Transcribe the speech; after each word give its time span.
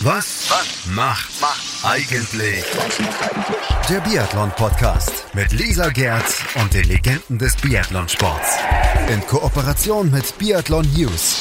Was, 0.00 0.50
was 0.50 0.86
macht, 0.94 1.40
macht 1.40 1.62
eigentlich 1.82 2.64
der 3.88 4.00
Biathlon-Podcast 4.00 5.24
mit 5.32 5.52
Lisa 5.52 5.88
Gerz 5.88 6.42
und 6.56 6.74
den 6.74 6.84
Legenden 6.84 7.38
des 7.38 7.56
Biathlonsports. 7.56 8.58
In 9.08 9.26
Kooperation 9.26 10.10
mit 10.10 10.36
Biathlon 10.36 10.86
News 10.94 11.36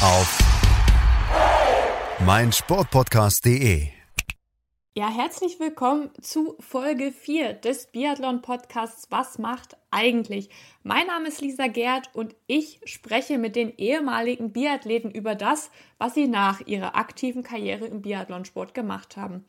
auf 0.00 0.38
meinsportpodcast.de. 2.24 3.95
Ja, 4.98 5.10
herzlich 5.10 5.60
willkommen 5.60 6.08
zu 6.22 6.56
Folge 6.58 7.12
4 7.12 7.52
des 7.52 7.88
Biathlon-Podcasts 7.88 9.10
Was 9.10 9.38
macht 9.38 9.76
eigentlich? 9.90 10.48
Mein 10.84 11.06
Name 11.08 11.28
ist 11.28 11.42
Lisa 11.42 11.66
Gerd 11.66 12.08
und 12.14 12.34
ich 12.46 12.80
spreche 12.86 13.36
mit 13.36 13.56
den 13.56 13.76
ehemaligen 13.76 14.52
Biathleten 14.52 15.10
über 15.10 15.34
das, 15.34 15.70
was 15.98 16.14
sie 16.14 16.28
nach 16.28 16.62
ihrer 16.66 16.96
aktiven 16.96 17.42
Karriere 17.42 17.84
im 17.84 18.00
Biathlonsport 18.00 18.72
gemacht 18.72 19.18
haben. 19.18 19.44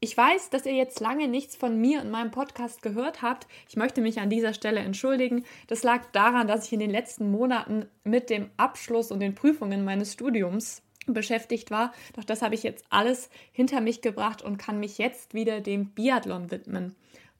Ich 0.00 0.16
weiß, 0.16 0.50
dass 0.50 0.66
ihr 0.66 0.74
jetzt 0.74 0.98
lange 0.98 1.28
nichts 1.28 1.54
von 1.54 1.80
mir 1.80 2.00
und 2.00 2.10
meinem 2.10 2.32
Podcast 2.32 2.82
gehört 2.82 3.22
habt. 3.22 3.46
Ich 3.68 3.76
möchte 3.76 4.00
mich 4.00 4.18
an 4.18 4.30
dieser 4.30 4.52
Stelle 4.52 4.80
entschuldigen. 4.80 5.44
Das 5.68 5.84
lag 5.84 6.06
daran, 6.10 6.48
dass 6.48 6.66
ich 6.66 6.72
in 6.72 6.80
den 6.80 6.90
letzten 6.90 7.30
Monaten 7.30 7.86
mit 8.02 8.30
dem 8.30 8.50
Abschluss 8.56 9.12
und 9.12 9.20
den 9.20 9.36
Prüfungen 9.36 9.84
meines 9.84 10.14
Studiums 10.14 10.82
beschäftigt 11.14 11.70
war. 11.70 11.92
Doch 12.14 12.24
das 12.24 12.42
habe 12.42 12.54
ich 12.54 12.62
jetzt 12.62 12.84
alles 12.90 13.30
hinter 13.52 13.80
mich 13.80 14.00
gebracht 14.00 14.42
und 14.42 14.58
kann 14.58 14.80
mich 14.80 14.98
jetzt 14.98 15.34
wieder 15.34 15.60
dem 15.60 15.90
Biathlon 15.90 16.50
widmen. 16.50 16.94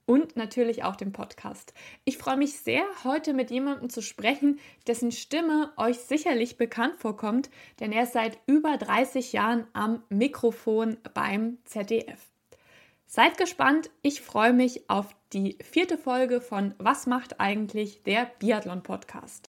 Und 0.06 0.36
natürlich 0.36 0.84
auch 0.84 0.96
dem 0.96 1.12
Podcast. 1.12 1.74
Ich 2.06 2.16
freue 2.16 2.38
mich 2.38 2.60
sehr, 2.60 2.82
heute 3.04 3.34
mit 3.34 3.50
jemandem 3.50 3.90
zu 3.90 4.00
sprechen, 4.00 4.58
dessen 4.86 5.12
Stimme 5.12 5.70
euch 5.76 5.98
sicherlich 5.98 6.56
bekannt 6.56 6.96
vorkommt, 6.96 7.50
denn 7.78 7.92
er 7.92 8.04
ist 8.04 8.14
seit 8.14 8.38
über 8.46 8.78
30 8.78 9.34
Jahren 9.34 9.66
am 9.74 10.02
Mikrofon 10.08 10.96
beim 11.12 11.58
ZDF. 11.64 12.26
Seid 13.10 13.38
gespannt, 13.38 13.90
ich 14.02 14.20
freue 14.20 14.52
mich 14.52 14.88
auf 14.90 15.14
die 15.32 15.58
vierte 15.62 15.96
Folge 15.96 16.42
von 16.42 16.74
Was 16.78 17.06
macht 17.06 17.40
eigentlich 17.40 18.02
der 18.02 18.30
Biathlon 18.38 18.82
Podcast. 18.82 19.47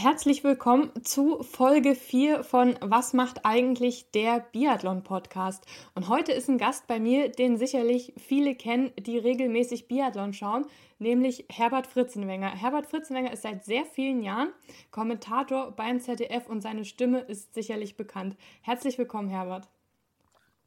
Herzlich 0.00 0.44
willkommen 0.44 0.92
zu 1.02 1.42
Folge 1.42 1.96
4 1.96 2.44
von 2.44 2.76
Was 2.80 3.14
macht 3.14 3.44
eigentlich 3.44 4.12
der 4.12 4.46
Biathlon 4.52 5.02
Podcast? 5.02 5.64
Und 5.96 6.08
heute 6.08 6.30
ist 6.30 6.48
ein 6.48 6.56
Gast 6.56 6.86
bei 6.86 7.00
mir, 7.00 7.32
den 7.32 7.56
sicherlich 7.56 8.12
viele 8.16 8.54
kennen, 8.54 8.92
die 8.96 9.18
regelmäßig 9.18 9.88
Biathlon 9.88 10.34
schauen, 10.34 10.66
nämlich 11.00 11.46
Herbert 11.50 11.88
Fritzenwenger. 11.88 12.46
Herbert 12.46 12.86
Fritzenwenger 12.86 13.32
ist 13.32 13.42
seit 13.42 13.64
sehr 13.64 13.84
vielen 13.86 14.22
Jahren 14.22 14.50
Kommentator 14.92 15.72
beim 15.72 15.98
ZDF 15.98 16.48
und 16.48 16.60
seine 16.60 16.84
Stimme 16.84 17.22
ist 17.22 17.52
sicherlich 17.54 17.96
bekannt. 17.96 18.36
Herzlich 18.62 18.98
willkommen, 18.98 19.30
Herbert. 19.30 19.68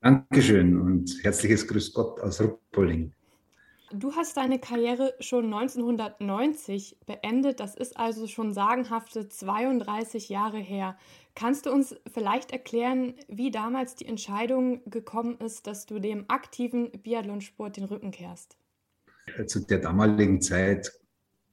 Dankeschön 0.01 0.77
und 0.77 1.09
herzliches 1.23 1.65
Grüß 1.69 1.93
Gott 1.93 2.19
aus 2.19 2.41
Ruppolding. 2.41 3.13
Du 3.93 4.15
hast 4.15 4.37
deine 4.37 4.57
Karriere 4.59 5.13
schon 5.19 5.45
1990 5.53 6.97
beendet. 7.05 7.59
Das 7.59 7.75
ist 7.75 7.97
also 7.97 8.27
schon 8.27 8.53
sagenhafte 8.53 9.27
32 9.27 10.29
Jahre 10.29 10.59
her. 10.59 10.97
Kannst 11.35 11.65
du 11.65 11.71
uns 11.71 11.95
vielleicht 12.11 12.51
erklären, 12.51 13.15
wie 13.27 13.51
damals 13.51 13.95
die 13.95 14.05
Entscheidung 14.05 14.81
gekommen 14.89 15.37
ist, 15.39 15.67
dass 15.67 15.85
du 15.85 15.99
dem 15.99 16.25
aktiven 16.29 16.91
Biathlonsport 16.91 17.77
den 17.77 17.85
Rücken 17.85 18.11
kehrst? 18.11 18.57
Zu 19.47 19.59
der 19.61 19.79
damaligen 19.79 20.41
Zeit 20.41 20.91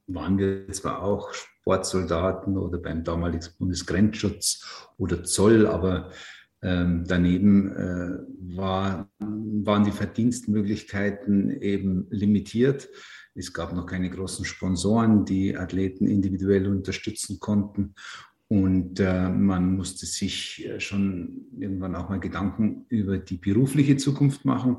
waren 0.07 0.39
wir 0.39 0.71
zwar 0.73 1.03
auch 1.03 1.33
Sportsoldaten 1.33 2.57
oder 2.57 2.79
beim 2.79 3.05
damaligen 3.05 3.47
Bundesgrenzschutz 3.59 4.89
oder 4.97 5.25
Zoll, 5.25 5.67
aber 5.67 6.11
ähm, 6.63 7.05
daneben 7.07 7.71
äh, 7.71 8.19
war, 8.57 9.09
waren 9.19 9.85
die 9.85 9.93
Verdienstmöglichkeiten 9.93 11.51
eben 11.51 12.07
limitiert. 12.11 12.89
Es 13.35 13.53
gab 13.53 13.73
noch 13.73 13.87
keine 13.87 14.11
großen 14.11 14.45
Sponsoren, 14.45 15.25
die 15.25 15.57
Athleten 15.57 16.09
individuell 16.09 16.67
unterstützen 16.67 17.39
konnten. 17.39 17.95
Und 18.49 18.99
äh, 18.99 19.29
man 19.29 19.77
musste 19.77 20.07
sich 20.07 20.67
äh, 20.67 20.81
schon 20.81 21.47
irgendwann 21.59 21.95
auch 21.95 22.09
mal 22.09 22.19
Gedanken 22.19 22.87
über 22.89 23.19
die 23.19 23.37
berufliche 23.37 23.97
Zukunft 23.97 24.45
machen. 24.45 24.79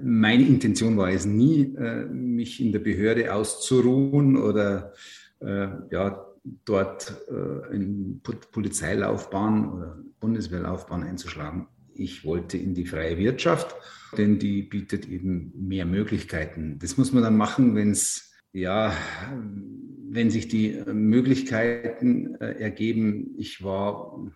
Meine 0.00 0.44
Intention 0.46 0.96
war 0.96 1.10
es 1.10 1.26
nie, 1.26 1.74
äh, 1.76 2.06
mich 2.06 2.60
in 2.60 2.72
der 2.72 2.78
Behörde 2.78 3.32
auszuruhen 3.34 4.36
oder 4.36 4.94
äh, 5.40 5.68
ja, 5.90 6.27
dort 6.44 7.14
äh, 7.28 7.74
in 7.74 8.20
Polizeilaufbahn 8.22 9.72
oder 9.72 9.98
Bundeswehrlaufbahn 10.20 11.02
einzuschlagen. 11.02 11.68
Ich 11.94 12.24
wollte 12.24 12.56
in 12.58 12.74
die 12.74 12.86
freie 12.86 13.18
Wirtschaft, 13.18 13.74
denn 14.16 14.38
die 14.38 14.62
bietet 14.62 15.08
eben 15.08 15.52
mehr 15.56 15.84
Möglichkeiten. 15.84 16.78
Das 16.78 16.96
muss 16.96 17.12
man 17.12 17.22
dann 17.22 17.36
machen, 17.36 17.74
wenn 17.74 17.90
es 17.90 18.28
ja, 18.52 18.92
wenn 20.10 20.30
sich 20.30 20.48
die 20.48 20.82
Möglichkeiten 20.86 22.34
äh, 22.36 22.60
ergeben. 22.60 23.34
Ich 23.36 23.62
war 23.62 24.26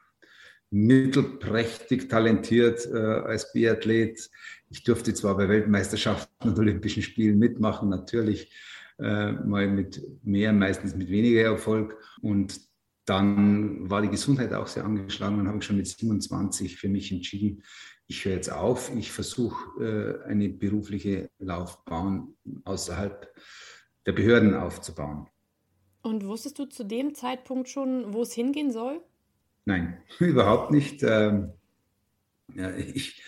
mittelprächtig 0.70 2.08
talentiert 2.08 2.86
äh, 2.86 2.96
als 2.96 3.52
Biathlet. 3.52 4.30
Ich 4.70 4.84
durfte 4.84 5.14
zwar 5.14 5.36
bei 5.36 5.48
Weltmeisterschaften 5.48 6.48
und 6.48 6.58
Olympischen 6.58 7.02
Spielen 7.02 7.38
mitmachen, 7.38 7.88
natürlich 7.90 8.50
äh, 9.02 9.32
mal 9.32 9.68
mit 9.68 10.02
mehr, 10.22 10.52
meistens 10.52 10.94
mit 10.94 11.08
weniger 11.08 11.42
Erfolg. 11.42 11.96
Und 12.20 12.60
dann 13.04 13.90
war 13.90 14.02
die 14.02 14.08
Gesundheit 14.08 14.52
auch 14.52 14.66
sehr 14.66 14.84
angeschlagen. 14.84 15.38
Dann 15.38 15.48
habe 15.48 15.58
ich 15.58 15.64
schon 15.64 15.76
mit 15.76 15.88
27 15.88 16.76
für 16.76 16.88
mich 16.88 17.10
entschieden, 17.12 17.62
ich 18.06 18.24
höre 18.24 18.34
jetzt 18.34 18.52
auf. 18.52 18.94
Ich 18.94 19.10
versuche, 19.10 20.22
äh, 20.26 20.28
eine 20.28 20.48
berufliche 20.48 21.30
Laufbahn 21.38 22.34
außerhalb 22.64 23.34
der 24.06 24.12
Behörden 24.12 24.54
aufzubauen. 24.54 25.28
Und 26.02 26.26
wusstest 26.26 26.58
du 26.58 26.66
zu 26.66 26.84
dem 26.84 27.14
Zeitpunkt 27.14 27.68
schon, 27.68 28.12
wo 28.12 28.22
es 28.22 28.32
hingehen 28.32 28.72
soll? 28.72 29.00
Nein, 29.64 29.98
überhaupt 30.18 30.70
nicht. 30.72 31.02
Ähm, 31.02 31.52
ja, 32.54 32.70
ich, 32.76 33.22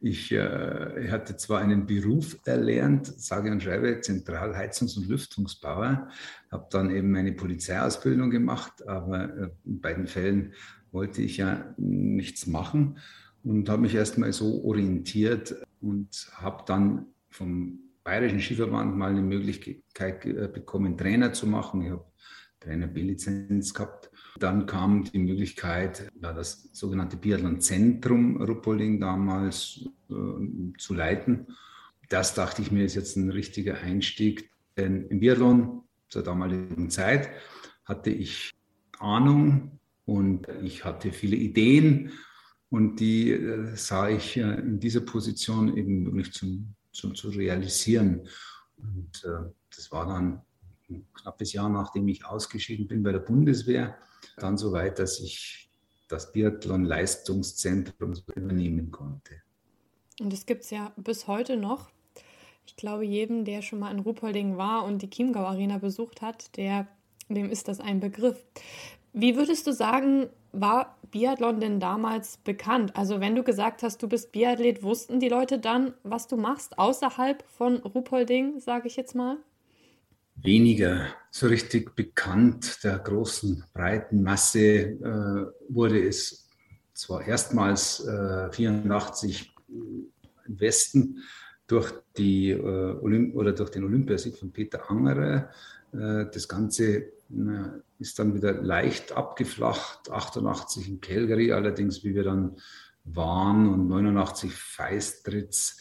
ich 0.00 0.32
äh, 0.32 1.08
hatte 1.10 1.36
zwar 1.36 1.60
einen 1.60 1.86
Beruf 1.86 2.38
erlernt, 2.44 3.06
sage 3.06 3.50
und 3.50 3.62
schreibe 3.62 4.00
Zentralheizungs- 4.00 4.96
und 4.96 5.08
Lüftungsbauer, 5.08 6.08
habe 6.50 6.66
dann 6.70 6.90
eben 6.90 7.10
meine 7.10 7.32
Polizeiausbildung 7.32 8.30
gemacht, 8.30 8.86
aber 8.86 9.24
äh, 9.24 9.50
in 9.66 9.80
beiden 9.80 10.06
Fällen 10.06 10.54
wollte 10.92 11.22
ich 11.22 11.36
ja 11.36 11.74
nichts 11.76 12.46
machen 12.46 12.98
und 13.42 13.68
habe 13.68 13.82
mich 13.82 13.94
erstmal 13.94 14.32
so 14.32 14.64
orientiert 14.64 15.54
und 15.80 16.30
habe 16.34 16.64
dann 16.66 17.06
vom 17.28 17.80
Bayerischen 18.02 18.40
Skiverband 18.40 18.96
mal 18.96 19.10
eine 19.10 19.22
Möglichkeit 19.22 20.24
äh, 20.24 20.48
bekommen, 20.52 20.96
Trainer 20.96 21.32
zu 21.32 21.46
machen. 21.46 21.82
Ich 21.82 21.90
habe 21.90 22.04
Trainer 22.58 22.86
B-Lizenz 22.86 23.72
gehabt. 23.74 24.09
Dann 24.38 24.66
kam 24.66 25.04
die 25.04 25.18
Möglichkeit, 25.18 26.10
das 26.20 26.68
sogenannte 26.72 27.16
Biathlon-Zentrum 27.16 28.42
Ruppolding 28.42 29.00
damals 29.00 29.84
äh, 30.10 30.14
zu 30.78 30.94
leiten. 30.94 31.46
Das 32.08 32.34
dachte 32.34 32.62
ich 32.62 32.70
mir, 32.70 32.84
ist 32.84 32.94
jetzt 32.94 33.16
ein 33.16 33.30
richtiger 33.30 33.78
Einstieg, 33.78 34.50
denn 34.76 35.06
im 35.08 35.20
Biathlon 35.20 35.82
zur 36.08 36.22
damaligen 36.22 36.90
Zeit 36.90 37.30
hatte 37.84 38.10
ich 38.10 38.50
Ahnung 38.98 39.78
und 40.04 40.48
ich 40.62 40.84
hatte 40.84 41.12
viele 41.12 41.36
Ideen 41.36 42.12
und 42.68 43.00
die 43.00 43.32
äh, 43.32 43.74
sah 43.76 44.08
ich 44.08 44.36
äh, 44.36 44.60
in 44.60 44.80
dieser 44.80 45.00
Position 45.00 45.76
eben 45.76 46.06
wirklich 46.06 46.32
zum, 46.32 46.74
zum, 46.92 47.14
zu 47.14 47.30
realisieren. 47.30 48.28
Und 48.76 49.24
das 49.76 49.92
war 49.92 50.06
dann 50.06 50.40
ein 50.90 51.06
knappes 51.14 51.52
Jahr, 51.52 51.68
nachdem 51.68 52.08
ich 52.08 52.24
ausgeschieden 52.24 52.88
bin 52.88 53.02
bei 53.02 53.12
der 53.12 53.20
Bundeswehr, 53.20 53.96
dann 54.36 54.56
so 54.56 54.72
weit, 54.72 54.98
dass 54.98 55.20
ich 55.20 55.70
das 56.08 56.32
Biathlon-Leistungszentrum 56.32 58.14
übernehmen 58.34 58.90
konnte. 58.90 59.42
Und 60.20 60.32
das 60.32 60.44
gibt 60.44 60.64
es 60.64 60.70
ja 60.70 60.92
bis 60.96 61.26
heute 61.26 61.56
noch. 61.56 61.90
Ich 62.66 62.76
glaube, 62.76 63.04
jedem, 63.04 63.44
der 63.44 63.62
schon 63.62 63.78
mal 63.78 63.90
in 63.90 64.00
Ruhpolding 64.00 64.56
war 64.56 64.84
und 64.84 65.02
die 65.02 65.10
Chiemgau 65.10 65.44
Arena 65.44 65.78
besucht 65.78 66.22
hat, 66.22 66.56
der, 66.56 66.86
dem 67.28 67.50
ist 67.50 67.68
das 67.68 67.80
ein 67.80 68.00
Begriff. 68.00 68.44
Wie 69.12 69.36
würdest 69.36 69.66
du 69.66 69.72
sagen, 69.72 70.28
war 70.52 70.96
Biathlon 71.10 71.60
denn 71.60 71.80
damals 71.80 72.36
bekannt? 72.38 72.94
Also 72.96 73.20
wenn 73.20 73.34
du 73.34 73.42
gesagt 73.42 73.82
hast, 73.82 74.02
du 74.02 74.08
bist 74.08 74.30
Biathlet, 74.32 74.82
wussten 74.82 75.20
die 75.20 75.28
Leute 75.28 75.58
dann, 75.58 75.94
was 76.02 76.28
du 76.28 76.36
machst 76.36 76.78
außerhalb 76.78 77.42
von 77.48 77.76
Ruhpolding, 77.78 78.60
sage 78.60 78.88
ich 78.88 78.96
jetzt 78.96 79.14
mal? 79.14 79.38
Weniger 80.42 81.06
so 81.30 81.46
richtig 81.46 81.94
bekannt. 81.94 82.82
Der 82.84 82.98
großen, 82.98 83.64
breiten 83.72 84.22
Masse 84.22 84.60
äh, 84.60 85.46
wurde 85.68 86.06
es 86.06 86.48
zwar 86.94 87.26
erstmals 87.26 88.04
äh, 88.06 88.50
84 88.52 89.54
im 89.68 90.60
Westen 90.60 91.18
durch, 91.66 91.92
die, 92.16 92.50
äh, 92.50 92.58
Olymp 93.00 93.36
oder 93.36 93.52
durch 93.52 93.70
den 93.70 93.84
Olympiasieg 93.84 94.36
von 94.36 94.52
Peter 94.52 94.90
Angerer. 94.90 95.50
Äh, 95.92 96.26
das 96.32 96.48
Ganze 96.48 97.12
ist 98.00 98.18
dann 98.18 98.34
wieder 98.34 98.54
leicht 98.54 99.12
abgeflacht, 99.12 100.10
88 100.10 100.88
in 100.88 101.00
Calgary 101.00 101.52
allerdings, 101.52 102.02
wie 102.02 102.14
wir 102.16 102.24
dann 102.24 102.56
waren 103.04 103.68
und 103.68 103.88
89 103.88 104.52
Feistritz 104.52 105.76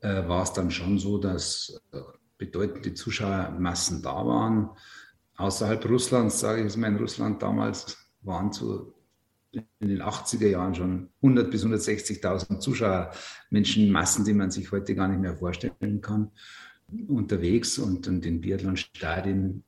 äh, 0.00 0.28
war 0.28 0.42
es 0.42 0.52
dann 0.52 0.70
schon 0.70 0.98
so, 0.98 1.18
dass 1.18 1.80
äh, 1.92 2.00
bedeutende 2.40 2.94
Zuschauermassen 2.94 4.02
da 4.02 4.26
waren. 4.26 4.70
Außerhalb 5.36 5.88
Russlands, 5.88 6.40
sage 6.40 6.62
ich 6.62 6.68
es 6.68 6.76
mal, 6.76 6.88
in 6.88 6.96
Russland 6.96 7.42
damals 7.42 7.98
waren 8.22 8.50
so 8.52 8.94
in 9.52 9.88
den 9.88 10.02
80er 10.02 10.48
Jahren 10.48 10.74
schon 10.74 11.10
100 11.22 11.50
bis 11.50 11.64
160.000 11.64 12.60
Zuschauer, 12.60 13.12
Menschenmassen, 13.50 14.24
die 14.24 14.32
man 14.32 14.50
sich 14.50 14.72
heute 14.72 14.94
gar 14.94 15.08
nicht 15.08 15.20
mehr 15.20 15.36
vorstellen 15.36 16.00
kann, 16.00 16.30
unterwegs 17.08 17.78
und 17.78 18.06
in 18.06 18.20
den 18.20 18.40
Biathlon-Stadien, 18.40 19.64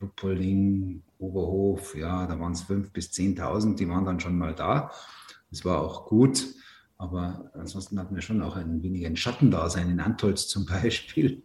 Ruppolding, 0.00 1.02
Oberhof, 1.18 1.94
ja, 1.94 2.26
da 2.26 2.38
waren 2.40 2.52
es 2.52 2.64
5.000 2.64 2.92
bis 2.92 3.10
10.000, 3.10 3.76
die 3.76 3.88
waren 3.88 4.04
dann 4.04 4.20
schon 4.20 4.36
mal 4.36 4.54
da. 4.54 4.90
Das 5.50 5.64
war 5.64 5.80
auch 5.80 6.06
gut. 6.06 6.44
Aber 6.98 7.50
ansonsten 7.54 7.98
hatten 7.98 8.14
wir 8.14 8.22
schon 8.22 8.42
auch 8.42 8.56
ein 8.56 8.82
wenig 8.82 9.04
ein 9.04 9.16
Schattendasein 9.16 9.90
in 9.90 10.00
Antolz 10.00 10.48
zum 10.48 10.64
Beispiel. 10.66 11.42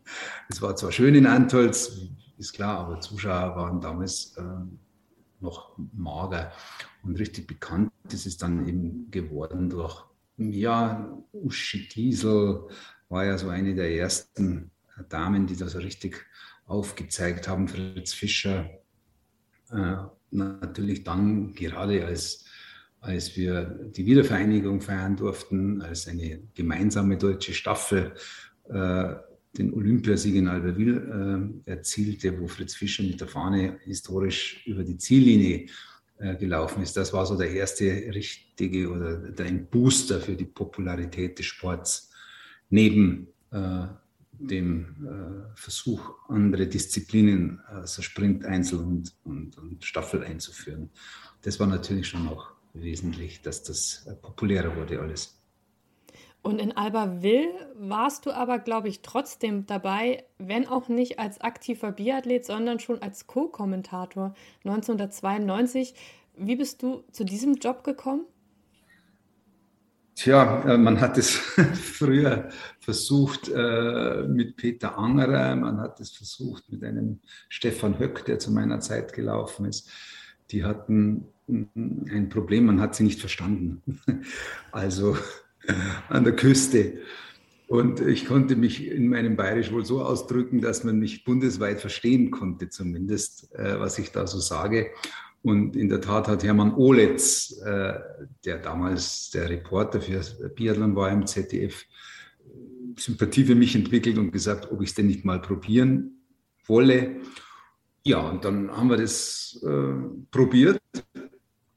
Es 0.49 0.61
war 0.61 0.75
zwar 0.75 0.91
schön 0.91 1.15
in 1.15 1.27
Antolz, 1.27 1.91
ist 2.37 2.53
klar, 2.53 2.79
aber 2.79 3.01
Zuschauer 3.01 3.55
waren 3.55 3.81
damals 3.81 4.35
äh, 4.37 4.43
noch 5.41 5.77
mager. 5.93 6.51
Und 7.03 7.19
richtig 7.19 7.47
bekannt 7.47 7.91
ist 8.11 8.25
es 8.25 8.37
dann 8.37 8.67
eben 8.67 9.11
geworden 9.11 9.69
durch, 9.69 10.05
ja, 10.37 11.17
Uschi 11.33 11.87
Diesel 11.87 12.67
war 13.09 13.25
ja 13.25 13.37
so 13.37 13.49
eine 13.49 13.75
der 13.75 13.93
ersten 13.93 14.71
Damen, 15.09 15.47
die 15.47 15.55
das 15.55 15.73
so 15.73 15.79
richtig 15.79 16.25
aufgezeigt 16.65 17.47
haben, 17.47 17.67
Fritz 17.67 18.13
Fischer. 18.13 18.69
Äh, 19.71 19.97
natürlich 20.31 21.03
dann 21.03 21.53
gerade 21.53 22.05
als 22.05 22.45
als 23.01 23.35
wir 23.35 23.63
die 23.63 24.05
Wiedervereinigung 24.05 24.79
feiern 24.79 25.17
durften, 25.17 25.81
als 25.81 26.07
eine 26.07 26.39
gemeinsame 26.53 27.17
deutsche 27.17 27.53
Staffel 27.53 28.13
äh, 28.69 29.15
den 29.57 29.73
Olympiasieg 29.73 30.35
in 30.35 30.47
Albertville 30.47 31.61
äh, 31.65 31.71
erzielte, 31.71 32.39
wo 32.39 32.47
Fritz 32.47 32.75
Fischer 32.75 33.03
mit 33.03 33.19
der 33.19 33.27
Fahne 33.27 33.79
historisch 33.83 34.65
über 34.65 34.83
die 34.83 34.97
Ziellinie 34.97 35.65
äh, 36.19 36.35
gelaufen 36.35 36.83
ist. 36.83 36.95
Das 36.95 37.11
war 37.11 37.25
so 37.25 37.35
der 37.35 37.51
erste 37.51 37.85
richtige 37.85 38.89
oder 38.89 39.17
der 39.17 39.47
ein 39.47 39.65
Booster 39.65 40.21
für 40.21 40.35
die 40.35 40.45
Popularität 40.45 41.39
des 41.39 41.47
Sports 41.47 42.11
neben 42.69 43.27
äh, 43.51 43.87
dem 44.31 44.95
äh, 45.05 45.55
Versuch, 45.55 46.13
andere 46.29 46.67
Disziplinen, 46.67 47.59
also 47.67 48.01
Sprint, 48.01 48.45
Einzel 48.45 48.79
und, 48.79 49.13
und, 49.23 49.57
und 49.57 49.83
Staffel 49.83 50.23
einzuführen. 50.23 50.89
Das 51.41 51.59
war 51.59 51.67
natürlich 51.67 52.07
schon 52.07 52.27
auch 52.27 52.51
wesentlich, 52.73 53.41
dass 53.41 53.63
das 53.63 54.05
äh, 54.07 54.15
populärer 54.15 54.75
wurde 54.75 54.99
alles. 54.99 55.37
Und 56.43 56.59
in 56.59 56.75
Albertville 56.75 57.71
warst 57.75 58.25
du 58.25 58.31
aber, 58.31 58.57
glaube 58.57 58.87
ich, 58.87 59.01
trotzdem 59.01 59.67
dabei, 59.67 60.25
wenn 60.39 60.67
auch 60.67 60.89
nicht 60.89 61.19
als 61.19 61.39
aktiver 61.39 61.91
Biathlet, 61.91 62.45
sondern 62.45 62.79
schon 62.79 63.01
als 63.01 63.27
Co-Kommentator 63.27 64.33
1992. 64.63 65.93
Wie 66.35 66.55
bist 66.55 66.81
du 66.81 67.03
zu 67.11 67.25
diesem 67.25 67.55
Job 67.55 67.83
gekommen? 67.83 68.25
Tja, 70.15 70.63
äh, 70.63 70.77
man 70.77 70.99
hat 70.99 71.17
es 71.17 71.31
früher 71.73 72.49
versucht 72.79 73.49
äh, 73.49 74.23
mit 74.27 74.55
Peter 74.55 74.97
Angerer, 74.97 75.55
man 75.55 75.79
hat 75.79 75.99
es 75.99 76.11
versucht 76.11 76.69
mit 76.69 76.83
einem 76.83 77.19
Stefan 77.49 77.99
Höck, 77.99 78.25
der 78.25 78.39
zu 78.39 78.51
meiner 78.51 78.79
Zeit 78.79 79.13
gelaufen 79.13 79.65
ist. 79.65 79.89
Die 80.51 80.63
hatten 80.63 81.30
ein 81.47 82.29
Problem, 82.29 82.65
man 82.65 82.81
hat 82.81 82.95
sie 82.95 83.03
nicht 83.03 83.19
verstanden. 83.19 83.81
Also 84.71 85.17
an 86.09 86.23
der 86.23 86.35
Küste. 86.35 86.99
Und 87.67 88.01
ich 88.01 88.25
konnte 88.25 88.55
mich 88.55 88.85
in 88.85 89.07
meinem 89.07 89.37
Bayerisch 89.37 89.71
wohl 89.71 89.85
so 89.85 90.01
ausdrücken, 90.01 90.59
dass 90.59 90.83
man 90.83 90.99
mich 90.99 91.23
bundesweit 91.23 91.79
verstehen 91.79 92.31
konnte, 92.31 92.69
zumindest, 92.69 93.53
äh, 93.55 93.79
was 93.79 93.97
ich 93.97 94.11
da 94.11 94.27
so 94.27 94.39
sage. 94.39 94.87
Und 95.43 95.75
in 95.75 95.87
der 95.87 96.01
Tat 96.01 96.27
hat 96.27 96.43
Hermann 96.43 96.73
Oletz, 96.73 97.61
äh, 97.63 97.93
der 98.43 98.57
damals 98.57 99.29
der 99.29 99.49
Reporter 99.49 100.01
für 100.01 100.49
Biathlon 100.49 100.95
war 100.95 101.11
im 101.11 101.25
ZDF, 101.25 101.85
Sympathie 102.97 103.45
für 103.45 103.55
mich 103.55 103.75
entwickelt 103.75 104.17
und 104.17 104.31
gesagt, 104.31 104.69
ob 104.71 104.81
ich 104.81 104.89
es 104.89 104.95
denn 104.95 105.07
nicht 105.07 105.23
mal 105.23 105.41
probieren 105.41 106.25
wolle. 106.65 107.21
Ja, 108.03 108.19
und 108.19 108.43
dann 108.43 108.69
haben 108.75 108.89
wir 108.89 108.97
das 108.97 109.63
äh, 109.65 109.93
probiert 110.29 110.80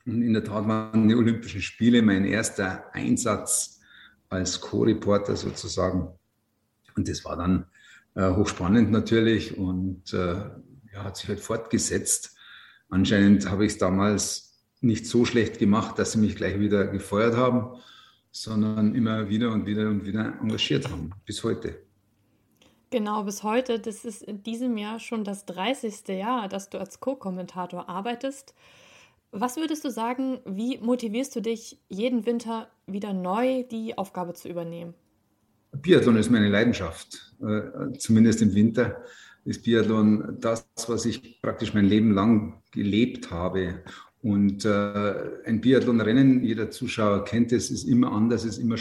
und 0.06 0.23
in 0.23 0.35
der 0.35 0.45
Tat 0.45 0.69
waren 0.69 1.09
die 1.09 1.15
Olympischen 1.15 1.62
Spiele 1.62 2.03
mein 2.03 2.25
erster 2.25 2.95
Einsatz 2.95 3.81
als 4.29 4.61
Co-Reporter 4.61 5.37
sozusagen. 5.37 6.09
Und 6.97 7.09
das 7.09 7.25
war 7.25 7.37
dann 7.37 7.67
äh, 8.15 8.31
hochspannend 8.31 8.91
natürlich 8.91 9.56
und 9.56 10.12
äh, 10.12 10.35
ja, 10.93 11.05
hat 11.05 11.17
sich 11.17 11.29
halt 11.29 11.41
fortgesetzt. 11.41 12.37
Anscheinend 12.89 13.51
habe 13.51 13.65
ich 13.65 13.73
es 13.73 13.79
damals 13.79 14.62
nicht 14.81 15.06
so 15.06 15.25
schlecht 15.25 15.59
gemacht, 15.59 15.99
dass 15.99 16.12
sie 16.12 16.19
mich 16.19 16.37
gleich 16.37 16.61
wieder 16.61 16.87
gefeuert 16.87 17.37
haben, 17.37 17.81
sondern 18.31 18.95
immer 18.95 19.29
wieder 19.29 19.53
und 19.53 19.67
wieder 19.67 19.89
und 19.89 20.05
wieder 20.05 20.39
engagiert 20.41 20.91
haben, 20.91 21.11
bis 21.25 21.43
heute. 21.43 21.79
Genau, 22.91 23.25
bis 23.25 23.43
heute. 23.43 23.81
Das 23.81 24.05
ist 24.05 24.23
in 24.23 24.43
diesem 24.43 24.77
Jahr 24.77 25.01
schon 25.01 25.25
das 25.25 25.47
30. 25.47 26.06
Jahr, 26.09 26.49
dass 26.49 26.69
du 26.69 26.79
als 26.79 27.01
Co-Kommentator 27.01 27.89
arbeitest. 27.89 28.55
Was 29.36 29.56
würdest 29.56 29.84
du 29.84 29.90
sagen, 29.90 30.38
wie 30.44 30.78
motivierst 30.78 31.34
du 31.34 31.40
dich 31.40 31.81
jeden 31.88 32.25
Winter 32.25 32.69
wieder 32.86 33.12
neu 33.12 33.64
die 33.64 33.98
Aufgabe 33.98 34.32
zu 34.34 34.48
übernehmen? 34.48 34.94
Biathlon 35.72 36.16
ist 36.19 36.31
meine 36.31 36.48
Leidenschaft, 36.48 37.34
äh, 37.40 37.98
zumindest 37.98 38.42
im 38.42 38.54
Winter 38.54 39.02
ist 39.44 39.64
Biathlon 39.64 40.36
das, 40.38 40.69
was 40.86 41.04
ich 41.04 41.42
praktisch 41.42 41.75
mein 41.75 41.86
Leben 41.86 42.12
lang 42.12 42.62
gelebt 42.70 43.32
habe. 43.32 43.82
Und 44.22 44.64
äh, 44.64 45.14
ein 45.44 45.60
Biathlonrennen, 45.60 46.44
jeder 46.44 46.70
Zuschauer 46.70 47.25
kennt 47.25 47.50
es, 47.50 47.72
ist 47.72 47.82
immer 47.82 48.12
anders, 48.12 48.44
ist 48.44 48.58
immer 48.58 48.76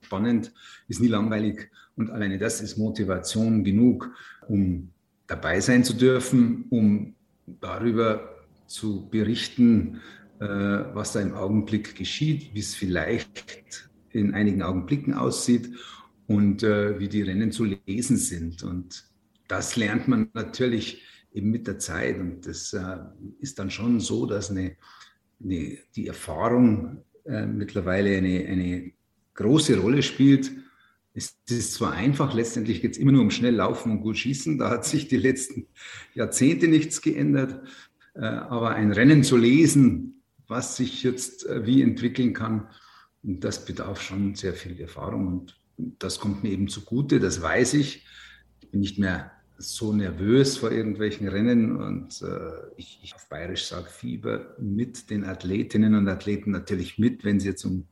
spannend, 0.00 0.54
ist 0.88 1.02
nie 1.02 1.08
langweilig. 1.08 1.70
Und 1.96 2.08
alleine 2.08 2.38
das 2.38 2.62
ist 2.62 2.78
Motivation 2.78 3.64
genug, 3.64 4.10
um 4.48 4.88
dabei 5.26 5.60
sein 5.60 5.84
zu 5.84 5.92
dürfen, 5.92 6.64
um 6.70 7.14
darüber 7.60 8.29
zu 8.70 9.08
berichten, 9.10 10.00
äh, 10.38 10.46
was 10.46 11.12
da 11.12 11.20
im 11.20 11.34
Augenblick 11.34 11.96
geschieht, 11.96 12.54
wie 12.54 12.60
es 12.60 12.74
vielleicht 12.74 13.90
in 14.10 14.32
einigen 14.32 14.62
Augenblicken 14.62 15.12
aussieht 15.12 15.70
und 16.28 16.62
äh, 16.62 16.98
wie 17.00 17.08
die 17.08 17.22
Rennen 17.22 17.50
zu 17.50 17.64
lesen 17.64 18.16
sind. 18.16 18.62
Und 18.62 19.04
das 19.48 19.74
lernt 19.74 20.06
man 20.06 20.30
natürlich 20.34 21.02
eben 21.32 21.50
mit 21.50 21.66
der 21.66 21.80
Zeit. 21.80 22.18
Und 22.18 22.46
das 22.46 22.72
äh, 22.72 22.98
ist 23.40 23.58
dann 23.58 23.70
schon 23.70 23.98
so, 23.98 24.24
dass 24.24 24.50
eine, 24.50 24.76
eine, 25.42 25.78
die 25.94 26.06
Erfahrung 26.06 27.04
mittlerweile 27.22 28.16
eine, 28.16 28.46
eine 28.46 28.92
große 29.34 29.78
Rolle 29.78 30.02
spielt. 30.02 30.50
Es 31.12 31.36
ist 31.48 31.74
zwar 31.74 31.92
einfach, 31.92 32.32
letztendlich 32.32 32.80
geht 32.80 32.92
es 32.92 32.98
immer 32.98 33.12
nur 33.12 33.20
um 33.20 33.30
schnell 33.30 33.54
laufen 33.54 33.92
und 33.92 34.00
gut 34.00 34.16
schießen. 34.16 34.58
Da 34.58 34.70
hat 34.70 34.86
sich 34.86 35.06
die 35.06 35.18
letzten 35.18 35.66
Jahrzehnte 36.14 36.66
nichts 36.66 37.02
geändert. 37.02 37.60
Äh, 38.14 38.24
aber 38.24 38.70
ein 38.70 38.92
Rennen 38.92 39.22
zu 39.22 39.36
lesen, 39.36 40.22
was 40.46 40.76
sich 40.76 41.02
jetzt 41.02 41.46
äh, 41.46 41.66
wie 41.66 41.82
entwickeln 41.82 42.34
kann, 42.34 42.68
das 43.22 43.64
bedarf 43.64 44.00
schon 44.00 44.34
sehr 44.34 44.54
viel 44.54 44.80
Erfahrung 44.80 45.26
und 45.26 45.60
das 45.76 46.18
kommt 46.18 46.42
mir 46.42 46.50
eben 46.50 46.68
zugute, 46.68 47.20
das 47.20 47.40
weiß 47.40 47.74
ich. 47.74 48.06
Ich 48.60 48.70
bin 48.70 48.80
nicht 48.80 48.98
mehr 48.98 49.30
so 49.58 49.92
nervös 49.92 50.56
vor 50.56 50.72
irgendwelchen 50.72 51.28
Rennen 51.28 51.76
und 51.76 52.22
äh, 52.22 52.50
ich, 52.76 53.00
ich 53.02 53.14
auf 53.14 53.28
Bayerisch 53.28 53.66
sage 53.66 53.88
Fieber 53.90 54.56
mit 54.58 55.10
den 55.10 55.24
Athletinnen 55.24 55.94
und 55.94 56.08
Athleten 56.08 56.50
natürlich 56.50 56.98
mit, 56.98 57.24
wenn 57.24 57.36
es 57.36 57.44
jetzt 57.44 57.64
um 57.64 57.86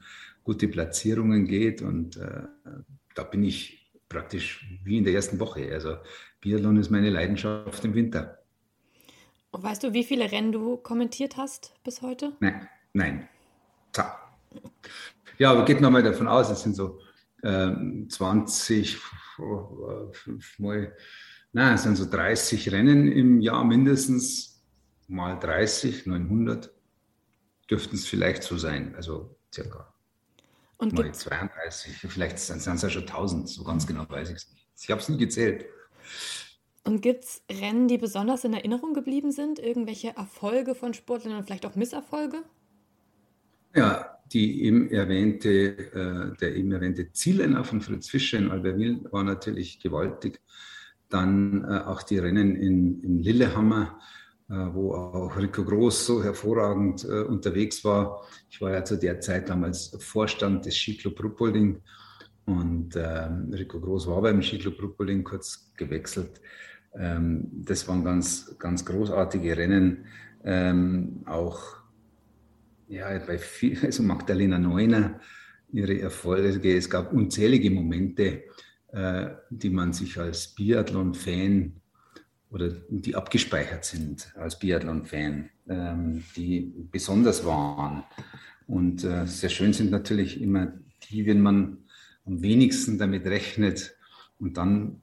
gute 0.45 0.67
Platzierungen 0.67 1.47
geht 1.47 1.83
und 1.83 2.17
äh, 2.17 2.43
da 3.15 3.23
bin 3.23 3.43
ich 3.43 3.93
praktisch 4.09 4.67
wie 4.83 4.97
in 4.97 5.05
der 5.05 5.13
ersten 5.13 5.39
Woche. 5.41 5.71
Also 5.73 5.97
Biathlon 6.41 6.79
ist 6.79 6.91
meine 6.91 7.11
Leidenschaft 7.11 7.85
im 7.85 7.95
Winter. 7.95 8.39
Weißt 9.61 9.83
du, 9.83 9.93
wie 9.93 10.05
viele 10.05 10.31
Rennen 10.31 10.53
du 10.53 10.77
kommentiert 10.77 11.37
hast 11.37 11.75
bis 11.83 12.01
heute? 12.01 12.33
Nein, 12.39 12.69
nein. 12.93 13.29
Ja, 15.39 15.51
aber 15.51 15.65
geht 15.65 15.81
nochmal 15.81 16.03
davon 16.03 16.29
aus, 16.29 16.49
es 16.49 16.63
sind 16.63 16.77
so 16.77 17.01
ähm, 17.43 18.09
20, 18.09 18.99
oh, 19.39 20.13
mal, 20.59 20.95
nein, 21.53 21.75
es 21.75 21.83
sind 21.83 21.97
so 21.97 22.09
30 22.09 22.71
Rennen 22.71 23.11
im 23.11 23.41
Jahr 23.41 23.65
mindestens, 23.65 24.63
mal 25.09 25.39
30, 25.39 26.07
900 26.07 26.73
dürften 27.69 27.97
es 27.97 28.07
vielleicht 28.07 28.45
so 28.45 28.59
sein, 28.59 28.95
also 28.95 29.37
circa. 29.53 29.93
Und 30.77 30.93
mal 30.93 31.13
32, 31.13 31.97
vielleicht 31.97 32.39
sind 32.39 32.65
es 32.65 32.83
ja 32.83 32.91
schon 32.91 33.03
1000, 33.03 33.49
so 33.49 33.65
ganz 33.65 33.87
genau 33.87 34.09
weiß 34.09 34.31
ich 34.31 34.37
es 34.37 34.53
nicht. 34.53 34.69
Ich 34.81 34.91
habe 34.91 35.01
es 35.01 35.09
nie 35.09 35.19
gezählt. 35.19 35.67
Und 36.85 37.03
gibt 37.03 37.25
es 37.25 37.43
Rennen, 37.51 37.89
die 37.89 37.99
besonders 37.99 38.45
in 38.45 38.55
Erinnerung 38.55 38.95
geblieben 38.95 39.33
sind? 39.33 39.59
Irgendwelche 39.59 40.17
Erfolge 40.17 40.75
von 40.75 40.95
Sportlern 40.95 41.37
und 41.37 41.45
vielleicht 41.45 41.67
auch 41.67 41.75
Misserfolge? 41.75 42.43
Ja, 43.75 44.19
die 44.33 44.65
eben 44.65 44.91
erwähnte, 44.91 45.51
äh, 45.51 46.37
der 46.37 46.57
eben 46.57 46.73
erwähnte 46.73 47.13
Zielrenner 47.13 47.65
von 47.65 47.81
Fritz 47.81 48.09
Fischer 48.09 48.39
in 48.39 48.51
Albertville 48.51 49.01
war 49.11 49.25
natürlich 49.25 49.81
gewaltig. 49.81 50.41
Dann 51.09 51.65
äh, 51.65 51.79
auch 51.87 52.03
die 52.03 52.19
Rennen 52.19 52.57
in, 52.57 53.03
in 53.03 53.19
Lillehammer, 53.23 53.99
äh, 54.51 54.55
wo 54.55 54.95
auch 54.95 55.37
Rico 55.37 55.65
Groß 55.65 56.07
so 56.07 56.23
hervorragend 56.23 57.05
äh, 57.05 57.23
unterwegs 57.23 57.85
war. 57.85 58.23
Ich 58.51 58.61
war 58.61 58.73
ja 58.73 58.85
zu 58.85 58.97
der 58.97 59.21
Zeit 59.21 59.49
damals 59.49 59.97
Vorstand 60.01 60.67
des 60.67 60.75
Skiclub 60.77 61.23
Ruppolding 61.23 61.81
und 62.49 62.97
ähm, 62.97 63.53
Rico 63.53 63.79
Groß 63.79 64.07
war 64.07 64.23
beim 64.23 64.41
Skiclub 64.41 64.83
Ruppolding 64.83 65.23
kurz 65.23 65.71
gewechselt. 65.77 66.41
Ähm, 66.95 67.47
das 67.53 67.87
waren 67.87 68.03
ganz, 68.03 68.57
ganz 68.59 68.87
großartige 68.87 69.55
Rennen. 69.55 70.07
Ähm, 70.45 71.25
auch 71.27 71.77
ja, 72.89 73.19
bei 73.19 73.37
viel, 73.37 73.79
also 73.85 74.03
Magdalena 74.03 74.59
Neuner, 74.59 75.21
ihre 75.71 76.01
Erfolge. 76.01 76.75
Es 76.75 76.89
gab 76.89 77.13
unzählige 77.13 77.71
Momente, 77.71 78.45
äh, 78.93 79.27
die 79.51 79.69
man 79.69 79.93
sich 79.93 80.19
als 80.19 80.49
Biathlon-Fan 80.55 81.75
oder 82.49 82.71
die 82.89 83.15
abgespeichert 83.15 83.85
sind 83.85 84.33
als 84.37 84.59
Biathlon-Fan, 84.59 85.51
ähm, 85.69 86.25
die 86.35 86.73
besonders 86.91 87.45
waren. 87.45 88.05
Und 88.67 89.05
äh, 89.05 89.27
sehr 89.27 89.51
schön 89.51 89.75
sind 89.75 89.91
natürlich 89.91 90.41
immer 90.41 90.73
die, 91.11 91.27
wenn 91.27 91.43
man 91.43 91.85
am 92.29 92.43
wenigsten 92.43 92.99
damit 92.99 93.27
rechnet 93.27 93.97
und 94.39 94.57
dann 94.57 95.03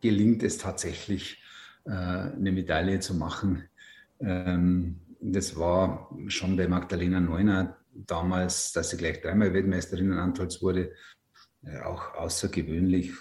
gelingt 0.00 0.42
es 0.42 0.58
tatsächlich, 0.58 1.42
äh, 1.84 1.90
eine 1.90 2.52
Medaille 2.52 3.00
zu 3.00 3.14
machen. 3.14 3.68
Ähm, 4.20 5.00
das 5.20 5.56
war 5.56 6.10
schon 6.26 6.56
bei 6.56 6.68
Magdalena 6.68 7.20
Neuner 7.20 7.76
damals, 7.92 8.72
dass 8.72 8.90
sie 8.90 8.96
gleich 8.96 9.20
dreimal 9.20 9.54
Weltmeisterin 9.54 10.12
in 10.12 10.18
Antolz 10.18 10.60
wurde, 10.60 10.92
äh, 11.62 11.80
auch 11.80 12.14
außergewöhnlich. 12.14 13.12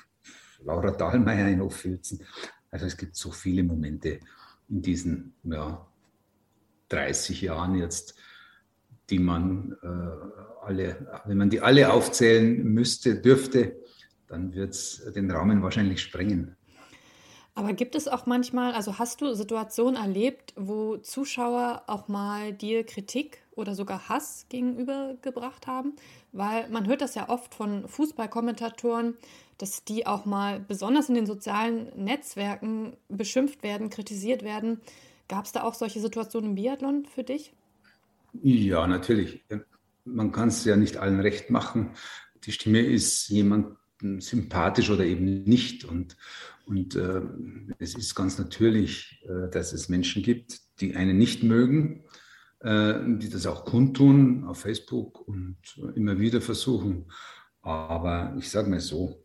Laura 0.64 0.92
Dahlmeier 0.92 1.48
in 1.48 1.62
Hochfilzen. 1.62 2.24
Also 2.72 2.88
es 2.88 2.98
gibt 2.98 3.16
so 3.16 3.32
viele 3.32 3.64
Momente 3.64 4.20
in 4.68 4.82
diesen 4.82 5.36
ja, 5.44 5.88
30 6.90 7.42
Jahren 7.42 7.76
jetzt, 7.76 8.16
die 9.10 9.20
man 9.20 9.76
äh, 9.84 10.66
alle, 10.66 11.22
wenn 11.26 11.38
man 11.38 11.50
die 11.50 11.62
alle 11.62 11.92
aufzählen 11.92 12.64
müsste, 12.64 13.16
dürfte, 13.16 13.76
dann 14.28 14.54
wird 14.54 14.74
es 14.74 15.04
den 15.16 15.30
Rahmen 15.30 15.62
wahrscheinlich 15.62 16.02
sprengen. 16.02 16.56
Aber 17.58 17.72
gibt 17.72 17.96
es 17.96 18.10
auch 18.10 18.26
manchmal, 18.26 18.74
also 18.74 19.00
hast 19.00 19.22
du 19.22 19.34
Situationen 19.34 19.96
erlebt, 19.96 20.54
wo 20.58 20.98
Zuschauer 20.98 21.84
auch 21.88 22.10
mal 22.10 22.52
dir 22.52 22.84
Kritik 22.84 23.42
oder 23.56 23.76
sogar 23.76 24.10
Hass 24.10 24.46
gegenübergebracht 24.50 25.66
haben? 25.66 25.94
Weil 26.34 26.70
man 26.70 26.86
hört 26.86 27.00
das 27.00 27.16
ja 27.16 27.30
oft 27.30 27.56
von 27.56 27.88
Fußballkommentatoren, 27.88 29.16
dass 29.58 29.86
die 29.86 30.06
auch 30.06 30.26
mal 30.26 30.60
besonders 30.60 31.08
in 31.08 31.16
den 31.16 31.26
sozialen 31.26 31.88
Netzwerken 31.96 32.98
beschimpft 33.08 33.64
werden, 33.64 33.90
kritisiert 33.90 34.44
werden. 34.44 34.82
Gab 35.30 35.46
es 35.46 35.54
da 35.54 35.64
auch 35.64 35.76
solche 35.76 36.02
Situationen 36.02 36.50
im 36.50 36.56
Biathlon 36.56 37.06
für 37.06 37.24
dich? 37.24 37.54
Ja, 38.42 38.88
natürlich. 38.88 39.46
Man 40.04 40.32
kann 40.32 40.50
es 40.50 40.66
ja 40.66 40.76
nicht 40.76 40.98
allen 40.98 41.20
recht 41.20 41.50
machen. 41.50 41.92
Die 42.44 42.52
Stimme 42.52 42.82
ist 42.82 43.30
jemand 43.30 43.78
sympathisch 44.20 44.90
oder 44.90 45.06
eben 45.06 45.44
nicht. 45.44 45.86
Und, 45.86 46.18
und 46.66 46.96
äh, 46.96 47.22
es 47.80 47.96
ist 47.96 48.16
ganz 48.16 48.38
natürlich, 48.38 49.24
äh, 49.28 49.50
dass 49.50 49.74
es 49.74 49.90
Menschen 49.90 50.24
gibt, 50.24 50.60
die 50.80 50.96
einen 50.96 51.18
nicht 51.18 51.44
mögen, 51.44 52.04
äh, 52.60 52.96
die 53.18 53.30
das 53.30 53.48
auch 53.48 53.66
kundtun 53.66 54.44
auf 54.46 54.60
Facebook 54.60 55.28
und 55.28 55.58
immer 55.96 56.20
wieder 56.20 56.42
versuchen. 56.42 57.06
Aber 57.62 58.36
ich 58.38 58.50
sage 58.50 58.70
mal 58.70 58.80
so, 58.80 59.24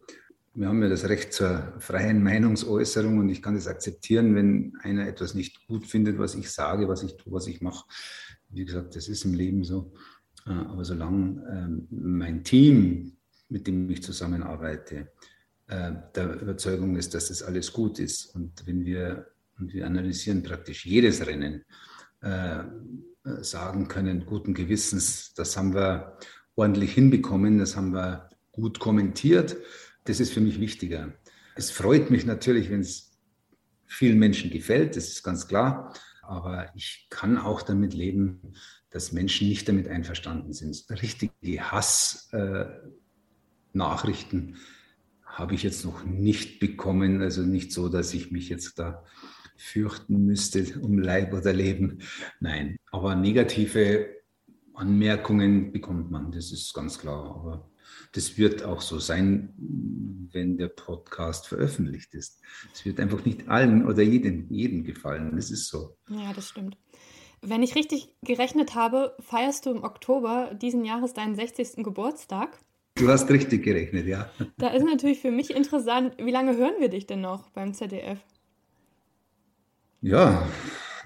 wir 0.55 0.69
haben 0.69 0.83
ja 0.83 0.89
das 0.89 1.09
Recht 1.09 1.33
zur 1.33 1.75
freien 1.79 2.23
Meinungsäußerung 2.23 3.19
und 3.19 3.29
ich 3.29 3.41
kann 3.41 3.55
das 3.55 3.69
akzeptieren, 3.69 4.35
wenn 4.35 4.77
einer 4.83 5.07
etwas 5.07 5.35
nicht 5.35 5.67
gut 5.69 5.87
findet, 5.87 6.19
was 6.19 6.35
ich 6.35 6.51
sage, 6.51 6.89
was 6.89 7.03
ich 7.03 7.17
tue, 7.17 7.33
was 7.33 7.47
ich 7.47 7.61
mache. 7.61 7.85
Wie 8.51 8.65
gesagt, 8.65 8.97
das 8.97 9.09
ist 9.09 9.25
im 9.25 9.35
Leben 9.35 9.65
so. 9.65 9.93
Äh, 10.47 10.51
aber 10.51 10.85
solange 10.85 11.43
ähm, 11.51 11.87
mein 11.91 12.45
Team, 12.45 13.17
mit 13.49 13.67
dem 13.67 13.89
ich 13.91 14.03
zusammenarbeite, 14.03 15.13
äh, 15.69 15.93
der 16.15 16.41
Überzeugung 16.41 16.97
ist, 16.97 17.15
dass 17.15 17.29
das 17.29 17.43
alles 17.43 17.73
gut 17.73 17.99
ist. 17.99 18.35
Und 18.35 18.67
wenn 18.67 18.85
wir, 18.85 19.29
und 19.59 19.73
wir 19.73 19.87
analysieren 19.87 20.43
praktisch 20.43 20.87
jedes 20.87 21.27
Rennen, 21.27 21.65
äh, 22.23 22.65
sagen 23.43 23.89
können, 23.89 24.25
guten 24.25 24.55
Gewissens, 24.55 25.35
das 25.35 25.57
haben 25.57 25.75
wir 25.75 26.17
ordentlich 26.55 26.93
hinbekommen, 26.93 27.59
das 27.59 27.77
haben 27.77 27.93
wir 27.93 28.29
gut 28.53 28.79
kommentiert. 28.79 29.57
Das 30.05 30.21
ist 30.21 30.33
für 30.33 30.41
mich 30.41 30.59
wichtiger. 30.59 31.13
Es 31.55 31.71
freut 31.71 32.11
mich 32.11 32.25
natürlich, 32.25 32.71
wenn 32.71 32.81
es 32.81 33.19
vielen 33.87 34.19
Menschen 34.19 34.51
gefällt, 34.51 34.97
das 34.97 35.09
ist 35.09 35.23
ganz 35.23 35.47
klar. 35.47 35.95
Aber 36.31 36.71
ich 36.77 37.09
kann 37.11 37.37
auch 37.39 37.61
damit 37.61 37.93
leben, 37.93 38.55
dass 38.91 39.11
Menschen 39.11 39.49
nicht 39.49 39.69
damit 39.69 39.89
einverstanden 39.89 40.53
sind. 40.53 40.87
Richtige 40.89 41.73
Hass-Nachrichten 41.73 44.55
äh, 44.55 44.57
habe 45.25 45.57
ich 45.57 45.65
jetzt 45.65 45.85
noch 45.85 46.05
nicht 46.05 46.61
bekommen. 46.61 47.21
Also 47.21 47.43
nicht 47.43 47.73
so, 47.73 47.89
dass 47.89 48.15
ich 48.15 48.31
mich 48.31 48.49
jetzt 48.49 48.79
da 48.79 49.03
fürchten 49.57 50.25
müsste 50.25 50.79
um 50.81 51.01
Leib 51.01 51.35
oder 51.35 51.53
Leben. 51.53 51.99
Nein, 52.39 52.77
aber 52.93 53.17
negative 53.17 54.07
Anmerkungen 54.75 55.73
bekommt 55.73 56.13
man, 56.13 56.31
das 56.31 56.53
ist 56.53 56.73
ganz 56.73 56.97
klar. 56.99 57.25
Aber 57.25 57.70
das 58.13 58.39
wird 58.39 58.65
auch 58.65 58.81
so 58.81 58.99
sein, 58.99 59.55
wenn 60.33 60.57
der 60.57 60.69
Podcast 60.69 61.47
veröffentlicht 61.47 62.15
ist. 62.15 62.41
Es 62.73 62.85
wird 62.85 63.01
einfach 63.01 63.25
nicht 63.25 63.49
allen 63.49 63.87
oder 63.87 64.03
jedem, 64.03 64.47
jedem 64.51 64.85
gefallen. 64.85 65.33
Das 65.37 65.51
ist 65.51 65.69
so. 65.69 65.97
Ja, 66.09 66.33
das 66.33 66.49
stimmt. 66.49 66.77
Wenn 67.43 67.63
ich 67.63 67.75
richtig 67.75 68.15
gerechnet 68.23 68.75
habe, 68.75 69.17
feierst 69.21 69.65
du 69.65 69.71
im 69.71 69.83
Oktober 69.83 70.55
diesen 70.55 70.85
Jahres 70.85 71.15
deinen 71.15 71.35
60. 71.35 71.83
Geburtstag. 71.85 72.59
Du 72.97 73.09
hast 73.09 73.31
richtig 73.31 73.63
gerechnet, 73.63 74.07
ja. 74.07 74.31
Da 74.59 74.69
ist 74.69 74.85
natürlich 74.85 75.21
für 75.21 75.31
mich 75.31 75.55
interessant, 75.55 76.15
wie 76.19 76.31
lange 76.31 76.57
hören 76.57 76.75
wir 76.81 76.91
dich 76.91 77.07
denn 77.07 77.23
noch 77.23 77.49
beim 77.51 77.73
ZDF? 77.73 78.19
Ja, 80.03 80.47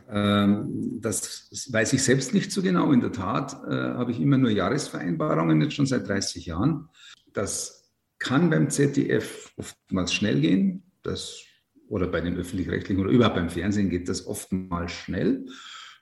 das 0.07 1.69
weiß 1.71 1.93
ich 1.95 2.03
selbst 2.03 2.35
nicht 2.35 2.53
so 2.53 2.63
genau. 2.63 2.93
In 2.93 3.01
der 3.01 3.13
Tat 3.13 3.55
äh, 3.67 3.75
habe 3.75 4.11
ich 4.11 4.21
immer 4.21 4.37
nur 4.37 4.51
Jahresvereinbarungen, 4.51 5.63
jetzt 5.63 5.75
schon 5.75 5.87
seit 5.87 6.07
30 6.09 6.47
Jahren. 6.47 6.89
Das 7.33 7.93
kann 8.19 8.51
beim 8.51 8.71
ZDF 8.71 9.53
oftmals 9.57 10.13
schnell 10.13 10.41
gehen. 10.41 10.83
Das, 11.03 11.43
oder 11.89 12.07
bei 12.07 12.21
den 12.21 12.37
öffentlich-rechtlichen 12.37 13.01
oder 13.01 13.11
überhaupt 13.11 13.37
beim 13.37 13.51
Fernsehen 13.51 13.91
geht 13.91 14.09
das 14.09 14.27
oftmals 14.27 14.93
schnell. 14.93 15.47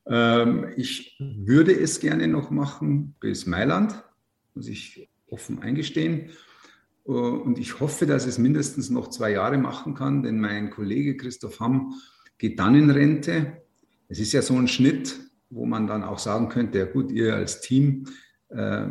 Ähm, 0.07 0.67
ich 0.77 1.17
würde 1.19 1.73
es 1.73 2.01
gerne 2.01 2.29
noch 2.29 2.51
machen 2.51 3.15
bis 3.21 3.47
Mailand, 3.47 4.03
muss 4.55 4.69
ich 4.69 5.09
offen 5.29 5.61
eingestehen. 5.61 6.31
Äh, 7.07 7.11
und 7.11 7.59
ich 7.59 7.81
hoffe, 7.81 8.07
dass 8.07 8.27
es 8.27 8.39
mindestens 8.39 8.91
noch 8.91 9.09
zwei 9.09 9.33
Jahre 9.33 9.59
machen 9.59 9.95
kann, 9.95 10.23
denn 10.23 10.41
mein 10.41 10.71
Kollege 10.71 11.17
Christoph 11.17 11.61
Hamm 11.61 11.95
geht 12.39 12.59
dann 12.59 12.75
in 12.75 12.91
Rente. 12.91 13.62
Es 14.09 14.19
ist 14.19 14.33
ja 14.33 14.43
so 14.43 14.55
ein 14.57 14.69
Schnitt, 14.69 15.19
wo 15.51 15.67
man 15.67 15.87
dann 15.87 16.03
auch 16.03 16.19
sagen 16.19 16.49
könnte, 16.49 16.79
ja 16.79 16.85
gut, 16.87 17.11
ihr 17.13 17.35
als 17.35 17.61
Team 17.61 18.07
äh, 18.49 18.87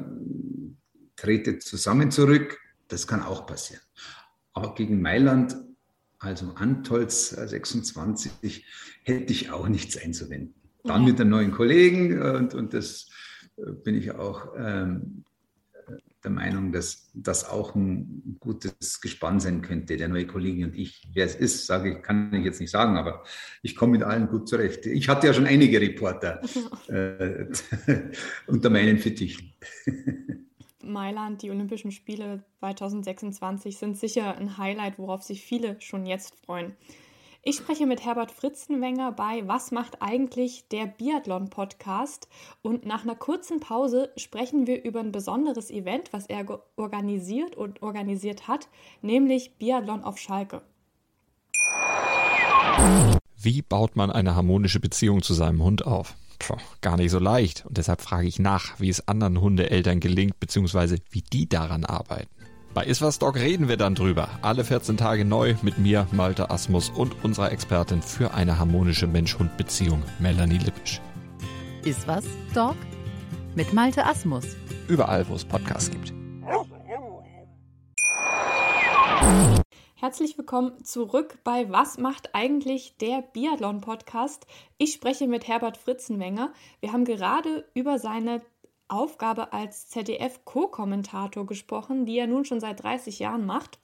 tretet 1.15 1.63
zusammen 1.63 2.11
zurück. 2.11 2.59
Das 2.87 3.07
kann 3.07 3.21
auch 3.23 3.45
passieren. 3.45 3.81
Aber 4.53 4.75
gegen 4.75 5.01
Mailand, 5.01 5.55
also 6.19 6.53
Antolz 6.55 7.29
26, 7.29 8.65
hätte 9.03 9.31
ich 9.31 9.51
auch 9.51 9.67
nichts 9.67 9.97
einzuwenden. 9.97 10.55
Dann 10.83 11.05
mit 11.05 11.19
einem 11.21 11.29
neuen 11.29 11.51
Kollegen 11.51 12.21
und, 12.21 12.53
und 12.53 12.73
das 12.73 13.07
äh, 13.57 13.71
bin 13.71 13.95
ich 13.95 14.11
auch 14.11 14.53
ähm, 14.57 15.23
der 16.23 16.31
Meinung, 16.31 16.71
dass 16.71 17.09
das 17.13 17.49
auch 17.49 17.75
ein 17.75 18.37
gutes 18.39 19.01
Gespann 19.01 19.39
sein 19.39 19.61
könnte, 19.61 19.97
der 19.97 20.07
neue 20.07 20.27
Kollege 20.27 20.65
und 20.65 20.75
ich. 20.75 21.07
Wer 21.13 21.25
es 21.25 21.35
ist, 21.35 21.65
sage 21.65 21.97
ich, 21.97 22.03
kann 22.03 22.33
ich 22.33 22.45
jetzt 22.45 22.59
nicht 22.59 22.71
sagen, 22.71 22.97
aber 22.97 23.23
ich 23.61 23.75
komme 23.75 23.93
mit 23.93 24.03
allen 24.03 24.27
gut 24.27 24.47
zurecht. 24.47 24.85
Ich 24.85 25.09
hatte 25.09 25.27
ja 25.27 25.33
schon 25.33 25.47
einige 25.47 25.81
Reporter 25.81 26.41
äh, 26.87 27.45
unter 28.47 28.69
meinen 28.69 28.97
Fittichen. 28.97 29.53
Mailand, 30.83 31.41
die 31.41 31.51
Olympischen 31.51 31.91
Spiele 31.91 32.43
2026 32.59 33.77
sind 33.77 33.97
sicher 33.97 34.35
ein 34.37 34.57
Highlight, 34.57 34.97
worauf 34.97 35.21
sich 35.21 35.43
viele 35.43 35.79
schon 35.79 36.05
jetzt 36.05 36.35
freuen. 36.45 36.75
Ich 37.43 37.55
spreche 37.55 37.87
mit 37.87 38.05
Herbert 38.05 38.31
Fritzenwenger 38.31 39.13
bei 39.13 39.41
Was 39.47 39.71
macht 39.71 39.99
eigentlich 39.99 40.67
der 40.67 40.85
Biathlon-Podcast? 40.85 42.27
Und 42.61 42.85
nach 42.85 43.01
einer 43.01 43.15
kurzen 43.15 43.59
Pause 43.59 44.11
sprechen 44.15 44.67
wir 44.67 44.83
über 44.83 44.99
ein 44.99 45.11
besonderes 45.11 45.71
Event, 45.71 46.13
was 46.13 46.27
er 46.27 46.45
organisiert 46.75 47.55
und 47.55 47.81
organisiert 47.81 48.47
hat, 48.47 48.67
nämlich 49.01 49.57
Biathlon 49.57 50.03
auf 50.03 50.19
Schalke. 50.19 50.61
Wie 53.37 53.63
baut 53.63 53.95
man 53.95 54.11
eine 54.11 54.35
harmonische 54.35 54.79
Beziehung 54.79 55.23
zu 55.23 55.33
seinem 55.33 55.63
Hund 55.63 55.83
auf? 55.83 56.15
Puh, 56.37 56.57
gar 56.81 56.97
nicht 56.97 57.09
so 57.09 57.17
leicht. 57.17 57.65
Und 57.65 57.75
deshalb 57.75 58.01
frage 58.01 58.27
ich 58.27 58.37
nach, 58.37 58.79
wie 58.79 58.89
es 58.89 59.07
anderen 59.07 59.41
Hundeeltern 59.41 59.99
gelingt, 59.99 60.39
beziehungsweise 60.39 60.97
wie 61.09 61.23
die 61.23 61.49
daran 61.49 61.85
arbeiten. 61.85 62.40
Bei 62.73 62.85
Iswas 62.85 63.19
Dog 63.19 63.35
reden 63.35 63.67
wir 63.67 63.75
dann 63.75 63.95
drüber. 63.95 64.29
Alle 64.41 64.63
14 64.63 64.95
Tage 64.95 65.25
neu 65.25 65.55
mit 65.61 65.77
mir, 65.77 66.07
Malte 66.13 66.49
Asmus 66.49 66.89
und 66.89 67.21
unserer 67.21 67.51
Expertin 67.51 68.01
für 68.01 68.33
eine 68.33 68.59
harmonische 68.59 69.07
Mensch-Hund-Beziehung, 69.07 70.01
Melanie 70.19 70.57
Lippisch. 70.57 71.01
Iswas 71.83 72.23
Dog 72.55 72.77
mit 73.55 73.73
Malte 73.73 74.05
Asmus. 74.05 74.55
Überall, 74.87 75.27
wo 75.27 75.35
es 75.35 75.43
Podcasts 75.43 75.91
gibt. 75.91 76.13
Herzlich 79.95 80.37
willkommen 80.37 80.81
zurück 80.85 81.39
bei 81.43 81.69
Was 81.69 81.97
macht 81.97 82.33
eigentlich 82.33 82.95
der 83.01 83.21
Biathlon 83.21 83.81
Podcast? 83.81 84.47
Ich 84.77 84.93
spreche 84.93 85.27
mit 85.27 85.45
Herbert 85.45 85.75
Fritzenwenger. 85.75 86.53
Wir 86.79 86.93
haben 86.93 87.03
gerade 87.03 87.65
über 87.73 87.99
seine 87.99 88.41
Aufgabe 88.91 89.53
als 89.53 89.87
ZDF-Co-Kommentator 89.87 91.45
gesprochen, 91.45 92.05
die 92.05 92.17
er 92.17 92.27
nun 92.27 92.45
schon 92.45 92.59
seit 92.59 92.83
30 92.83 93.19
Jahren 93.19 93.45
macht. 93.45 93.79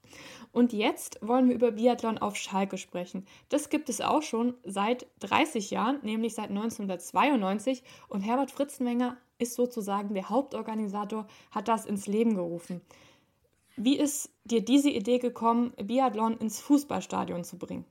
Und 0.51 0.73
jetzt 0.73 1.19
wollen 1.21 1.47
wir 1.47 1.55
über 1.55 1.71
Biathlon 1.71 2.17
auf 2.17 2.35
Schalke 2.35 2.77
sprechen. 2.77 3.25
Das 3.49 3.69
gibt 3.69 3.89
es 3.89 4.01
auch 4.01 4.21
schon 4.21 4.55
seit 4.63 5.07
30 5.19 5.71
Jahren, 5.71 5.99
nämlich 6.03 6.35
seit 6.35 6.49
1992. 6.49 7.83
Und 8.09 8.21
Herbert 8.21 8.51
Fritzenwenger 8.51 9.17
ist 9.39 9.55
sozusagen 9.55 10.13
der 10.13 10.29
Hauptorganisator, 10.29 11.27
hat 11.51 11.67
das 11.67 11.85
ins 11.85 12.07
Leben 12.07 12.35
gerufen. 12.35 12.81
Wie 13.75 13.97
ist 13.97 14.31
dir 14.43 14.65
diese 14.65 14.89
Idee 14.89 15.19
gekommen, 15.19 15.71
Biathlon 15.81 16.37
ins 16.37 16.59
Fußballstadion 16.61 17.43
zu 17.43 17.57
bringen? 17.57 17.85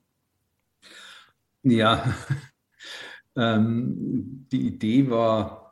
Ja, 1.62 2.14
ähm, 3.36 4.46
die 4.50 4.66
Idee 4.66 5.08
war 5.08 5.65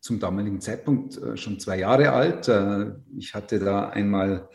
zum 0.00 0.18
damaligen 0.18 0.60
Zeitpunkt 0.60 1.18
äh, 1.18 1.36
schon 1.36 1.60
zwei 1.60 1.78
Jahre 1.78 2.12
alt. 2.12 2.48
Äh, 2.48 2.92
ich 3.16 3.34
hatte 3.34 3.58
da 3.58 3.90
einmal 3.90 4.48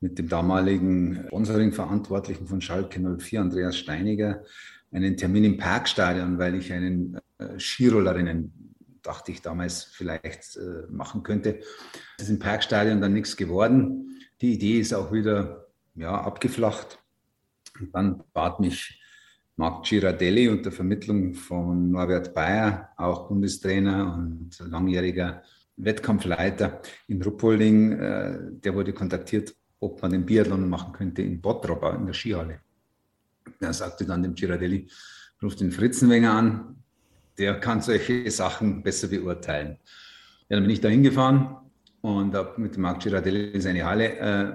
mit 0.00 0.18
dem 0.18 0.28
damaligen 0.28 1.24
Sponsoring-Verantwortlichen 1.26 2.46
von 2.46 2.60
Schalke 2.60 3.00
04, 3.00 3.40
Andreas 3.40 3.76
Steiniger, 3.76 4.44
einen 4.92 5.16
Termin 5.16 5.44
im 5.44 5.56
Parkstadion, 5.56 6.38
weil 6.38 6.54
ich 6.54 6.72
einen 6.72 7.18
äh, 7.38 7.58
Skirollerinnen, 7.58 8.74
dachte 9.02 9.32
ich 9.32 9.40
damals, 9.40 9.84
vielleicht 9.84 10.58
machen 10.90 11.22
könnte. 11.22 11.60
Es 12.18 12.24
ist 12.24 12.30
im 12.30 12.38
Parkstadion 12.38 13.00
dann 13.00 13.14
nichts 13.14 13.36
geworden. 13.36 14.18
Die 14.42 14.52
Idee 14.52 14.80
ist 14.80 14.92
auch 14.92 15.12
wieder 15.12 15.68
ja, 15.94 16.20
abgeflacht. 16.20 16.98
Und 17.80 17.94
dann 17.94 18.22
bat 18.34 18.60
mich 18.60 18.97
Marc 19.58 19.86
Girardelli 19.86 20.48
unter 20.48 20.70
Vermittlung 20.70 21.34
von 21.34 21.90
Norbert 21.90 22.32
Bayer, 22.32 22.90
auch 22.96 23.26
Bundestrainer 23.26 24.14
und 24.16 24.56
langjähriger 24.60 25.42
Wettkampfleiter 25.76 26.80
in 27.08 27.20
Ruppolding, 27.20 27.92
äh, 27.92 28.38
der 28.52 28.74
wurde 28.74 28.92
kontaktiert, 28.92 29.56
ob 29.80 30.00
man 30.00 30.12
den 30.12 30.24
Biathlon 30.24 30.68
machen 30.68 30.92
könnte 30.92 31.22
in 31.22 31.40
Bottrop 31.40 31.82
in 31.98 32.06
der 32.06 32.12
Skihalle. 32.12 32.60
Er 33.58 33.72
sagte 33.72 34.06
dann 34.06 34.22
dem 34.22 34.36
Girardelli, 34.36 34.88
ruft 35.42 35.60
den 35.60 35.72
Fritzenwenger 35.72 36.32
an, 36.32 36.76
der 37.36 37.58
kann 37.58 37.80
solche 37.80 38.30
Sachen 38.30 38.84
besser 38.84 39.08
beurteilen. 39.08 39.78
Ja, 40.48 40.56
dann 40.56 40.62
bin 40.62 40.70
ich 40.70 40.80
da 40.80 40.88
hingefahren, 40.88 41.56
und 42.00 42.32
habe 42.32 42.60
mit 42.60 42.78
Marc 42.78 43.00
Girardelli 43.00 43.60
seine 43.60 43.84
Halle 43.84 44.18
äh, 44.18 44.52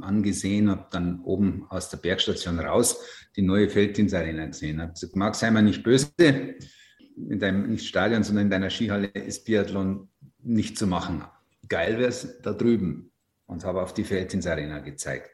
angesehen, 0.00 0.70
habe 0.70 0.86
dann 0.90 1.20
oben 1.22 1.66
aus 1.68 1.90
der 1.90 1.98
Bergstation 1.98 2.58
raus 2.58 3.00
die 3.36 3.42
neue 3.42 3.68
Felddienstarena 3.68 4.46
gesehen. 4.46 4.80
Habe 4.80 4.92
gesagt, 4.92 5.16
Marc, 5.16 5.34
sei 5.34 5.50
mal 5.50 5.62
nicht 5.62 5.82
böse, 5.82 6.10
in 6.18 7.38
deinem 7.38 7.70
nicht 7.70 7.86
Stadion, 7.86 8.22
sondern 8.22 8.46
in 8.46 8.50
deiner 8.50 8.70
Skihalle 8.70 9.06
ist 9.08 9.44
Biathlon 9.44 10.08
nicht 10.42 10.78
zu 10.78 10.86
machen. 10.86 11.24
Geil 11.68 11.98
wäre 11.98 12.08
es 12.08 12.40
da 12.42 12.52
drüben. 12.52 13.10
Und 13.46 13.64
habe 13.64 13.82
auf 13.82 13.92
die 13.92 14.04
Felddienstarena 14.04 14.78
gezeigt. 14.78 15.30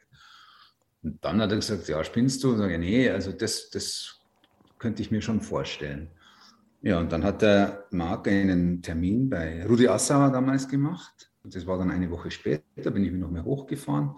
Und 1.01 1.23
dann 1.23 1.41
hat 1.41 1.49
er 1.51 1.55
gesagt, 1.55 1.87
ja, 1.87 2.03
spinnst 2.03 2.43
du? 2.43 2.51
Und 2.51 2.57
sage, 2.57 2.77
nee, 2.77 3.09
also 3.09 3.31
das, 3.31 3.69
das 3.69 4.19
könnte 4.77 5.01
ich 5.01 5.11
mir 5.11 5.21
schon 5.21 5.41
vorstellen. 5.41 6.09
Ja, 6.81 6.99
und 6.99 7.11
dann 7.11 7.23
hat 7.23 7.41
der 7.41 7.85
Marc 7.91 8.27
einen 8.27 8.81
Termin 8.81 9.29
bei 9.29 9.65
Rudi 9.65 9.87
Assauer 9.87 10.31
damals 10.31 10.67
gemacht 10.67 11.31
das 11.43 11.65
war 11.65 11.77
dann 11.77 11.91
eine 11.91 12.09
Woche 12.11 12.31
später, 12.31 12.91
bin 12.91 13.03
ich 13.03 13.11
noch 13.11 13.31
mehr 13.31 13.43
hochgefahren 13.43 14.15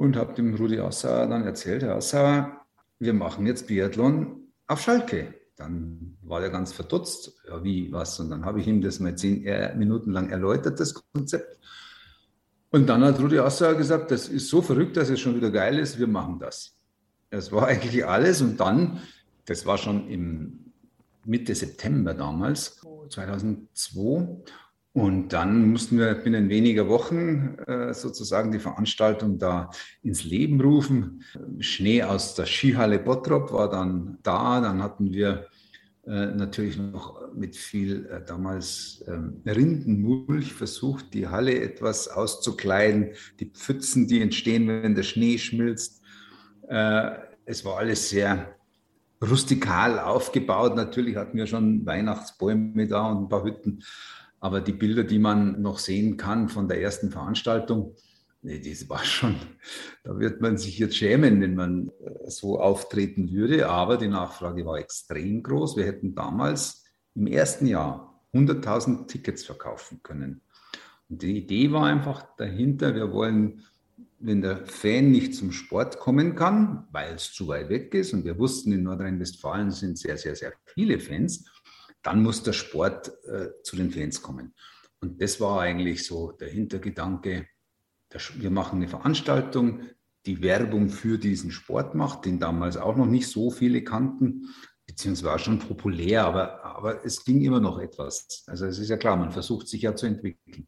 und 0.00 0.16
habe 0.16 0.32
dem 0.32 0.54
Rudi 0.54 0.80
Assauer 0.80 1.26
dann 1.26 1.44
erzählt, 1.44 1.82
Herr 1.82 1.96
Assauer, 1.96 2.64
wir 2.98 3.12
machen 3.12 3.46
jetzt 3.46 3.66
Biathlon 3.66 4.48
auf 4.66 4.80
Schalke. 4.80 5.34
Dann 5.56 6.16
war 6.22 6.42
er 6.42 6.48
ganz 6.48 6.72
verdutzt, 6.72 7.34
ja 7.46 7.62
wie, 7.62 7.92
was? 7.92 8.18
Und 8.18 8.30
dann 8.30 8.46
habe 8.46 8.60
ich 8.60 8.66
ihm 8.66 8.80
das 8.80 8.98
mal 8.98 9.14
zehn 9.14 9.44
Minuten 9.78 10.12
lang 10.12 10.30
erläutert, 10.30 10.80
das 10.80 10.94
Konzept. 10.94 11.58
Und 12.70 12.86
dann 12.86 13.04
hat 13.04 13.20
Rudi 13.20 13.38
Assauer 13.38 13.74
gesagt, 13.74 14.10
das 14.10 14.28
ist 14.28 14.48
so 14.48 14.62
verrückt, 14.62 14.96
dass 14.96 15.10
es 15.10 15.20
schon 15.20 15.36
wieder 15.36 15.50
geil 15.50 15.78
ist, 15.78 15.98
wir 15.98 16.06
machen 16.06 16.38
das. 16.38 16.78
Das 17.28 17.52
war 17.52 17.66
eigentlich 17.66 18.06
alles. 18.06 18.40
Und 18.40 18.58
dann, 18.58 19.00
das 19.44 19.66
war 19.66 19.76
schon 19.76 20.08
im 20.08 20.72
Mitte 21.26 21.54
September 21.54 22.14
damals, 22.14 22.80
2002. 23.10 24.44
Und 24.92 25.28
dann 25.32 25.70
mussten 25.70 25.98
wir 25.98 26.14
binnen 26.14 26.48
weniger 26.48 26.88
Wochen 26.88 27.56
äh, 27.66 27.94
sozusagen 27.94 28.50
die 28.50 28.58
Veranstaltung 28.58 29.38
da 29.38 29.70
ins 30.02 30.24
Leben 30.24 30.60
rufen. 30.60 31.22
Schnee 31.60 32.02
aus 32.02 32.34
der 32.34 32.46
Skihalle 32.46 32.98
Bottrop 32.98 33.52
war 33.52 33.70
dann 33.70 34.18
da. 34.24 34.60
Dann 34.60 34.82
hatten 34.82 35.12
wir 35.12 35.46
äh, 36.06 36.26
natürlich 36.34 36.76
noch 36.76 37.32
mit 37.34 37.54
viel 37.56 38.06
äh, 38.06 38.24
damals 38.24 39.04
ähm, 39.06 39.40
Rindenmulch 39.46 40.52
versucht, 40.52 41.14
die 41.14 41.28
Halle 41.28 41.60
etwas 41.60 42.08
auszukleiden. 42.08 43.10
Die 43.38 43.46
Pfützen, 43.46 44.08
die 44.08 44.20
entstehen, 44.20 44.66
wenn 44.66 44.96
der 44.96 45.04
Schnee 45.04 45.38
schmilzt. 45.38 46.02
Äh, 46.68 47.12
es 47.44 47.64
war 47.64 47.78
alles 47.78 48.10
sehr 48.10 48.56
rustikal 49.22 50.00
aufgebaut. 50.00 50.74
Natürlich 50.74 51.14
hatten 51.14 51.36
wir 51.36 51.46
schon 51.46 51.86
Weihnachtsbäume 51.86 52.88
da 52.88 53.08
und 53.08 53.24
ein 53.24 53.28
paar 53.28 53.44
Hütten. 53.44 53.84
Aber 54.40 54.60
die 54.62 54.72
Bilder, 54.72 55.04
die 55.04 55.18
man 55.18 55.60
noch 55.60 55.78
sehen 55.78 56.16
kann 56.16 56.48
von 56.48 56.66
der 56.66 56.80
ersten 56.80 57.10
Veranstaltung, 57.10 57.94
nee, 58.42 58.58
das 58.58 58.88
war 58.88 59.04
schon, 59.04 59.36
da 60.04 60.18
wird 60.18 60.40
man 60.40 60.56
sich 60.56 60.78
jetzt 60.78 60.96
schämen, 60.96 61.40
wenn 61.40 61.54
man 61.54 61.88
äh, 61.88 62.30
so 62.30 62.58
auftreten 62.58 63.30
würde. 63.30 63.68
Aber 63.68 63.98
die 63.98 64.08
Nachfrage 64.08 64.64
war 64.64 64.78
extrem 64.78 65.42
groß. 65.42 65.76
Wir 65.76 65.84
hätten 65.84 66.14
damals 66.14 66.84
im 67.14 67.26
ersten 67.26 67.66
Jahr 67.66 68.20
100.000 68.32 69.06
Tickets 69.06 69.44
verkaufen 69.44 70.00
können. 70.02 70.40
Und 71.08 71.22
die 71.22 71.38
Idee 71.38 71.72
war 71.72 71.84
einfach 71.84 72.24
dahinter, 72.36 72.94
wir 72.94 73.12
wollen, 73.12 73.64
wenn 74.20 74.42
der 74.42 74.64
Fan 74.66 75.10
nicht 75.10 75.34
zum 75.34 75.50
Sport 75.50 75.98
kommen 75.98 76.36
kann, 76.36 76.86
weil 76.92 77.14
es 77.14 77.32
zu 77.32 77.48
weit 77.48 77.68
weg 77.68 77.92
ist, 77.94 78.14
und 78.14 78.24
wir 78.24 78.38
wussten, 78.38 78.72
in 78.72 78.84
Nordrhein-Westfalen 78.84 79.70
sind 79.72 79.98
sehr, 79.98 80.16
sehr, 80.16 80.36
sehr 80.36 80.52
viele 80.66 81.00
Fans, 81.00 81.46
dann 82.02 82.22
muss 82.22 82.42
der 82.42 82.52
Sport 82.52 83.12
äh, 83.26 83.48
zu 83.62 83.76
den 83.76 83.90
Fans 83.90 84.22
kommen. 84.22 84.54
Und 85.00 85.20
das 85.20 85.40
war 85.40 85.60
eigentlich 85.60 86.04
so 86.04 86.32
der 86.32 86.48
Hintergedanke. 86.48 87.46
Wir 88.36 88.50
machen 88.50 88.76
eine 88.76 88.88
Veranstaltung, 88.88 89.82
die 90.26 90.42
Werbung 90.42 90.90
für 90.90 91.18
diesen 91.18 91.50
Sport 91.50 91.94
macht, 91.94 92.26
den 92.26 92.38
damals 92.38 92.76
auch 92.76 92.96
noch 92.96 93.06
nicht 93.06 93.28
so 93.28 93.50
viele 93.50 93.82
kannten, 93.82 94.48
beziehungsweise 94.86 95.44
schon 95.44 95.58
populär, 95.58 96.26
aber, 96.26 96.64
aber 96.64 97.04
es 97.04 97.24
ging 97.24 97.40
immer 97.42 97.60
noch 97.60 97.78
etwas. 97.78 98.44
Also 98.46 98.66
es 98.66 98.78
ist 98.78 98.90
ja 98.90 98.96
klar, 98.96 99.16
man 99.16 99.30
versucht 99.30 99.68
sich 99.68 99.82
ja 99.82 99.94
zu 99.94 100.06
entwickeln. 100.06 100.66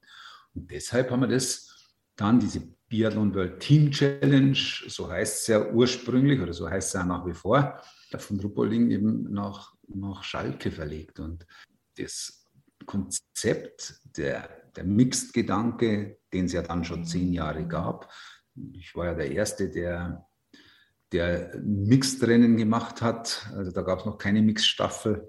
Und 0.55 0.71
deshalb 0.71 1.11
haben 1.11 1.21
wir 1.21 1.29
das 1.29 1.69
dann, 2.17 2.39
diese 2.39 2.63
Biathlon 2.89 3.35
World 3.35 3.61
Team 3.61 3.91
Challenge, 3.91 4.57
so 4.87 5.11
heißt 5.11 5.41
es 5.41 5.47
ja 5.49 5.71
ursprünglich 5.71 6.41
oder 6.41 6.53
so 6.53 6.69
heißt 6.69 6.89
es 6.89 6.93
ja 6.93 7.05
nach 7.05 7.27
wie 7.27 7.35
vor, 7.35 7.81
von 8.19 8.41
Ruppolding 8.41 8.91
eben 8.91 9.33
nach 9.33 9.75
nach 9.95 10.25
Schalke 10.25 10.71
verlegt. 10.71 11.21
Und 11.21 11.47
das 11.97 12.49
Konzept, 12.87 13.95
der, 14.17 14.49
der 14.77 14.85
Mixed-Gedanke, 14.85 16.19
den 16.33 16.47
es 16.47 16.53
ja 16.53 16.63
dann 16.63 16.85
schon 16.85 17.05
zehn 17.05 17.33
Jahre 17.33 17.67
gab, 17.67 18.13
ich 18.73 18.95
war 18.95 19.07
ja 19.07 19.15
der 19.15 19.31
Erste, 19.31 19.71
der, 19.71 20.27
der 21.13 21.59
Mixed-Rennen 21.63 22.57
gemacht 22.57 23.03
hat. 23.03 23.47
Also 23.55 23.71
da 23.71 23.83
gab 23.83 24.01
es 24.01 24.05
noch 24.05 24.19
keine 24.19 24.43
Mixed-Staffel. 24.43 25.29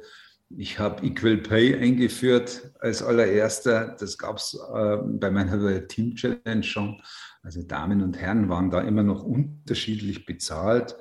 Ich 0.56 0.78
habe 0.78 1.06
Equal 1.06 1.38
Pay 1.38 1.80
eingeführt 1.80 2.73
als 2.80 3.02
allererster. 3.02 3.95
Das 3.99 4.17
gab 4.17 4.38
es 4.38 4.54
äh, 4.54 4.97
bei 4.97 5.32
meiner 5.32 5.88
Team 5.88 6.15
Challenge 6.15 6.63
schon. 6.63 7.02
Also 7.41 7.63
Damen 7.63 8.02
und 8.02 8.17
Herren 8.17 8.49
waren 8.49 8.69
da 8.69 8.82
immer 8.82 9.04
noch 9.04 9.23
unterschiedlich 9.23 10.26
bezahlt. 10.26 10.95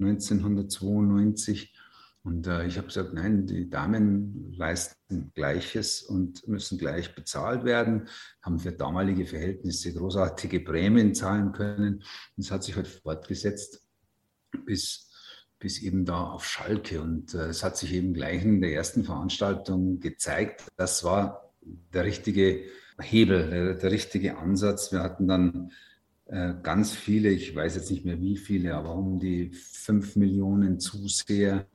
1992 0.00 1.73
und 2.24 2.46
äh, 2.46 2.66
ich 2.66 2.78
habe 2.78 2.86
gesagt, 2.86 3.12
nein, 3.12 3.46
die 3.46 3.68
Damen 3.68 4.54
leisten 4.56 5.30
Gleiches 5.34 6.02
und 6.02 6.48
müssen 6.48 6.78
gleich 6.78 7.14
bezahlt 7.14 7.64
werden, 7.64 8.08
haben 8.40 8.58
für 8.58 8.72
damalige 8.72 9.26
Verhältnisse 9.26 9.92
großartige 9.92 10.60
Prämien 10.60 11.14
zahlen 11.14 11.52
können. 11.52 12.02
Und 12.36 12.42
es 12.42 12.50
hat 12.50 12.64
sich 12.64 12.76
halt 12.76 12.88
fortgesetzt 12.88 13.86
bis, 14.64 15.10
bis 15.58 15.82
eben 15.82 16.06
da 16.06 16.30
auf 16.30 16.46
Schalke. 16.46 17.02
Und 17.02 17.34
äh, 17.34 17.48
es 17.48 17.62
hat 17.62 17.76
sich 17.76 17.92
eben 17.92 18.14
gleich 18.14 18.42
in 18.42 18.62
der 18.62 18.72
ersten 18.72 19.04
Veranstaltung 19.04 20.00
gezeigt, 20.00 20.64
das 20.76 21.04
war 21.04 21.52
der 21.92 22.04
richtige 22.04 22.64
Hebel, 22.98 23.50
der, 23.50 23.74
der 23.74 23.90
richtige 23.90 24.38
Ansatz. 24.38 24.92
Wir 24.92 25.02
hatten 25.02 25.28
dann 25.28 25.72
äh, 26.24 26.54
ganz 26.62 26.94
viele, 26.94 27.28
ich 27.28 27.54
weiß 27.54 27.74
jetzt 27.74 27.90
nicht 27.90 28.06
mehr 28.06 28.18
wie 28.22 28.38
viele, 28.38 28.76
aber 28.76 28.94
um 28.94 29.18
die 29.18 29.50
fünf 29.52 30.16
Millionen 30.16 30.80
Zuseher 30.80 31.66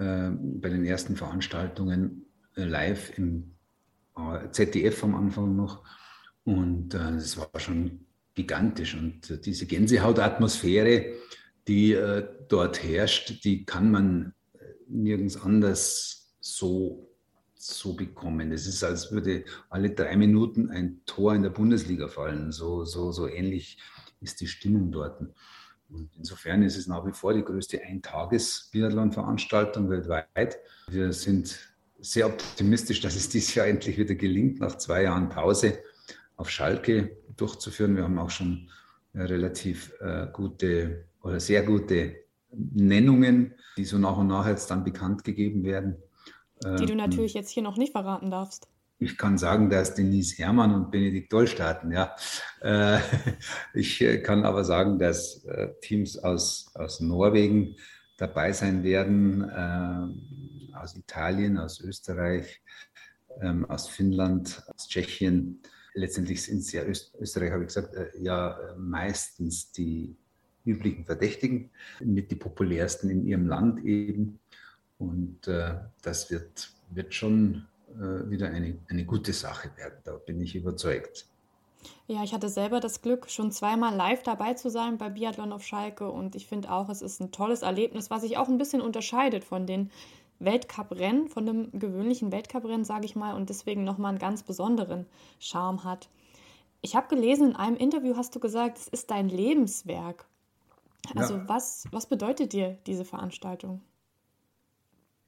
äh, 0.00 0.30
bei 0.32 0.70
den 0.70 0.86
ersten 0.86 1.14
Veranstaltungen 1.14 2.24
äh, 2.56 2.64
live 2.64 3.18
im 3.18 3.50
äh, 4.16 4.50
ZDF 4.50 5.04
am 5.04 5.14
Anfang 5.14 5.54
noch. 5.56 5.84
Und 6.44 6.94
es 6.94 7.36
war 7.36 7.50
schon 7.60 8.06
gigantisch. 8.34 8.94
Und 8.94 9.44
diese 9.44 9.66
Gänsehautatmosphäre, 9.66 11.12
die 11.68 11.96
dort 12.48 12.82
herrscht, 12.82 13.44
die 13.44 13.66
kann 13.66 13.90
man 13.90 14.32
nirgends 14.88 15.36
anders 15.36 16.34
so, 16.40 17.10
so 17.54 17.92
bekommen. 17.92 18.50
Es 18.52 18.66
ist, 18.66 18.82
als 18.82 19.12
würde 19.12 19.44
alle 19.68 19.90
drei 19.90 20.16
Minuten 20.16 20.70
ein 20.70 21.02
Tor 21.04 21.34
in 21.34 21.42
der 21.42 21.50
Bundesliga 21.50 22.08
fallen. 22.08 22.50
So, 22.52 22.84
so, 22.84 23.12
so 23.12 23.28
ähnlich 23.28 23.78
ist 24.22 24.40
die 24.40 24.48
Stimmung 24.48 24.90
dort. 24.90 25.20
Und 25.92 26.10
insofern 26.16 26.62
ist 26.62 26.76
es 26.76 26.86
nach 26.86 27.04
wie 27.06 27.12
vor 27.12 27.34
die 27.34 27.42
größte 27.42 27.82
Eintages-Biathlon-Veranstaltung 27.82 29.90
weltweit. 29.90 30.58
Wir 30.88 31.12
sind 31.12 31.58
sehr 31.98 32.26
optimistisch, 32.26 33.00
dass 33.00 33.16
es 33.16 33.28
dieses 33.28 33.54
Jahr 33.54 33.66
endlich 33.66 33.98
wieder 33.98 34.14
gelingt, 34.14 34.60
nach 34.60 34.78
zwei 34.78 35.02
Jahren 35.02 35.28
Pause 35.28 35.80
auf 36.36 36.48
Schalke 36.48 37.16
durchzuführen. 37.36 37.96
Wir 37.96 38.04
haben 38.04 38.18
auch 38.18 38.30
schon 38.30 38.70
äh, 39.12 39.22
relativ 39.22 39.92
äh, 40.00 40.28
gute 40.32 41.06
oder 41.22 41.40
sehr 41.40 41.64
gute 41.64 42.16
Nennungen, 42.52 43.54
die 43.76 43.84
so 43.84 43.98
nach 43.98 44.16
und 44.16 44.28
nach 44.28 44.46
jetzt 44.46 44.70
dann 44.70 44.84
bekannt 44.84 45.24
gegeben 45.24 45.64
werden. 45.64 45.96
Die 46.64 46.86
du 46.86 46.92
ähm, 46.92 46.98
natürlich 46.98 47.34
jetzt 47.34 47.50
hier 47.50 47.62
noch 47.62 47.76
nicht 47.76 47.92
verraten 47.92 48.30
darfst 48.30 48.69
ich 49.00 49.16
kann 49.16 49.38
sagen, 49.38 49.70
dass 49.70 49.94
Denise 49.94 50.36
Herrmann 50.36 50.74
und 50.74 50.90
Benedikt 50.90 51.32
Doll 51.32 51.46
starten. 51.46 51.90
Ja. 51.90 52.14
Äh, 52.60 52.98
ich 53.74 54.00
äh, 54.02 54.18
kann 54.18 54.44
aber 54.44 54.62
sagen, 54.62 54.98
dass 54.98 55.42
äh, 55.46 55.68
Teams 55.80 56.18
aus, 56.18 56.70
aus 56.74 57.00
Norwegen 57.00 57.76
dabei 58.18 58.52
sein 58.52 58.84
werden, 58.84 59.50
aus 60.74 60.94
Italien, 60.94 61.56
aus 61.56 61.80
Österreich, 61.80 62.60
ähm, 63.40 63.64
aus 63.64 63.88
Finnland, 63.88 64.62
aus 64.74 64.88
Tschechien. 64.88 65.62
Letztendlich 65.94 66.42
sind 66.42 66.58
es 66.58 66.70
ja 66.70 66.82
Österreich, 66.84 67.50
habe 67.50 67.62
ich 67.62 67.68
gesagt, 67.68 67.96
ja 68.20 68.58
meistens 68.76 69.72
die 69.72 70.14
üblichen 70.66 71.06
Verdächtigen, 71.06 71.70
mit 72.00 72.30
die 72.30 72.36
populärsten 72.36 73.08
in 73.08 73.26
ihrem 73.26 73.46
Land 73.46 73.82
eben. 73.86 74.38
Und 74.98 75.46
das 75.46 76.30
wird, 76.30 76.74
wird 76.90 77.14
schon 77.14 77.66
wieder 77.96 78.48
eine, 78.48 78.78
eine 78.88 79.04
gute 79.04 79.32
Sache 79.32 79.70
werden. 79.76 79.98
Da 80.04 80.12
bin 80.12 80.40
ich 80.40 80.54
überzeugt. 80.54 81.26
Ja, 82.06 82.24
ich 82.24 82.34
hatte 82.34 82.48
selber 82.48 82.80
das 82.80 83.02
Glück, 83.02 83.30
schon 83.30 83.52
zweimal 83.52 83.94
live 83.94 84.22
dabei 84.22 84.54
zu 84.54 84.68
sein 84.68 84.98
bei 84.98 85.08
Biathlon 85.08 85.52
auf 85.52 85.64
Schalke 85.64 86.10
und 86.10 86.34
ich 86.34 86.46
finde 86.46 86.70
auch, 86.70 86.88
es 86.88 87.02
ist 87.02 87.20
ein 87.20 87.30
tolles 87.30 87.62
Erlebnis, 87.62 88.10
was 88.10 88.22
sich 88.22 88.36
auch 88.36 88.48
ein 88.48 88.58
bisschen 88.58 88.80
unterscheidet 88.82 89.44
von 89.44 89.66
den 89.66 89.90
Weltcuprennen, 90.40 91.28
von 91.28 91.46
dem 91.46 91.70
gewöhnlichen 91.78 92.32
Weltcuprennen, 92.32 92.84
sage 92.84 93.04
ich 93.04 93.14
mal, 93.14 93.34
und 93.34 93.48
deswegen 93.48 93.84
nochmal 93.84 94.10
einen 94.10 94.18
ganz 94.18 94.42
besonderen 94.42 95.06
Charme 95.38 95.84
hat. 95.84 96.08
Ich 96.82 96.96
habe 96.96 97.08
gelesen, 97.08 97.50
in 97.50 97.56
einem 97.56 97.76
Interview 97.76 98.16
hast 98.16 98.34
du 98.34 98.40
gesagt, 98.40 98.78
es 98.78 98.88
ist 98.88 99.10
dein 99.10 99.28
Lebenswerk. 99.28 100.26
Also 101.14 101.34
ja. 101.34 101.48
was, 101.48 101.84
was 101.92 102.06
bedeutet 102.06 102.52
dir 102.52 102.78
diese 102.86 103.04
Veranstaltung? 103.04 103.82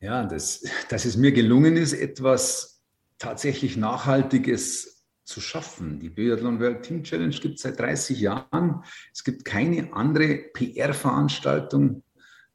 Ja, 0.02 0.24
dass, 0.24 0.64
dass 0.88 1.04
es 1.04 1.16
mir 1.16 1.32
gelungen 1.32 1.76
ist, 1.76 1.92
etwas 1.92 2.82
tatsächlich 3.18 3.76
Nachhaltiges 3.76 5.06
zu 5.24 5.40
schaffen. 5.40 6.00
Die 6.00 6.10
Biathlon 6.10 6.58
World 6.58 6.82
Team 6.82 7.04
Challenge 7.04 7.34
gibt 7.36 7.54
es 7.54 7.62
seit 7.62 7.78
30 7.78 8.20
Jahren. 8.20 8.82
Es 9.12 9.22
gibt 9.22 9.44
keine 9.44 9.92
andere 9.94 10.38
PR-Veranstaltung 10.52 12.02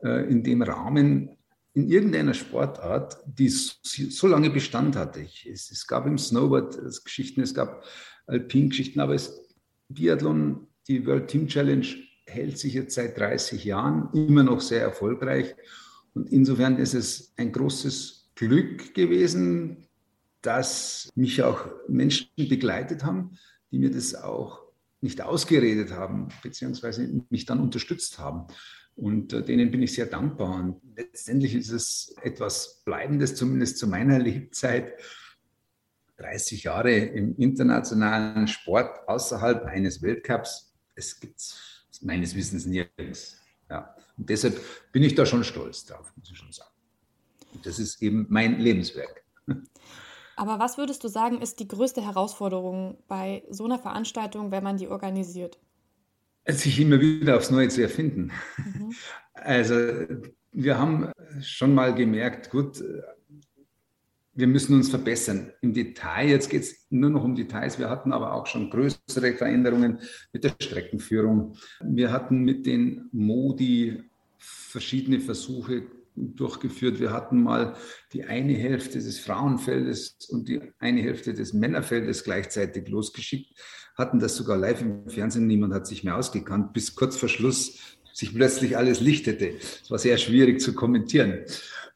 äh, 0.03 0.29
in 0.29 0.43
dem 0.43 0.61
Rahmen 0.61 1.37
in 1.73 1.87
irgendeiner 1.87 2.33
Sportart, 2.33 3.17
die 3.25 3.47
so 3.47 4.27
lange 4.27 4.49
Bestand 4.49 4.95
hatte. 4.95 5.21
Es, 5.21 5.71
es, 5.71 5.87
gab 5.87 6.05
im 6.05 6.17
Snowboard 6.17 6.77
Geschichten, 7.05 7.41
es 7.41 7.53
gab 7.53 7.85
Alpin-Geschichten, 8.25 8.99
aber 8.99 9.13
es, 9.13 9.55
Biathlon, 9.87 10.67
die 10.87 11.05
World 11.05 11.29
Team 11.29 11.47
Challenge 11.47 11.87
hält 12.25 12.57
sich 12.57 12.73
jetzt 12.73 12.95
seit 12.95 13.17
30 13.17 13.63
Jahren 13.63 14.09
immer 14.13 14.43
noch 14.43 14.59
sehr 14.59 14.81
erfolgreich 14.81 15.55
und 16.17 16.31
insofern 16.31 16.77
ist 16.77 16.95
es 16.95 17.33
ein 17.37 17.51
großes 17.51 18.31
Glück 18.33 18.95
gewesen, 18.95 19.85
dass 20.41 21.11
mich 21.13 21.43
auch 21.43 21.67
Menschen 21.87 22.29
begleitet 22.35 23.03
haben, 23.03 23.37
die 23.71 23.77
mir 23.77 23.91
das 23.91 24.15
auch 24.15 24.63
nicht 24.99 25.21
ausgeredet 25.21 25.91
haben, 25.91 26.29
beziehungsweise 26.41 27.07
mich 27.29 27.45
dann 27.45 27.59
unterstützt 27.59 28.17
haben. 28.17 28.47
Und 28.95 29.31
äh, 29.31 29.43
denen 29.43 29.69
bin 29.69 29.83
ich 29.83 29.93
sehr 29.93 30.07
dankbar. 30.07 30.55
Und 30.55 30.81
letztendlich 30.95 31.53
ist 31.53 31.69
es 31.69 32.15
etwas 32.23 32.81
Bleibendes, 32.83 33.35
zumindest 33.35 33.77
zu 33.77 33.87
meiner 33.87 34.17
Lebzeit. 34.17 34.93
30 36.17 36.63
Jahre 36.63 36.95
im 36.95 37.35
internationalen 37.35 38.47
Sport 38.47 39.07
außerhalb 39.07 39.65
eines 39.65 40.01
Weltcups. 40.01 40.73
Es 40.95 41.19
gibt 41.19 41.37
es 41.37 42.01
meines 42.01 42.35
Wissens 42.35 42.65
nirgends. 42.65 43.37
Ja. 43.69 43.95
Und 44.17 44.29
deshalb 44.29 44.59
bin 44.91 45.03
ich 45.03 45.15
da 45.15 45.25
schon 45.25 45.43
stolz 45.43 45.85
drauf, 45.85 46.11
muss 46.15 46.29
ich 46.31 46.37
schon 46.37 46.51
sagen. 46.51 46.71
Und 47.53 47.65
das 47.65 47.79
ist 47.79 48.01
eben 48.01 48.25
mein 48.29 48.59
Lebenswerk. 48.59 49.23
Aber 50.35 50.59
was 50.59 50.77
würdest 50.77 51.03
du 51.03 51.07
sagen, 51.07 51.41
ist 51.41 51.59
die 51.59 51.67
größte 51.67 52.01
Herausforderung 52.01 52.97
bei 53.07 53.43
so 53.49 53.65
einer 53.65 53.79
Veranstaltung, 53.79 54.51
wenn 54.51 54.63
man 54.63 54.77
die 54.77 54.87
organisiert? 54.87 55.59
Sich 56.45 56.79
immer 56.79 57.01
wieder 57.01 57.37
aufs 57.37 57.51
Neue 57.51 57.69
zu 57.69 57.81
erfinden. 57.81 58.31
Mhm. 58.57 58.93
Also 59.33 59.75
wir 60.51 60.77
haben 60.77 61.11
schon 61.41 61.73
mal 61.73 61.93
gemerkt, 61.93 62.49
gut, 62.49 62.83
wir 64.33 64.47
müssen 64.47 64.75
uns 64.75 64.89
verbessern. 64.89 65.51
Im 65.61 65.73
Detail, 65.73 66.29
jetzt 66.29 66.49
geht 66.49 66.61
es 66.61 66.85
nur 66.91 67.09
noch 67.09 67.23
um 67.23 67.35
Details. 67.35 67.79
Wir 67.79 67.89
hatten 67.89 68.13
aber 68.13 68.33
auch 68.33 68.45
schon 68.45 68.69
größere 68.69 69.33
Veränderungen 69.33 69.99
mit 70.31 70.43
der 70.43 70.53
Streckenführung. 70.61 71.57
Wir 71.81 72.11
hatten 72.11 72.43
mit 72.43 72.67
den 72.67 73.09
Modi 73.11 74.06
verschiedene 74.37 75.19
Versuche 75.19 75.83
durchgeführt. 76.15 76.99
Wir 76.99 77.11
hatten 77.11 77.43
mal 77.43 77.75
die 78.13 78.23
eine 78.25 78.53
Hälfte 78.53 78.99
des 78.99 79.19
Frauenfeldes 79.19 80.17
und 80.29 80.47
die 80.47 80.61
eine 80.79 81.01
Hälfte 81.01 81.33
des 81.33 81.53
Männerfeldes 81.53 82.23
gleichzeitig 82.23 82.87
losgeschickt, 82.89 83.53
hatten 83.95 84.19
das 84.19 84.35
sogar 84.35 84.57
live 84.57 84.81
im 84.81 85.09
Fernsehen. 85.09 85.47
Niemand 85.47 85.73
hat 85.73 85.87
sich 85.87 86.03
mehr 86.03 86.17
ausgekannt, 86.17 86.73
bis 86.73 86.95
kurz 86.95 87.17
vor 87.17 87.29
Schluss 87.29 87.79
sich 88.13 88.33
plötzlich 88.33 88.77
alles 88.77 88.99
lichtete. 88.99 89.53
Es 89.83 89.91
war 89.91 89.99
sehr 89.99 90.17
schwierig 90.17 90.59
zu 90.59 90.73
kommentieren. 90.73 91.43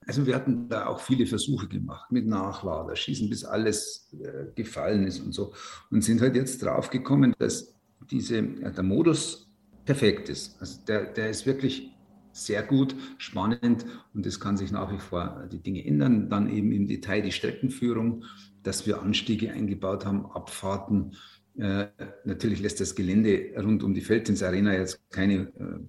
Also 0.06 0.26
wir 0.26 0.36
hatten 0.36 0.68
da 0.68 0.88
auch 0.88 1.00
viele 1.00 1.26
Versuche 1.26 1.68
gemacht 1.68 2.12
mit 2.12 2.28
Nachlader, 2.28 2.96
Schießen, 2.96 3.30
bis 3.30 3.44
alles 3.44 4.12
äh, 4.14 4.52
gefallen 4.56 5.06
ist 5.06 5.20
und 5.20 5.32
so. 5.32 5.54
Und 5.90 6.04
sind 6.04 6.22
halt 6.22 6.36
jetzt 6.36 6.64
drauf 6.64 6.90
gekommen, 6.90 7.34
dass 7.38 7.76
diese, 8.10 8.38
äh, 8.38 8.72
der 8.72 8.84
Modus 8.84 9.48
perfekt 9.86 10.30
ist. 10.30 10.60
Also 10.60 10.80
der, 10.88 11.06
der 11.06 11.30
ist 11.30 11.46
wirklich 11.46 11.92
sehr 12.34 12.64
gut, 12.64 12.96
spannend 13.18 13.86
und 14.14 14.26
es 14.26 14.40
kann 14.40 14.58
sich 14.58 14.72
nach 14.72 14.92
wie 14.92 15.00
vor 15.00 15.48
die 15.52 15.60
Dinge 15.60 15.86
ändern. 15.86 16.30
Dann 16.30 16.50
eben 16.50 16.72
im 16.72 16.88
Detail 16.88 17.22
die 17.22 17.32
Streckenführung, 17.32 18.24
dass 18.64 18.86
wir 18.86 19.02
Anstiege 19.02 19.52
eingebaut 19.52 20.06
haben, 20.06 20.26
Abfahrten. 20.26 21.16
Äh, 21.58 21.88
natürlich 22.24 22.62
lässt 22.62 22.80
das 22.80 22.96
Gelände 22.96 23.54
rund 23.58 23.84
um 23.84 23.94
die 23.94 24.02
Feldins 24.02 24.44
Arena 24.44 24.74
jetzt 24.74 25.02
keine 25.10 25.36
äh, 25.36 25.80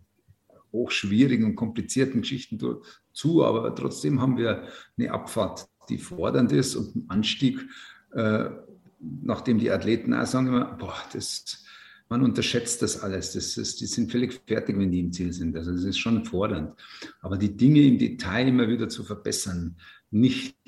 hochschwierigen 0.72 1.44
und 1.46 1.57
komplizierten 1.57 2.22
Geschichten 2.22 2.59
zu, 3.12 3.44
aber 3.44 3.74
trotzdem 3.74 4.20
haben 4.20 4.37
wir 4.37 4.66
eine 4.98 5.12
Abfahrt, 5.12 5.68
die 5.88 5.98
fordernd 5.98 6.52
ist 6.52 6.74
und 6.74 6.94
einen 6.94 7.11
Anstieg, 7.11 7.61
äh, 8.14 8.50
nachdem 9.00 9.59
die 9.59 9.70
Athleten 9.70 10.14
auch 10.14 10.26
sagen 10.26 10.50
boah, 10.78 10.96
das, 11.12 11.62
man 12.12 12.22
unterschätzt 12.22 12.83
das 12.83 13.01
alles. 13.01 13.33
Das 13.33 13.57
ist, 13.57 13.81
die 13.81 13.87
sind 13.87 14.12
völlig 14.12 14.38
fertig, 14.46 14.79
wenn 14.79 14.90
die 14.90 15.01
im 15.01 15.12
Ziel 15.12 15.33
sind. 15.33 15.57
Also 15.57 15.72
das 15.72 15.85
ist 15.85 15.98
schon 15.98 16.27
fordernd. 16.27 16.79
Aber 17.22 17.38
die 17.38 17.57
Dinge 17.57 17.81
im 17.81 17.96
Detail 17.96 18.48
immer 18.48 18.68
wieder 18.68 18.90
zu 18.90 19.03
verbessern, 19.03 19.79
nicht 20.11 20.59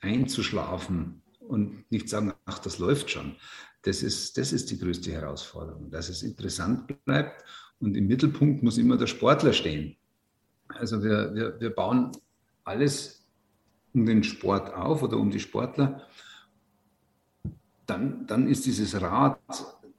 einzuschlafen 0.00 1.22
und 1.38 1.88
nicht 1.92 2.08
sagen, 2.08 2.32
ach, 2.44 2.58
das 2.58 2.80
läuft 2.80 3.08
schon. 3.08 3.36
Das 3.82 4.02
ist, 4.02 4.36
das 4.36 4.52
ist 4.52 4.72
die 4.72 4.78
größte 4.80 5.12
Herausforderung, 5.12 5.92
dass 5.92 6.08
es 6.08 6.24
interessant 6.24 7.04
bleibt 7.04 7.44
und 7.78 7.96
im 7.96 8.08
Mittelpunkt 8.08 8.64
muss 8.64 8.78
immer 8.78 8.96
der 8.96 9.06
Sportler 9.06 9.52
stehen. 9.52 9.96
Also 10.66 11.04
wir, 11.04 11.32
wir, 11.36 11.60
wir 11.60 11.70
bauen 11.70 12.10
alles 12.64 13.24
um 13.94 14.04
den 14.04 14.24
Sport 14.24 14.74
auf 14.74 15.04
oder 15.04 15.18
um 15.18 15.30
die 15.30 15.38
Sportler. 15.38 16.02
Dann, 17.86 18.26
dann 18.26 18.48
ist 18.48 18.66
dieses 18.66 19.00
Rad, 19.00 19.38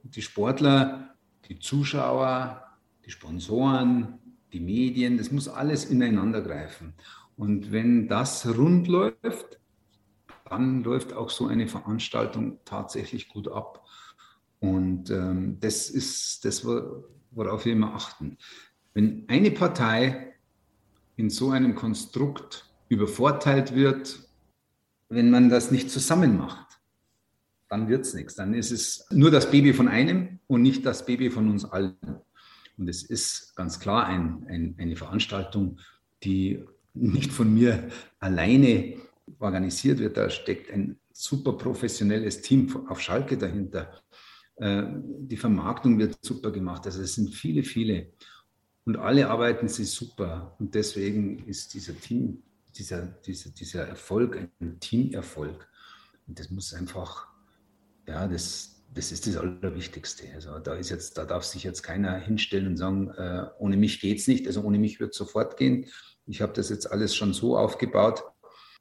die 0.04 0.22
Sportler, 0.22 1.16
die 1.48 1.60
Zuschauer, 1.60 2.64
die 3.06 3.12
Sponsoren, 3.12 4.20
die 4.54 4.60
Medien, 4.60 5.18
das 5.18 5.32
muss 5.32 5.48
alles 5.48 5.86
ineinander 5.86 6.42
greifen. 6.42 6.94
Und 7.38 7.72
wenn 7.72 8.08
das 8.08 8.46
rund 8.46 8.88
läuft, 8.88 9.60
dann 10.50 10.84
läuft 10.84 11.14
auch 11.14 11.30
so 11.30 11.48
eine 11.48 11.68
Veranstaltung 11.68 12.60
tatsächlich 12.66 13.30
gut 13.30 13.48
ab. 13.48 13.86
Und 14.60 15.10
ähm, 15.10 15.58
das 15.60 15.90
ist 15.90 16.44
das, 16.44 16.66
worauf 16.66 17.66
wir 17.66 17.74
immer 17.74 17.94
achten. 17.94 18.38
Wenn 18.94 19.26
eine 19.28 19.52
Partei 19.52 20.34
in 21.16 21.30
so 21.30 21.52
einem 21.52 21.76
Konstrukt 21.76 22.66
übervorteilt 22.90 23.76
wird, 23.76 24.28
wenn 25.10 25.30
man 25.30 25.50
das 25.50 25.72
nicht 25.72 25.90
zusammen 25.90 26.38
macht, 26.38 26.68
dann 27.69 27.88
wird 27.88 28.05
es 28.05 28.13
nichts. 28.13 28.36
Dann 28.36 28.53
ist 28.53 28.71
es 28.71 29.05
nur 29.12 29.32
das 29.32 29.49
Baby 29.49 29.73
von 29.73 29.88
einem 29.88 30.39
und 30.47 30.62
nicht 30.62 30.86
das 30.86 31.05
Baby 31.05 31.29
von 31.29 31.49
uns 31.49 31.65
allen. 31.65 31.95
Und 32.77 32.89
es 32.89 33.03
ist 33.03 33.55
ganz 33.55 33.79
klar 33.79 34.05
ein, 34.05 34.45
ein, 34.47 34.75
eine 34.77 34.95
Veranstaltung, 34.95 35.79
die 36.23 36.63
nicht 36.93 37.32
von 37.32 37.53
mir 37.53 37.89
alleine 38.19 38.95
organisiert 39.38 39.99
wird. 39.99 40.17
Da 40.17 40.29
steckt 40.29 40.71
ein 40.71 40.97
super 41.13 41.53
professionelles 41.53 42.41
Team 42.41 42.88
auf 42.88 43.01
Schalke 43.01 43.38
dahinter. 43.38 44.01
Äh, 44.55 44.84
die 45.19 45.38
Vermarktung 45.38 45.99
wird 45.99 46.17
super 46.21 46.51
gemacht. 46.51 46.86
Also 46.86 47.01
es 47.01 47.15
sind 47.15 47.34
viele, 47.34 47.63
viele. 47.63 48.13
Und 48.86 48.97
alle 48.97 49.29
arbeiten 49.29 49.67
sie 49.67 49.86
super. 49.86 50.55
Und 50.60 50.73
deswegen 50.73 51.45
ist 51.45 51.73
dieser 51.73 51.95
Team, 51.99 52.41
dieser, 52.75 53.01
dieser, 53.05 53.51
dieser 53.51 53.88
Erfolg 53.88 54.49
ein 54.60 54.79
Teamerfolg. 54.79 55.67
Und 56.27 56.39
das 56.39 56.49
muss 56.49 56.73
einfach, 56.73 57.27
ja, 58.10 58.28
das, 58.28 58.84
das 58.93 59.12
ist 59.12 59.28
das 59.28 59.38
Allerwichtigste. 59.38 60.26
Also 60.34 60.58
da 60.60 60.74
ist 60.74 60.89
jetzt, 60.89 61.17
da 61.17 61.26
darf 61.26 61.43
sich 61.43 61.63
jetzt 61.63 61.84
keiner 61.84 62.17
hinstellen 62.17 62.67
und 62.67 62.78
sagen, 62.78 63.10
äh, 63.12 63.45
ohne 63.60 63.78
mich 63.78 64.02
geht 64.02 64.19
es 64.19 64.28
nicht. 64.28 64.48
Also 64.48 64.62
ohne 64.63 64.80
mich 64.80 65.00
wird 65.00 65.12
es 65.12 65.17
sofort 65.17 65.58
gehen. 65.58 65.86
Ich 66.26 66.41
habe 66.41 66.54
das 66.54 66.69
jetzt 66.69 66.91
alles 66.91 67.15
schon 67.15 67.34
so 67.34 67.58
aufgebaut, 67.58 68.24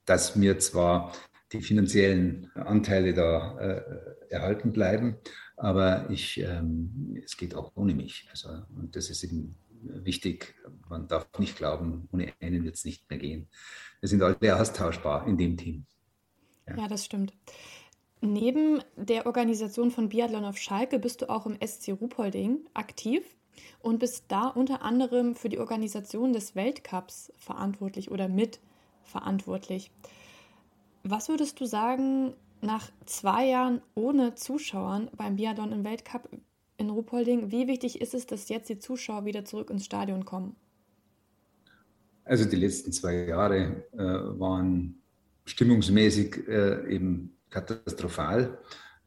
dass 0.05 0.35
mir 0.35 0.59
zwar 0.59 1.13
die 1.53 1.61
finanziellen 1.61 2.51
Anteile 2.55 3.15
da 3.15 3.59
äh, 3.59 3.83
erhalten 4.31 4.73
bleiben, 4.73 5.17
aber 5.57 6.09
ich, 6.11 6.39
ähm, 6.41 7.19
es 7.25 7.37
geht 7.37 7.55
auch 7.55 7.73
ohne 7.75 7.95
mich. 7.95 8.29
Also, 8.31 8.51
und 8.77 8.95
das 8.97 9.09
ist 9.09 9.25
eben 9.25 9.57
wichtig. 9.83 10.55
Man 10.89 11.09
darf 11.09 11.27
nicht 11.39 11.57
glauben, 11.57 12.09
ohne 12.13 12.33
einen 12.41 12.65
wird 12.65 12.77
es 12.77 12.85
nicht 12.85 13.09
mehr 13.09 13.19
gehen. 13.19 13.49
Wir 14.01 14.09
sind 14.09 14.23
alle 14.23 14.61
austauschbar 14.61 15.27
in 15.27 15.39
dem 15.39 15.57
Team. 15.57 15.87
Ja. 16.67 16.77
ja, 16.77 16.89
das 16.89 17.07
stimmt. 17.07 17.33
Neben 18.21 18.83
der 18.97 19.27
Organisation 19.27 19.91
von 19.91 20.09
Biathlon 20.09 20.45
auf 20.45 20.57
Schalke 20.57 20.99
bist 20.99 21.23
du 21.23 21.31
auch 21.31 21.47
im 21.47 21.57
SC 21.65 21.93
Ruhpolding 21.93 22.67
aktiv 22.75 23.25
und 23.81 23.99
bist 23.99 24.25
da 24.29 24.49
unter 24.49 24.83
anderem 24.83 25.35
für 25.35 25.49
die 25.49 25.59
Organisation 25.59 26.33
des 26.33 26.57
Weltcups 26.57 27.33
verantwortlich 27.37 28.11
oder 28.11 28.29
mitverantwortlich. 28.29 29.91
Was 31.05 31.29
würdest 31.29 31.61
du 31.61 31.67
sagen, 31.67 32.35
nach 32.61 32.91
zwei 33.07 33.47
Jahren 33.47 33.83
ohne 33.95 34.35
Zuschauern 34.35 35.11
beim 35.17 35.37
Biathlon 35.37 35.71
im 35.71 35.85
Weltcup 35.85 36.29
in 36.77 36.91
Ruhpolding, 36.91 37.53
wie 37.53 37.69
wichtig 37.69 38.01
ist 38.01 38.15
es, 38.15 38.27
dass 38.27 38.49
jetzt 38.49 38.69
die 38.69 38.79
Zuschauer 38.79 39.25
wieder 39.25 39.45
zurück 39.45 39.71
ins 39.71 39.85
Stadion 39.85 40.25
kommen? 40.25 40.57
Also 42.25 42.45
die 42.45 42.57
letzten 42.57 42.93
zwei 42.93 43.27
Jahre 43.27 43.85
äh, 43.93 43.99
waren 44.39 45.01
stimmungsmäßig 45.45 46.47
äh, 46.47 46.95
eben 46.95 47.38
katastrophal. 47.51 48.59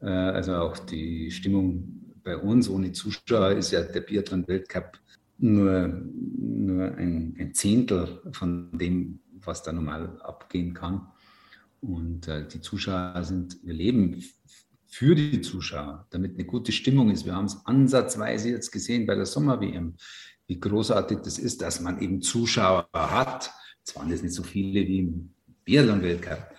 Äh, 0.01 0.07
also 0.07 0.55
auch 0.55 0.77
die 0.77 1.31
Stimmung 1.31 2.01
bei 2.23 2.37
uns 2.37 2.69
ohne 2.69 2.91
Zuschauer 2.91 3.51
ist 3.51 3.71
ja 3.71 3.81
der 3.81 4.01
Biathlon-Weltcup 4.01 4.99
nur, 5.39 5.87
nur 5.87 6.85
ein, 6.95 7.35
ein, 7.39 7.53
Zehntel 7.53 8.21
von 8.31 8.77
dem, 8.77 9.19
was 9.43 9.63
da 9.63 9.71
normal 9.71 10.19
abgehen 10.21 10.73
kann. 10.73 11.07
Und 11.81 12.27
äh, 12.27 12.47
die 12.47 12.61
Zuschauer 12.61 13.23
sind, 13.23 13.57
wir 13.63 13.73
leben 13.73 14.23
für 14.85 15.15
die 15.15 15.41
Zuschauer, 15.41 16.05
damit 16.11 16.35
eine 16.35 16.45
gute 16.45 16.71
Stimmung 16.71 17.09
ist. 17.09 17.25
Wir 17.25 17.33
haben 17.33 17.45
es 17.45 17.65
ansatzweise 17.65 18.49
jetzt 18.49 18.71
gesehen 18.71 19.07
bei 19.07 19.15
der 19.15 19.25
Sommer-WM, 19.25 19.95
wie 20.45 20.59
großartig 20.59 21.19
das 21.19 21.39
ist, 21.39 21.61
dass 21.61 21.79
man 21.79 21.99
eben 22.01 22.21
Zuschauer 22.21 22.87
hat. 22.93 23.51
Es 23.83 23.95
waren 23.95 24.09
jetzt 24.09 24.21
nicht 24.21 24.35
so 24.35 24.43
viele 24.43 24.85
wie 24.85 24.99
im 24.99 25.33
Biathlon-Weltcup 25.65 26.51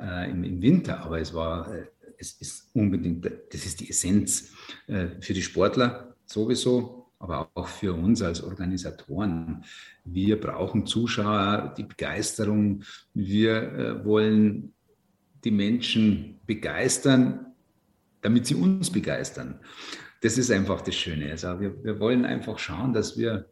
äh, 0.00 0.30
im, 0.30 0.44
im, 0.44 0.62
Winter, 0.62 1.00
aber 1.00 1.20
es 1.20 1.34
war, 1.34 1.72
äh, 1.74 1.86
es 2.18 2.32
ist 2.32 2.70
unbedingt, 2.74 3.24
das 3.24 3.66
ist 3.66 3.80
die 3.80 3.90
Essenz 3.90 4.52
äh, 4.86 5.08
für 5.20 5.34
die 5.34 5.42
Sportler 5.42 6.16
sowieso, 6.26 7.12
aber 7.18 7.50
auch 7.54 7.68
für 7.68 7.92
uns 7.92 8.22
als 8.22 8.42
Organisatoren. 8.42 9.64
Wir 10.04 10.40
brauchen 10.40 10.86
Zuschauer, 10.86 11.74
die 11.76 11.84
Begeisterung. 11.84 12.82
Wir 13.14 13.62
äh, 13.72 14.04
wollen 14.04 14.72
die 15.44 15.50
Menschen 15.50 16.40
begeistern, 16.46 17.54
damit 18.22 18.46
sie 18.46 18.54
uns 18.54 18.90
begeistern. 18.90 19.60
Das 20.22 20.36
ist 20.36 20.50
einfach 20.50 20.80
das 20.82 20.94
Schöne. 20.94 21.30
Also 21.30 21.60
wir, 21.60 21.82
wir 21.82 22.00
wollen 22.00 22.24
einfach 22.24 22.58
schauen, 22.58 22.92
dass 22.92 23.18
wir 23.18 23.50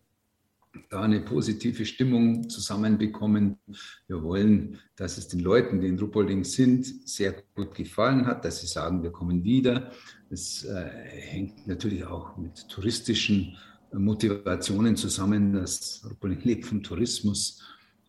da 0.91 1.03
eine 1.03 1.21
positive 1.21 1.85
Stimmung 1.85 2.49
zusammenbekommen. 2.49 3.59
Wir 4.07 4.23
wollen, 4.23 4.79
dass 4.97 5.19
es 5.19 5.29
den 5.29 5.41
Leuten, 5.41 5.81
die 5.81 5.89
in 5.89 5.99
Ruppolding 5.99 6.45
sind, 6.45 6.87
sehr 7.09 7.43
gut 7.55 7.75
gefallen 7.75 8.27
hat, 8.27 8.45
dass 8.45 8.61
sie 8.61 8.67
sagen, 8.67 9.03
wir 9.03 9.11
kommen 9.11 9.45
wieder. 9.45 9.93
Es 10.31 10.65
äh, 10.65 10.85
hängt 10.85 11.67
natürlich 11.67 12.05
auch 12.05 12.37
mit 12.37 12.69
touristischen 12.69 13.57
Motivationen 13.93 14.97
zusammen. 14.97 15.55
Das 15.55 16.03
Ruppolding 16.09 16.41
lebt 16.43 16.67
vom 16.67 16.83
Tourismus. 16.83 17.63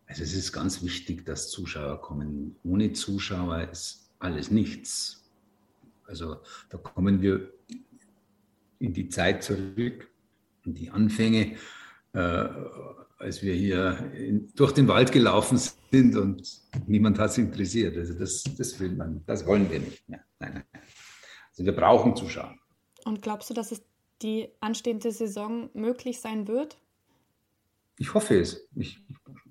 Also 0.06 0.22
es 0.22 0.34
ist 0.34 0.52
ganz 0.52 0.82
wichtig, 0.82 1.24
dass 1.24 1.50
Zuschauer 1.50 2.00
kommen. 2.00 2.56
Ohne 2.64 2.92
Zuschauer 2.92 3.68
ist 3.70 4.10
alles 4.18 4.50
nichts. 4.50 5.24
Also 6.04 6.38
da 6.68 6.78
kommen 6.78 7.22
wir 7.22 7.52
in 8.80 8.92
die 8.92 9.08
Zeit 9.08 9.44
zurück, 9.44 10.08
in 10.64 10.74
die 10.74 10.90
Anfänge 10.90 11.56
äh, 12.12 12.48
als 13.18 13.42
wir 13.42 13.54
hier 13.54 14.12
in, 14.14 14.52
durch 14.54 14.72
den 14.72 14.88
Wald 14.88 15.12
gelaufen 15.12 15.58
sind 15.58 16.16
und 16.16 16.42
niemand 16.86 17.18
hat 17.18 17.30
es 17.30 17.38
interessiert. 17.38 17.96
Also 17.96 18.14
das, 18.14 18.44
das 18.56 18.80
will 18.80 18.92
man, 18.92 19.22
das 19.26 19.46
wollen 19.46 19.70
wir 19.70 19.80
nicht 19.80 20.08
mehr. 20.08 20.24
Nein, 20.38 20.52
nein. 20.54 20.82
Also 21.50 21.64
wir 21.64 21.72
brauchen 21.72 22.16
Zuschauer. 22.16 22.54
Und 23.04 23.22
glaubst 23.22 23.50
du, 23.50 23.54
dass 23.54 23.72
es 23.72 23.82
die 24.22 24.48
anstehende 24.60 25.12
Saison 25.12 25.70
möglich 25.74 26.20
sein 26.20 26.48
wird? 26.48 26.78
Ich 27.98 28.14
hoffe 28.14 28.40
es. 28.40 28.66
Ich, 28.74 28.98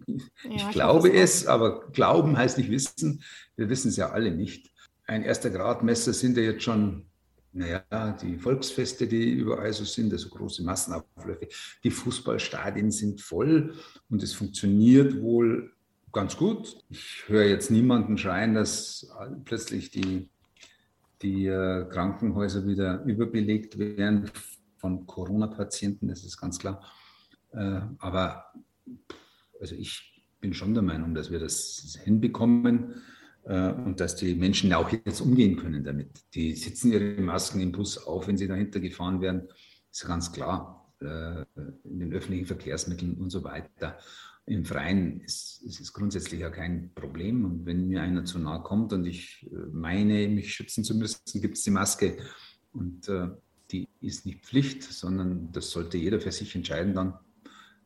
ich, 0.08 0.24
ja, 0.44 0.56
ich 0.56 0.70
glaube 0.72 1.12
es, 1.12 1.42
es, 1.42 1.48
aber 1.48 1.88
glauben 1.92 2.38
heißt 2.38 2.58
nicht 2.58 2.72
wissen. 2.72 3.24
Wir 3.56 3.70
wissen 3.70 3.90
es 3.90 3.98
ja 3.98 4.10
alle 4.10 4.32
nicht. 4.32 4.72
Ein 5.06 5.24
erster 5.24 5.52
Gradmesser 5.52 6.14
sind 6.14 6.38
ja 6.38 6.44
jetzt 6.44 6.64
schon 6.64 7.09
naja, 7.60 8.12
die 8.22 8.38
Volksfeste, 8.38 9.06
die 9.06 9.34
überall 9.34 9.74
so 9.74 9.84
sind, 9.84 10.14
also 10.14 10.30
große 10.30 10.64
Massenaufläufe, 10.64 11.50
die 11.84 11.92
Fußballstadien 11.92 12.90
sind 12.90 13.20
voll 13.20 13.76
und 14.10 14.24
es 14.24 14.34
funktioniert 14.34 15.22
wohl 15.22 15.74
ganz 16.14 16.38
gut. 16.38 16.78
Ich 16.90 17.26
höre 17.28 17.44
jetzt 17.44 17.70
niemanden 17.70 18.18
schreien, 18.18 18.54
dass 18.54 19.12
plötzlich 19.44 19.92
die, 19.92 20.30
die 21.22 21.48
äh, 21.48 21.86
Krankenhäuser 21.90 22.66
wieder 22.66 23.04
überbelegt 23.04 23.78
werden 23.78 24.32
von 24.78 25.06
Corona-Patienten, 25.06 26.08
das 26.08 26.24
ist 26.24 26.38
ganz 26.38 26.60
klar. 26.60 26.82
Äh, 27.52 27.82
aber 27.98 28.54
also 29.60 29.76
ich 29.76 30.24
bin 30.40 30.54
schon 30.54 30.74
der 30.74 30.84
Meinung, 30.84 31.14
dass 31.14 31.30
wir 31.30 31.40
das 31.40 32.00
hinbekommen 32.02 33.02
und 33.44 34.00
dass 34.00 34.16
die 34.16 34.36
Menschen 34.36 34.74
auch 34.74 34.92
jetzt 34.92 35.22
umgehen 35.22 35.58
können 35.58 35.84
damit. 35.84 36.10
Die 36.34 36.54
sitzen 36.54 36.92
ihre 36.92 37.22
Masken 37.22 37.62
im 37.62 37.72
Bus 37.72 37.98
auf, 37.98 38.28
wenn 38.28 38.38
sie 38.38 38.48
dahinter 38.48 38.80
gefahren 38.80 39.22
werden, 39.22 39.48
ist 39.92 40.06
ganz 40.06 40.32
klar. 40.32 40.80
Äh, 41.02 41.46
in 41.86 42.00
den 42.00 42.14
öffentlichen 42.14 42.46
Verkehrsmitteln 42.46 43.16
und 43.16 43.30
so 43.30 43.46
weiter. 43.46 43.98
Im 44.46 44.66
Freien 44.66 45.22
ist, 45.22 45.62
ist 45.64 45.80
es 45.80 45.94
grundsätzlich 45.94 46.42
ja 46.42 46.50
kein 46.50 46.94
Problem. 46.94 47.46
Und 47.46 47.66
wenn 47.66 47.88
mir 47.88 48.02
einer 48.02 48.26
zu 48.26 48.38
nahe 48.38 48.62
kommt 48.64 48.92
und 48.92 49.06
ich 49.06 49.50
äh, 49.50 49.56
meine, 49.72 50.28
mich 50.28 50.54
schützen 50.54 50.84
zu 50.84 50.96
müssen, 50.96 51.40
gibt 51.40 51.56
es 51.56 51.64
die 51.64 51.72
Maske. 51.72 52.18
Und 52.74 53.10
die 53.72 53.88
ist 54.00 54.26
nicht 54.26 54.46
Pflicht, 54.46 54.84
sondern 54.84 55.52
das 55.52 55.72
sollte 55.72 55.98
jeder 55.98 56.20
für 56.20 56.32
sich 56.32 56.56
entscheiden 56.56 56.94
dann, 56.94 57.14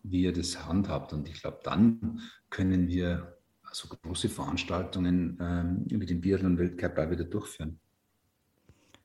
wie 0.02 0.26
er 0.26 0.34
das 0.34 0.66
handhabt. 0.66 1.14
Und 1.14 1.30
ich 1.30 1.40
glaube, 1.40 1.60
dann 1.64 2.20
können 2.50 2.88
wir 2.88 3.38
so 3.76 3.88
große 3.88 4.30
Veranstaltungen 4.30 5.38
ähm, 5.42 5.86
über 5.90 6.06
den 6.06 6.22
Biathlon-Weltcup 6.22 6.98
auch 6.98 7.10
wieder 7.10 7.24
durchführen. 7.24 7.80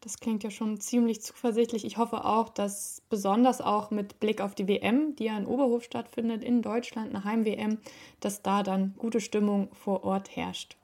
Das 0.01 0.21
klingt 0.21 0.45
ja 0.45 0.51
schon 0.51 0.81
ziemlich 0.81 1.23
zuversichtlich. 1.23 1.85
Ich 1.85 1.97
hoffe 1.97 2.25
auch, 2.25 2.51
dass 2.51 3.03
besonders 3.11 3.61
auch 3.61 3.91
mit 3.91 4.21
Blick 4.21 4.41
auf 4.41 4.55
die 4.55 4.69
WM, 4.69 5.17
die 5.17 5.25
ja 5.25 5.37
in 5.37 5.45
Oberhof 5.45 5.83
stattfindet, 5.83 6.45
in 6.45 6.63
Deutschland, 6.63 7.11
eine 7.11 7.25
Heim-WM, 7.25 7.79
dass 8.21 8.43
da 8.43 8.63
dann 8.63 8.95
gute 8.97 9.21
Stimmung 9.21 9.75
vor 9.75 10.05
Ort 10.05 10.37
herrscht. 10.37 10.77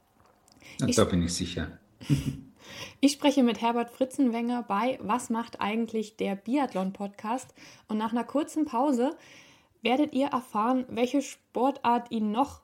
Ja, 0.81 0.89
ich, 0.89 0.97
da 0.97 1.05
bin 1.05 1.23
ich 1.23 1.33
sicher. 1.33 1.79
ich 3.01 3.13
spreche 3.13 3.45
mit 3.45 3.61
Herbert 3.61 3.91
Fritzenwenger 3.91 4.65
bei 4.65 4.99
Was 5.01 5.31
macht 5.31 5.61
eigentlich 5.61 6.17
der 6.17 6.35
Biathlon-Podcast? 6.35 7.55
Und 7.87 7.99
nach 7.99 8.11
einer 8.11 8.25
kurzen 8.25 8.65
Pause 8.65 9.17
werdet 9.83 10.13
ihr 10.13 10.27
erfahren, 10.29 10.87
welche 10.89 11.23
Sportart 11.23 12.11
ihn 12.11 12.33
noch 12.33 12.64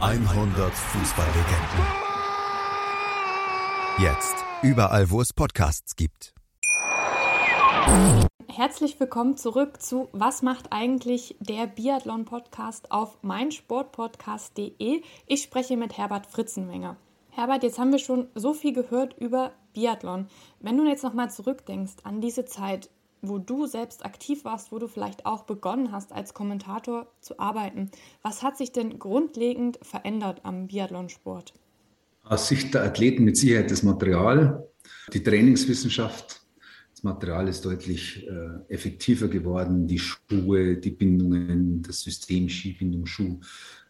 100 0.00 0.72
Fußballlegenden. 0.72 1.86
Jetzt. 3.98 4.36
Überall, 4.62 5.10
wo 5.10 5.20
es 5.20 5.32
Podcasts 5.32 5.96
gibt. 5.96 6.34
Herzlich 8.46 9.00
willkommen 9.00 9.36
zurück 9.36 9.82
zu 9.82 10.08
Was 10.12 10.42
macht 10.42 10.72
eigentlich 10.72 11.36
der 11.40 11.66
Biathlon-Podcast 11.66 12.92
auf 12.92 13.18
meinsportpodcast.de. 13.22 15.02
Ich 15.26 15.42
spreche 15.42 15.76
mit 15.76 15.98
Herbert 15.98 16.26
Fritzenmenger. 16.26 16.96
Herbert, 17.30 17.64
jetzt 17.64 17.80
haben 17.80 17.90
wir 17.90 17.98
schon 17.98 18.28
so 18.36 18.54
viel 18.54 18.72
gehört 18.72 19.18
über 19.18 19.50
Biathlon. 19.74 20.28
Wenn 20.60 20.76
du 20.76 20.84
jetzt 20.86 21.02
nochmal 21.02 21.30
zurückdenkst 21.30 21.96
an 22.04 22.20
diese 22.20 22.44
Zeit, 22.44 22.88
wo 23.22 23.38
du 23.38 23.66
selbst 23.66 24.04
aktiv 24.04 24.44
warst, 24.44 24.72
wo 24.72 24.78
du 24.78 24.88
vielleicht 24.88 25.26
auch 25.26 25.44
begonnen 25.44 25.92
hast, 25.92 26.12
als 26.12 26.34
Kommentator 26.34 27.06
zu 27.20 27.38
arbeiten, 27.38 27.90
was 28.22 28.42
hat 28.42 28.56
sich 28.56 28.72
denn 28.72 28.98
grundlegend 28.98 29.78
verändert 29.82 30.40
am 30.44 30.68
Biathlonsport? 30.68 31.54
Aus 32.24 32.48
Sicht 32.48 32.74
der 32.74 32.84
Athleten 32.84 33.24
mit 33.24 33.36
Sicherheit 33.36 33.70
das 33.70 33.82
Material, 33.82 34.68
die 35.12 35.22
Trainingswissenschaft. 35.22 36.42
Das 36.92 37.04
Material 37.04 37.48
ist 37.48 37.64
deutlich 37.64 38.26
äh, 38.26 38.74
effektiver 38.74 39.28
geworden. 39.28 39.86
Die 39.86 40.00
Schuhe, 40.00 40.76
die 40.76 40.90
Bindungen, 40.90 41.80
das 41.82 42.00
System 42.00 42.48
Skibindung, 42.48 43.06
Schuh 43.06 43.38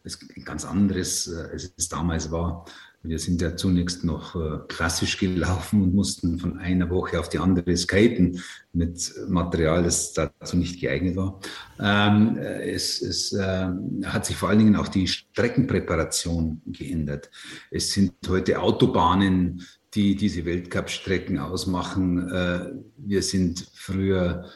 ist 0.05 0.23
ein 0.37 0.45
ganz 0.45 0.65
anderes, 0.65 1.27
äh, 1.27 1.49
als 1.53 1.73
es 1.77 1.89
damals 1.89 2.31
war. 2.31 2.67
Wir 3.03 3.21
sind 3.21 3.41
ja 3.41 3.57
zunächst 3.57 4.03
noch 4.03 4.35
äh, 4.35 4.59
klassisch 4.67 5.19
gelaufen 5.19 5.83
und 5.83 5.95
mussten 5.95 6.41
von 6.41 6.59
einer 6.59 6.91
Woche 6.91 7.21
auf 7.21 7.29
die 7.29 7.39
andere 7.39 7.77
skaten 7.77 8.43
mit 8.73 9.15
Material, 9.29 9.85
das 9.85 10.13
dazu 10.13 10.57
nicht 10.57 10.81
geeignet 10.81 11.15
war. 11.15 11.41
Ähm, 11.79 12.37
es, 12.37 13.01
es 13.01 13.33
äh, 13.33 13.69
hat 14.05 14.27
sich 14.27 14.37
vor 14.37 14.49
allen 14.49 14.59
Dingen 14.59 14.77
auch 14.77 14.89
die 14.89 15.07
Streckenpräparation 15.07 16.61
geändert. 16.67 17.31
Es 17.71 17.93
sind 17.93 18.15
heute 18.29 18.61
Autobahnen, 18.61 19.65
die 19.95 20.17
diese 20.17 20.45
Weltcup-Strecken 20.45 21.39
ausmachen. 21.39 22.29
Äh, 22.29 22.73
wir 22.97 23.23
sind 23.23 23.65
früher 23.75 24.47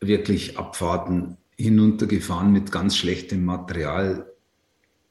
wirklich 0.00 0.56
Abfahrten 0.56 1.38
hinuntergefahren 1.56 2.52
mit 2.52 2.70
ganz 2.70 2.96
schlechtem 2.96 3.44
Material. 3.44 4.32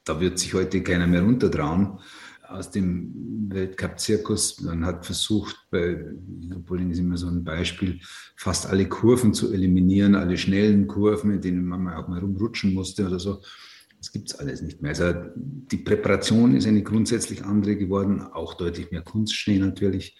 Da 0.06 0.22
wird 0.22 0.40
sich 0.40 0.54
heute 0.54 0.82
keiner 0.82 1.08
mehr 1.08 1.24
runtertrauen 1.24 2.00
aus 2.54 2.72
dem 2.72 3.50
Weltcup-Zirkus. 3.50 4.62
Man 4.62 4.86
hat 4.86 5.06
versucht, 5.06 5.56
bei 5.72 5.98
Bowling 6.66 6.92
ist 6.92 7.00
immer 7.00 7.18
so 7.18 7.28
ein 7.28 7.44
Beispiel, 7.44 8.00
fast 8.36 8.68
alle 8.68 8.88
Kurven 8.88 9.34
zu 9.34 9.52
eliminieren, 9.52 10.16
alle 10.16 10.38
schnellen 10.38 10.88
Kurven, 10.88 11.32
in 11.32 11.42
denen 11.42 11.66
man 11.66 11.88
auch 11.90 12.08
mal 12.08 12.20
rumrutschen 12.20 12.74
musste 12.74 13.08
oder 13.08 13.20
so. 13.20 13.42
Das 13.98 14.12
gibt 14.12 14.32
es 14.32 14.40
alles 14.40 14.62
nicht 14.62 14.82
mehr. 14.82 14.90
Also 14.90 15.14
die 15.36 15.78
Präparation 15.78 16.56
ist 16.56 16.68
eine 16.68 16.84
grundsätzlich 16.84 17.46
andere 17.46 17.76
geworden, 17.76 18.22
auch 18.22 18.56
deutlich 18.56 18.92
mehr 18.92 19.02
Kunstschnee 19.02 19.60
natürlich. 19.60 20.18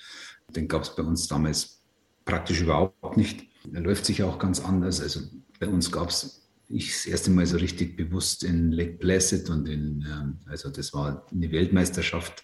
Den 0.56 0.68
gab 0.68 0.84
es 0.84 0.96
bei 0.96 1.04
uns 1.04 1.28
damals 1.28 1.84
praktisch 2.26 2.62
überhaupt 2.62 3.18
nicht. 3.18 3.46
Er 3.74 3.82
läuft 3.82 4.06
sich 4.06 4.24
auch 4.24 4.40
ganz 4.40 4.60
anders. 4.62 5.02
Also 5.02 5.22
bei 5.60 5.68
uns 5.68 5.92
gab 5.92 6.10
es 6.10 6.43
ich 6.74 6.92
das 6.92 7.06
erste 7.06 7.32
Mal 7.32 7.46
so 7.46 7.58
richtig 7.58 7.96
bewusst 7.96 8.44
in 8.44 8.72
Lake 8.72 8.98
Placid 8.98 9.50
und 9.50 9.68
in, 9.68 10.06
ähm, 10.10 10.40
also 10.48 10.70
das 10.70 10.94
war 10.94 11.26
eine 11.32 11.52
Weltmeisterschaft, 11.52 12.44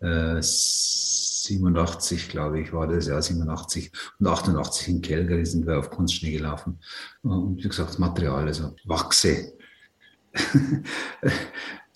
äh, 0.00 0.40
87, 0.40 2.28
glaube 2.28 2.60
ich, 2.60 2.72
war 2.72 2.88
das, 2.88 3.06
ja, 3.06 3.20
87 3.20 3.92
und 4.18 4.26
88 4.26 4.88
in 4.88 5.02
Calgary 5.02 5.46
sind 5.46 5.66
wir 5.66 5.78
auf 5.78 5.90
Kunstschnee 5.90 6.32
gelaufen. 6.32 6.80
Und 7.22 7.62
wie 7.62 7.68
gesagt, 7.68 7.90
das 7.90 7.98
Material, 7.98 8.46
also 8.46 8.74
Wachse. 8.84 9.52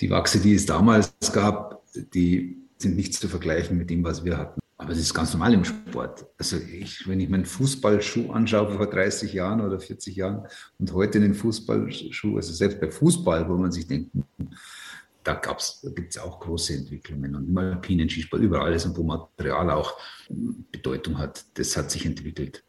die 0.00 0.10
Wachse, 0.10 0.38
die 0.38 0.54
es 0.54 0.66
damals 0.66 1.12
gab, 1.32 1.82
die 2.14 2.56
sind 2.78 2.96
nicht 2.96 3.14
zu 3.14 3.28
vergleichen 3.28 3.76
mit 3.76 3.90
dem, 3.90 4.04
was 4.04 4.24
wir 4.24 4.38
hatten. 4.38 4.59
Aber 4.80 4.88
das 4.88 4.98
ist 4.98 5.12
ganz 5.12 5.34
normal 5.34 5.52
im 5.52 5.62
Sport. 5.62 6.24
Also 6.38 6.56
ich, 6.56 7.06
wenn 7.06 7.20
ich 7.20 7.28
meinen 7.28 7.44
Fußballschuh 7.44 8.32
anschaue 8.32 8.74
vor 8.78 8.88
30 8.88 9.30
Jahren 9.34 9.60
oder 9.60 9.78
40 9.78 10.16
Jahren 10.16 10.46
und 10.78 10.94
heute 10.94 11.20
den 11.20 11.34
Fußballschuh, 11.34 12.36
also 12.36 12.52
selbst 12.54 12.80
bei 12.80 12.90
Fußball, 12.90 13.46
wo 13.46 13.58
man 13.58 13.70
sich 13.70 13.86
denkt, 13.86 14.10
da, 15.22 15.34
gab's, 15.34 15.82
da 15.82 15.90
gibt 15.90 16.16
es 16.16 16.18
auch 16.18 16.40
große 16.40 16.72
Entwicklungen. 16.72 17.36
Und 17.36 17.48
im 17.48 17.58
alpinen 17.58 18.08
Skisport, 18.08 18.40
überall 18.40 18.72
ist, 18.72 18.88
wo 18.96 19.02
Material 19.02 19.70
auch 19.70 19.98
Bedeutung 20.72 21.18
hat, 21.18 21.44
das 21.58 21.76
hat 21.76 21.90
sich 21.90 22.06
entwickelt. 22.06 22.64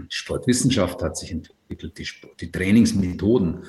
Die 0.00 0.06
Sportwissenschaft 0.08 1.00
hat 1.00 1.16
sich 1.16 1.30
entwickelt, 1.30 1.96
die, 1.96 2.06
Sport, 2.06 2.40
die 2.40 2.50
Trainingsmethoden. 2.50 3.62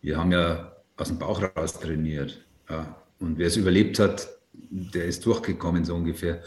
Wir 0.00 0.16
haben 0.16 0.32
ja 0.32 0.72
aus 0.96 1.08
dem 1.08 1.18
Bauch 1.18 1.42
raus 1.42 1.78
trainiert. 1.78 2.42
Ja. 2.70 2.96
Und 3.18 3.36
wer 3.36 3.48
es 3.48 3.58
überlebt 3.58 3.98
hat, 3.98 4.30
der 4.54 5.04
ist 5.04 5.26
durchgekommen, 5.26 5.84
so 5.84 5.94
ungefähr. 5.94 6.42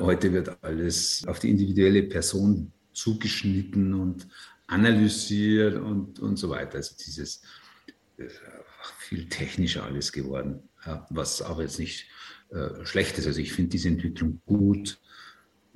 Heute 0.00 0.32
wird 0.32 0.62
alles 0.62 1.24
auf 1.26 1.38
die 1.38 1.50
individuelle 1.50 2.02
Person 2.04 2.72
zugeschnitten 2.92 3.94
und 3.94 4.28
analysiert 4.66 5.76
und, 5.76 6.20
und 6.20 6.36
so 6.36 6.50
weiter. 6.50 6.76
Also 6.76 6.94
dieses 7.04 7.42
äh, 8.16 8.28
viel 8.98 9.28
technischer 9.28 9.84
alles 9.84 10.12
geworden, 10.12 10.62
was 11.10 11.42
aber 11.42 11.62
jetzt 11.62 11.78
nicht 11.78 12.06
äh, 12.50 12.84
schlecht 12.84 13.18
ist. 13.18 13.26
Also 13.26 13.40
ich 13.40 13.52
finde 13.52 13.70
diese 13.70 13.88
Entwicklung 13.88 14.40
gut. 14.46 15.00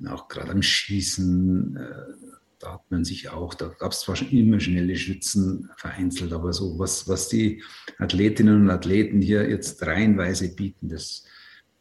Auch 0.07 0.27
gerade 0.27 0.51
am 0.51 0.61
Schießen, 0.61 1.77
äh, 1.77 2.29
da 2.59 2.73
hat 2.73 2.91
man 2.91 3.05
sich 3.05 3.29
auch, 3.29 3.53
da 3.53 3.67
gab 3.67 3.91
es 3.91 4.01
zwar 4.01 4.15
schon 4.15 4.29
immer 4.29 4.59
schnelle 4.59 4.95
Schützen 4.95 5.69
vereinzelt, 5.77 6.33
aber 6.33 6.53
so 6.53 6.77
was, 6.79 7.07
was 7.07 7.29
die 7.29 7.63
Athletinnen 7.99 8.63
und 8.63 8.69
Athleten 8.69 9.21
hier 9.21 9.49
jetzt 9.49 9.85
reihenweise 9.85 10.53
bieten, 10.53 10.89
das, 10.89 11.25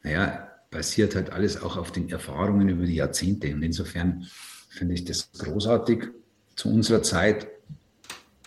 naja, 0.02 0.51
basiert 0.72 1.14
halt 1.14 1.30
alles 1.30 1.62
auch 1.62 1.76
auf 1.76 1.92
den 1.92 2.08
Erfahrungen 2.08 2.68
über 2.68 2.84
die 2.84 2.96
Jahrzehnte. 2.96 3.54
Und 3.54 3.62
insofern 3.62 4.26
finde 4.70 4.94
ich 4.94 5.04
das 5.04 5.30
großartig. 5.38 6.08
Zu 6.56 6.70
unserer 6.70 7.02
Zeit 7.02 7.46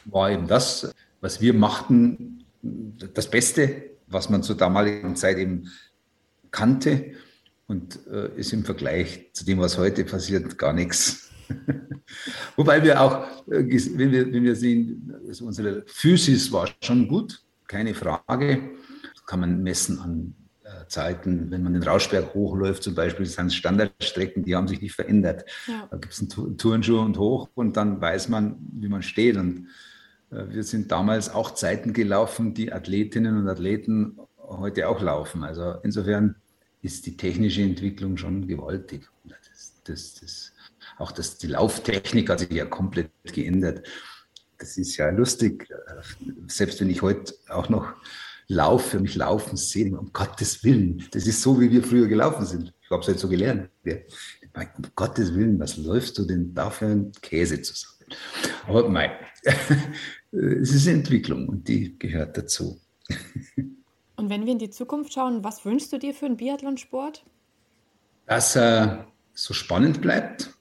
war 0.06 0.30
eben 0.32 0.48
das, 0.48 0.94
was 1.22 1.40
wir 1.40 1.54
machten, 1.54 2.44
das 2.62 3.30
Beste, 3.30 3.92
was 4.08 4.30
man 4.30 4.44
zur 4.44 4.58
damaligen 4.58 5.16
Zeit 5.16 5.38
eben 5.38 5.72
kannte 6.52 7.14
und 7.68 8.00
äh, 8.08 8.30
ist 8.36 8.54
im 8.54 8.66
Vergleich 8.66 9.30
zu 9.34 9.46
dem, 9.46 9.60
was 9.60 9.78
heute 9.78 10.04
passiert, 10.04 10.58
gar 10.58 10.74
nichts. 10.74 11.30
Wobei 12.56 12.84
wir 12.84 13.02
auch, 13.02 13.28
äh, 13.48 13.66
wenn, 13.98 14.12
wir, 14.12 14.32
wenn 14.32 14.44
wir 14.44 14.56
sehen, 14.56 15.14
also 15.28 15.46
unsere 15.46 15.84
Physis 15.88 16.52
war 16.52 16.70
schon 16.82 17.08
gut, 17.08 17.44
keine 17.68 17.94
Frage. 17.94 18.72
Kann 19.26 19.40
man 19.40 19.64
messen 19.64 20.00
an 20.00 20.36
Zeiten, 20.88 21.52
wenn 21.52 21.63
man 21.63 21.74
den 21.74 21.84
Rauschberg 21.84 22.34
hochläuft, 22.34 22.84
zum 22.84 22.95
Beispiel, 22.95 23.26
sind 23.26 23.54
Standardstrecken, 23.54 24.43
die 24.43 24.56
haben 24.56 24.67
sich 24.67 24.82
nicht 24.82 24.93
verändert. 24.93 25.45
Ja. 25.67 25.88
Da 25.89 25.98
gibt 25.98 26.13
es 26.13 26.19
einen 26.19 26.58
Turnschuh 26.58 27.00
und 27.00 27.17
hoch 27.17 27.50
und 27.56 27.78
dann 27.78 28.02
weiß 28.02 28.30
man, 28.30 28.58
wie 28.74 28.89
man 28.89 29.04
steht. 29.04 29.38
Und 29.38 29.67
äh, 30.32 30.45
wir 30.50 30.63
sind 30.63 30.91
damals 30.91 31.30
auch 31.30 31.52
Zeiten 31.52 31.93
gelaufen, 31.93 32.54
die 32.54 32.71
Athletinnen 32.71 33.38
und 33.38 33.48
Athleten 33.48 34.17
heute 34.38 34.88
auch 34.88 35.01
laufen. 35.01 35.43
Also 35.43 35.76
insofern 35.84 36.36
ist 36.82 37.05
die 37.05 37.18
technische 37.18 37.62
Entwicklung 37.62 38.18
schon 38.18 38.47
gewaltig. 38.47 39.10
Das, 39.24 39.82
das, 39.84 40.14
das, 40.16 40.53
auch 40.97 41.12
das, 41.12 41.38
die 41.38 41.47
Lauftechnik 41.47 42.30
hat 42.30 42.39
sich 42.39 42.51
ja 42.51 42.66
komplett 42.66 43.10
geändert. 43.24 43.88
Das 44.57 44.78
ist 44.78 44.95
ja 44.97 45.10
lustig, 45.10 45.68
selbst 46.47 46.80
wenn 46.80 46.89
ich 46.89 47.01
heute 47.01 47.34
auch 47.49 47.70
noch 47.70 47.93
Lauf 48.48 48.89
für 48.89 49.00
mich 49.00 49.16
laufen 49.16 49.58
sehen, 49.58 49.98
um 49.98 50.12
Gottes 50.14 50.64
Willen. 50.64 51.04
Das 51.12 51.26
ist 51.28 51.41
so, 51.41 51.60
wie 51.60 51.72
wir 51.72 51.84
früher 51.84 52.08
gelaufen 52.08 52.46
sind. 52.46 52.74
Ich 52.82 52.91
habe 52.91 53.02
es 53.02 53.08
halt 53.08 53.20
so 53.20 53.28
gelernt. 53.28 53.70
Ja. 53.84 53.96
Um 54.54 54.84
Gottes 54.96 55.34
Willen, 55.36 55.60
was 55.60 55.78
läufst 55.78 56.18
du 56.18 56.26
denn 56.26 56.54
da 56.54 56.70
für 56.70 56.86
einen 56.86 57.12
Käse 57.22 57.62
zusammen? 57.62 57.96
Aber 58.68 58.88
nein, 58.88 59.12
es 60.32 60.72
ist 60.72 60.88
Entwicklung 60.88 61.50
und 61.50 61.68
die 61.68 61.98
gehört 61.98 62.38
dazu. 62.38 62.80
Und 64.16 64.30
wenn 64.30 64.46
wir 64.46 64.54
in 64.54 64.60
die 64.60 64.70
Zukunft 64.70 65.14
schauen, 65.14 65.43
was 65.43 65.66
wünschst 65.66 65.91
du 65.91 65.98
dir 65.98 66.14
für 66.14 66.26
einen 66.26 66.38
Biathlonsport? 66.38 67.26
Dass 68.28 68.56
er 68.56 69.08
so 69.34 69.54
spannend 69.54 70.02
bleibt, 70.02 70.52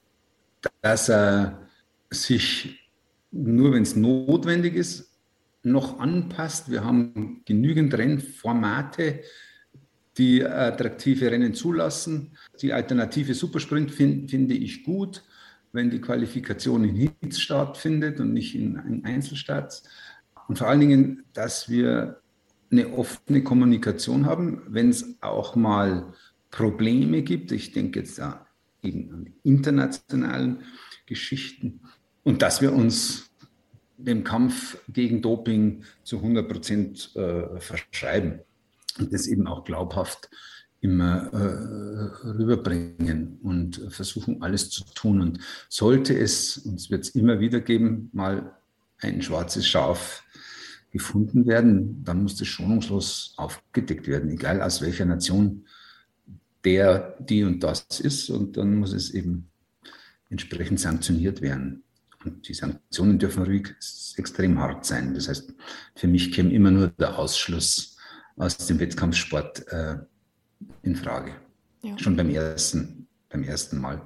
dass 0.81 1.09
er 1.09 1.67
sich 2.09 2.85
nur 3.35 3.73
wenn 3.73 3.83
es 3.83 3.95
notwendig 3.95 4.75
ist, 4.75 5.11
noch 5.65 5.99
anpasst. 5.99 6.69
Wir 6.69 6.83
haben 6.83 7.41
genügend 7.45 7.93
Rennformate, 7.93 9.21
die 10.17 10.43
attraktive 10.45 11.29
Rennen 11.31 11.53
zulassen. 11.53 12.37
Die 12.61 12.71
Alternative 12.71 13.33
Supersprint 13.33 13.91
find, 13.91 14.29
finde 14.29 14.53
ich 14.53 14.83
gut, 14.83 15.23
wenn 15.73 15.89
die 15.89 15.99
Qualifikation 15.99 16.85
in 16.85 16.95
Hits 16.95 17.41
stattfindet 17.41 18.19
und 18.19 18.33
nicht 18.33 18.55
in, 18.55 18.75
in 18.87 19.05
Einzelstarts. 19.05 19.83
Und 20.47 20.57
vor 20.59 20.67
allen 20.67 20.79
Dingen, 20.79 21.23
dass 21.33 21.69
wir 21.69 22.21
eine 22.71 22.93
offene 22.93 23.43
Kommunikation 23.43 24.25
haben, 24.25 24.61
wenn 24.67 24.89
es 24.89 25.15
auch 25.21 25.55
mal 25.55 26.13
Probleme 26.51 27.21
gibt. 27.21 27.51
Ich 27.51 27.71
denke 27.73 27.99
jetzt 27.99 28.17
da 28.19 28.47
eben 28.81 29.11
an 29.11 29.33
internationalen 29.43 30.59
Geschichten. 31.05 31.81
Und 32.23 32.41
dass 32.41 32.61
wir 32.61 32.73
uns 32.73 33.24
dem 34.05 34.23
Kampf 34.23 34.77
gegen 34.87 35.21
Doping 35.21 35.83
zu 36.03 36.17
100 36.17 36.47
Prozent 36.47 37.15
äh, 37.15 37.59
verschreiben 37.59 38.39
und 38.99 39.13
das 39.13 39.27
eben 39.27 39.47
auch 39.47 39.63
glaubhaft 39.63 40.29
immer 40.81 41.33
äh, 41.33 42.27
rüberbringen 42.27 43.39
und 43.41 43.81
versuchen, 43.89 44.41
alles 44.43 44.69
zu 44.69 44.83
tun. 44.93 45.21
Und 45.21 45.39
sollte 45.67 46.17
es, 46.17 46.57
und 46.59 46.75
es 46.75 46.91
wird 46.91 47.05
es 47.05 47.09
immer 47.09 47.39
wieder 47.39 47.59
geben, 47.59 48.09
mal 48.13 48.55
ein 48.99 49.21
schwarzes 49.21 49.67
Schaf 49.67 50.23
gefunden 50.91 51.47
werden, 51.47 52.03
dann 52.03 52.23
muss 52.23 52.37
das 52.37 52.47
schonungslos 52.47 53.33
aufgedeckt 53.37 54.07
werden, 54.07 54.29
egal 54.29 54.61
aus 54.61 54.81
welcher 54.81 55.05
Nation 55.05 55.65
der, 56.63 57.17
die 57.19 57.43
und 57.43 57.61
das 57.61 57.99
ist. 57.99 58.29
Und 58.29 58.55
dann 58.55 58.75
muss 58.75 58.93
es 58.93 59.09
eben 59.09 59.47
entsprechend 60.29 60.79
sanktioniert 60.79 61.41
werden. 61.41 61.83
Und 62.25 62.47
die 62.47 62.53
Sanktionen 62.53 63.19
dürfen 63.19 63.43
ruhig 63.43 63.69
extrem 64.17 64.59
hart 64.59 64.85
sein. 64.85 65.13
Das 65.13 65.29
heißt, 65.29 65.53
für 65.95 66.07
mich 66.07 66.31
käme 66.31 66.51
immer 66.51 66.71
nur 66.71 66.87
der 66.87 67.17
Ausschluss 67.17 67.97
aus 68.37 68.57
dem 68.57 68.79
Wettkampfsport 68.79 69.67
äh, 69.67 69.97
in 70.81 70.95
Frage. 70.95 71.35
Ja. 71.83 71.97
Schon 71.99 72.15
beim 72.15 72.29
ersten, 72.29 73.07
beim 73.29 73.43
ersten 73.43 73.79
Mal. 73.79 74.01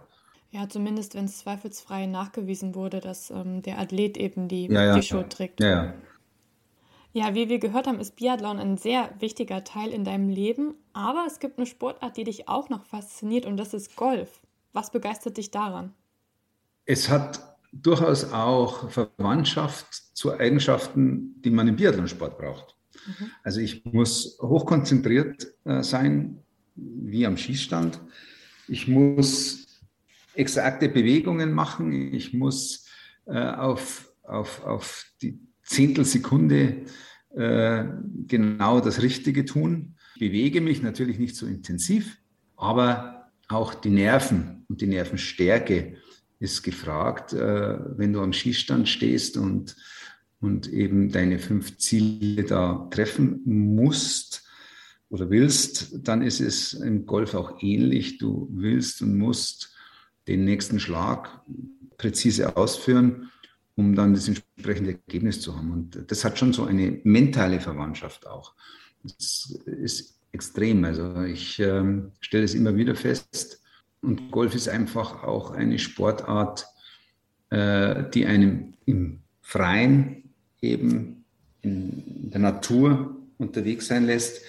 Ja, 0.52 0.68
zumindest 0.68 1.16
wenn 1.16 1.26
es 1.26 1.40
zweifelsfrei 1.40 2.08
nachgewiesen 2.08 2.76
wurde, 2.76 3.00
dass 3.00 3.30
ähm, 3.30 3.62
der 3.62 3.80
Athlet 3.80 4.18
eben 4.18 4.48
die, 4.48 4.68
ja, 4.68 4.84
ja, 4.84 4.96
die 4.96 5.04
Schuld 5.04 5.32
trägt. 5.32 5.62
Ja, 5.62 5.86
ja. 5.86 5.94
Ja, 7.12 7.34
wie 7.34 7.50
wir 7.50 7.58
gehört 7.58 7.88
haben, 7.88 8.00
ist 8.00 8.18
Biathlon 8.18 8.60
ein 8.60 8.78
sehr 8.78 9.10
wichtiger 9.20 9.64
Teil 9.64 9.90
in 9.92 10.04
deinem 10.04 10.30
Leben. 10.30 10.76
Aber 10.94 11.26
es 11.26 11.40
gibt 11.40 11.58
eine 11.58 11.66
Sportart, 11.66 12.18
die 12.18 12.24
dich 12.24 12.48
auch 12.48 12.70
noch 12.70 12.86
fasziniert 12.86 13.46
und 13.46 13.58
das 13.58 13.74
ist 13.74 13.96
Golf. 13.96 14.42
Was 14.74 14.92
begeistert 14.92 15.38
dich 15.38 15.50
daran? 15.50 15.94
Es 16.86 17.10
hat 17.10 17.49
durchaus 17.72 18.32
auch 18.32 18.90
Verwandtschaft 18.90 19.88
zu 20.14 20.34
Eigenschaften, 20.34 21.42
die 21.42 21.52
man 21.52 21.68
im 21.68 21.76
Biathlonsport 21.76 22.38
braucht. 22.38 22.76
Mhm. 23.06 23.32
Also 23.44 23.60
ich 23.62 23.86
muss 23.86 24.38
hochkonzentriert 24.42 25.48
äh, 25.66 25.84
sein, 25.84 26.40
wie 26.76 27.26
am 27.26 27.38
Schießstand. 27.38 28.00
Ich 28.68 28.88
muss 28.88 29.82
exakte 30.34 30.90
Bewegungen 30.90 31.54
machen. 31.54 32.14
Ich 32.14 32.34
muss 32.34 32.86
äh, 33.26 33.38
auf, 33.40 34.12
auf, 34.24 34.64
auf 34.64 35.06
die 35.22 35.40
Zehntelsekunde 35.64 36.86
äh, 37.36 37.84
genau 38.28 38.80
das 38.80 39.02
Richtige 39.02 39.46
tun. 39.46 39.96
Ich 40.16 40.22
bewege 40.22 40.62
mich 40.62 40.82
natürlich 40.82 41.20
nicht 41.20 41.36
so 41.36 41.46
intensiv, 41.46 42.18
aber 42.58 43.32
auch 43.48 43.74
die 43.74 43.90
Nerven 43.90 44.66
und 44.68 44.82
die 44.82 44.88
Nervenstärke 44.88 45.98
ist 46.40 46.64
gefragt, 46.64 47.34
äh, 47.34 47.78
wenn 47.98 48.14
du 48.14 48.22
am 48.22 48.34
Schießstand 48.34 48.88
stehst 48.88 49.38
und, 49.38 49.76
und 50.40 50.68
eben 50.68 51.12
deine 51.12 51.38
fünf 51.40 51.78
Ziele 51.78 52.44
da 52.44 52.88
treffen 52.92 53.42
musst 53.46 54.48
oder 55.10 55.30
willst, 55.30 56.08
dann 56.08 56.22
ist 56.22 56.40
es 56.40 56.74
im 56.74 57.06
Golf 57.06 57.34
auch 57.34 57.62
ähnlich. 57.62 58.18
Du 58.18 58.48
willst 58.52 59.02
und 59.02 59.18
musst 59.18 59.76
den 60.28 60.46
nächsten 60.46 60.80
Schlag 60.80 61.42
präzise 61.98 62.56
ausführen, 62.56 63.30
um 63.76 63.96
dann 63.96 64.14
das 64.14 64.28
entsprechende 64.28 64.92
Ergebnis 64.92 65.42
zu 65.42 65.56
haben. 65.56 65.72
Und 65.72 66.12
das 66.12 66.24
hat 66.24 66.40
schon 66.40 66.54
so 66.54 66.66
eine 66.66 67.00
mentale 67.04 67.60
Verwandtschaft 67.60 68.28
auch. 68.28 68.54
Das 69.04 69.58
ist 69.66 70.20
extrem. 70.32 70.84
Also 70.86 71.22
ich 71.24 71.60
äh, 71.60 72.02
stelle 72.22 72.44
es 72.44 72.54
immer 72.54 72.76
wieder 72.76 72.96
fest, 72.96 73.59
und 74.02 74.32
Golf 74.32 74.56
ist 74.56 74.70
einfach 74.70 75.24
auch 75.24 75.52
eine 75.52 75.80
Sportart, 75.80 76.68
äh, 77.50 78.04
die 78.14 78.26
einem 78.26 78.74
im 78.86 79.22
Freien 79.42 80.34
eben 80.62 81.26
in 81.62 82.30
der 82.32 82.40
Natur 82.40 83.16
unterwegs 83.38 83.88
sein 83.88 84.06
lässt, 84.06 84.42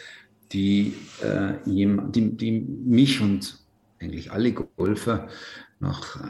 die, 0.53 0.94
äh, 1.22 1.55
die, 1.66 2.36
die 2.36 2.61
mich 2.61 3.20
und 3.20 3.59
eigentlich 4.01 4.32
alle 4.32 4.53
Golfer 4.53 5.28
nach, 5.78 6.20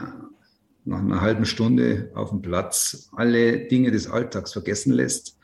nach 0.85 0.99
einer 0.99 1.21
halben 1.21 1.45
Stunde 1.45 2.11
auf 2.15 2.29
dem 2.29 2.41
Platz 2.41 3.09
alle 3.15 3.67
Dinge 3.67 3.91
des 3.91 4.07
Alltags 4.07 4.53
vergessen 4.53 4.93
lässt 4.93 5.37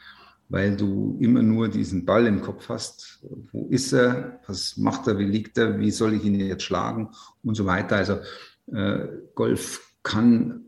weil 0.50 0.76
du 0.78 1.18
immer 1.20 1.42
nur 1.42 1.68
diesen 1.68 2.06
Ball 2.06 2.26
im 2.26 2.42
Kopf 2.42 2.70
hast. 2.70 3.26
Wo 3.52 3.68
ist 3.70 3.92
er? 3.94 4.40
Was 4.48 4.78
macht 4.78 5.08
er? 5.08 5.18
Wie 5.20 5.26
liegt 5.26 5.58
er? 5.58 5.80
Wie 5.80 5.92
soll 5.92 6.14
ich 6.14 6.24
ihn 6.24 6.40
jetzt 6.40 6.64
schlagen? 6.64 7.10
Und 7.44 7.56
so 7.56 7.66
weiter. 7.66 7.98
Also 7.98 8.20
äh, 8.72 9.08
Golf 9.36 9.94
kann 10.04 10.66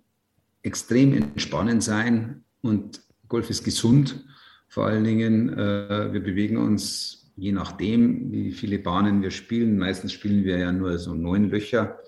extrem 0.62 1.14
entspannend 1.14 1.84
sein 1.84 2.44
und 2.62 3.02
Golf 3.28 3.50
ist 3.50 3.64
gesund. 3.64 4.26
Vor 4.68 4.86
allen 4.86 5.04
Dingen, 5.04 5.50
äh, 5.58 6.12
wir 6.12 6.22
bewegen 6.22 6.58
uns 6.58 7.20
je 7.40 7.52
nachdem, 7.54 8.32
wie 8.32 8.52
viele 8.52 8.80
Bahnen 8.80 9.22
wir 9.22 9.32
spielen. 9.32 9.78
Meistens 9.78 10.12
spielen 10.12 10.44
wir 10.44 10.58
ja 10.58 10.72
nur 10.72 10.98
so 11.00 11.16
neun 11.16 11.50
Löcher 11.50 12.00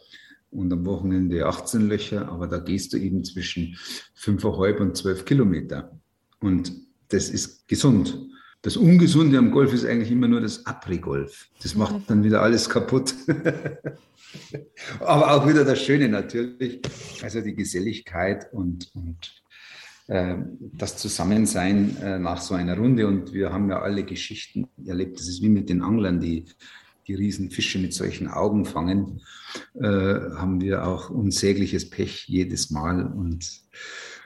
und 0.49 0.71
am 0.73 0.85
Wochenende 0.85 1.45
18 1.45 1.87
Löcher, 1.87 2.27
aber 2.27 2.47
da 2.47 2.59
gehst 2.59 2.91
du 2.91 2.97
eben 2.97 3.23
zwischen 3.23 3.77
fünfeinhalb 4.13 4.81
und 4.81 4.97
zwölf 4.97 5.23
Kilometer. 5.23 5.97
Und 6.41 6.73
das 7.11 7.29
ist 7.29 7.67
gesund. 7.67 8.17
Das 8.61 8.77
Ungesunde 8.77 9.37
am 9.37 9.51
Golf 9.51 9.73
ist 9.73 9.85
eigentlich 9.85 10.11
immer 10.11 10.27
nur 10.27 10.41
das 10.41 10.65
Après-Golf. 10.65 11.47
Das 11.63 11.75
macht 11.75 12.09
dann 12.09 12.23
wieder 12.23 12.41
alles 12.41 12.69
kaputt. 12.69 13.15
Aber 14.99 15.31
auch 15.31 15.47
wieder 15.47 15.65
das 15.65 15.81
Schöne 15.81 16.09
natürlich. 16.09 16.79
Also 17.23 17.41
die 17.41 17.55
Geselligkeit 17.55 18.53
und, 18.53 18.91
und 18.93 19.43
äh, 20.07 20.35
das 20.73 20.97
Zusammensein 20.97 21.97
äh, 21.97 22.19
nach 22.19 22.39
so 22.39 22.53
einer 22.53 22.77
Runde. 22.77 23.07
Und 23.07 23.33
wir 23.33 23.51
haben 23.51 23.69
ja 23.69 23.81
alle 23.81 24.03
Geschichten 24.03 24.67
erlebt. 24.85 25.19
Das 25.19 25.27
ist 25.27 25.41
wie 25.41 25.49
mit 25.49 25.69
den 25.69 25.81
Anglern, 25.81 26.19
die 26.19 26.45
die 27.07 27.15
Riesenfische 27.15 27.79
mit 27.79 27.93
solchen 27.93 28.27
Augen 28.27 28.65
fangen. 28.65 29.21
Äh, 29.73 29.87
haben 29.87 30.61
wir 30.61 30.87
auch 30.87 31.09
unsägliches 31.09 31.89
Pech 31.89 32.27
jedes 32.27 32.69
Mal. 32.69 33.05
Und 33.05 33.49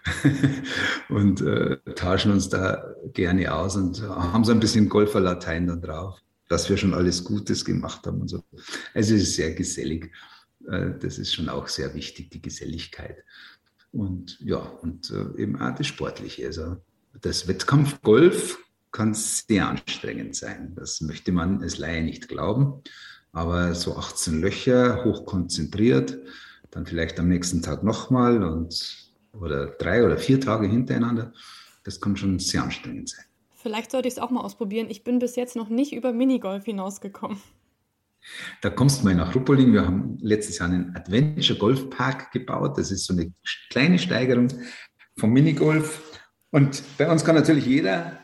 und 1.10 1.41
äh, 1.41 1.78
tauschen 1.95 2.32
uns 2.32 2.49
da 2.49 2.95
gerne 3.14 3.53
aus 3.53 3.76
und 3.76 4.01
haben 4.01 4.43
so 4.43 4.51
ein 4.51 4.60
bisschen 4.60 4.89
Golferlatein 4.89 5.68
dann 5.68 5.82
drauf, 5.82 6.20
dass 6.47 6.70
wir 6.70 6.78
schon 6.78 6.93
alles 6.93 7.24
Gutes 7.24 7.66
gemacht 7.66 8.06
haben 8.06 8.22
und 8.22 8.28
so. 8.28 8.43
Also 8.93 9.16
es 9.16 9.24
ist 9.24 9.36
sehr 9.36 9.53
gesellig. 9.53 10.12
Äh, 10.70 10.91
das 10.99 11.18
ist 11.18 11.34
schon 11.34 11.49
auch 11.49 11.68
sehr 11.68 11.93
wichtig, 11.93 12.30
die 12.30 12.41
Geselligkeit. 12.41 13.18
Und 13.91 14.38
ja, 14.41 14.58
und 14.58 15.10
äh, 15.12 15.41
eben 15.41 15.60
auch 15.60 15.74
das 15.74 15.88
Sportliche. 15.88 16.47
Also 16.47 16.78
das 17.22 17.47
Wettkampfgolf 17.47 18.60
kann 18.91 19.14
sehr 19.14 19.68
anstrengend 19.68 20.36
sein. 20.36 20.74
Das 20.76 21.01
möchte 21.01 21.32
man 21.32 21.62
als 21.62 21.78
Laie 21.78 22.03
nicht 22.03 22.28
glauben. 22.28 22.82
Aber 23.32 23.74
so 23.76 23.97
18 23.97 24.41
Löcher, 24.41 25.03
hochkonzentriert, 25.03 26.18
dann 26.72 26.86
vielleicht 26.86 27.20
am 27.20 27.28
nächsten 27.28 27.62
Tag 27.62 27.84
nochmal 27.84 28.43
und 28.43 29.05
oder 29.39 29.67
drei 29.67 30.05
oder 30.05 30.17
vier 30.17 30.39
Tage 30.39 30.67
hintereinander, 30.67 31.33
das 31.83 32.01
kann 32.01 32.17
schon 32.17 32.39
sehr 32.39 32.63
anstrengend 32.63 33.09
sein. 33.09 33.25
Vielleicht 33.51 33.91
sollte 33.91 34.07
ich 34.07 34.15
es 34.15 34.19
auch 34.19 34.29
mal 34.29 34.41
ausprobieren. 34.41 34.88
Ich 34.89 35.03
bin 35.03 35.19
bis 35.19 35.36
jetzt 35.36 35.55
noch 35.55 35.69
nicht 35.69 35.93
über 35.93 36.13
Minigolf 36.13 36.65
hinausgekommen. 36.65 37.39
Da 38.61 38.69
kommst 38.69 39.01
du 39.01 39.05
mal 39.05 39.15
nach 39.15 39.36
Ruppolding. 39.36 39.73
Wir 39.73 39.86
haben 39.86 40.17
letztes 40.21 40.59
Jahr 40.59 40.69
einen 40.69 40.95
Adventure 40.95 41.57
Golf 41.57 41.89
Park 41.89 42.31
gebaut. 42.31 42.77
Das 42.77 42.91
ist 42.91 43.05
so 43.05 43.13
eine 43.13 43.31
kleine 43.69 43.99
Steigerung 43.99 44.47
vom 45.17 45.31
Minigolf. 45.31 46.21
Und 46.51 46.83
bei 46.97 47.09
uns 47.09 47.23
kann 47.23 47.36
natürlich 47.36 47.65
jeder 47.65 48.19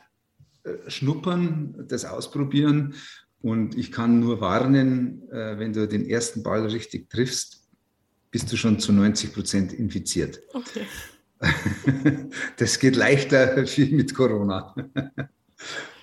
äh, 0.63 0.89
schnuppern, 0.89 1.85
das 1.87 2.05
ausprobieren. 2.05 2.95
Und 3.41 3.75
ich 3.77 3.91
kann 3.91 4.19
nur 4.19 4.41
warnen, 4.41 5.29
äh, 5.31 5.57
wenn 5.57 5.73
du 5.73 5.87
den 5.87 6.07
ersten 6.07 6.43
Ball 6.43 6.65
richtig 6.67 7.09
triffst, 7.09 7.60
bist 8.31 8.51
du 8.51 8.57
schon 8.57 8.79
zu 8.79 8.91
90 8.93 9.33
Prozent 9.33 9.73
infiziert. 9.73 10.41
Okay. 10.53 10.85
Das 12.57 12.77
geht 12.77 12.95
leichter 12.95 13.57
wie 13.75 13.95
mit 13.95 14.13
Corona. 14.13 14.75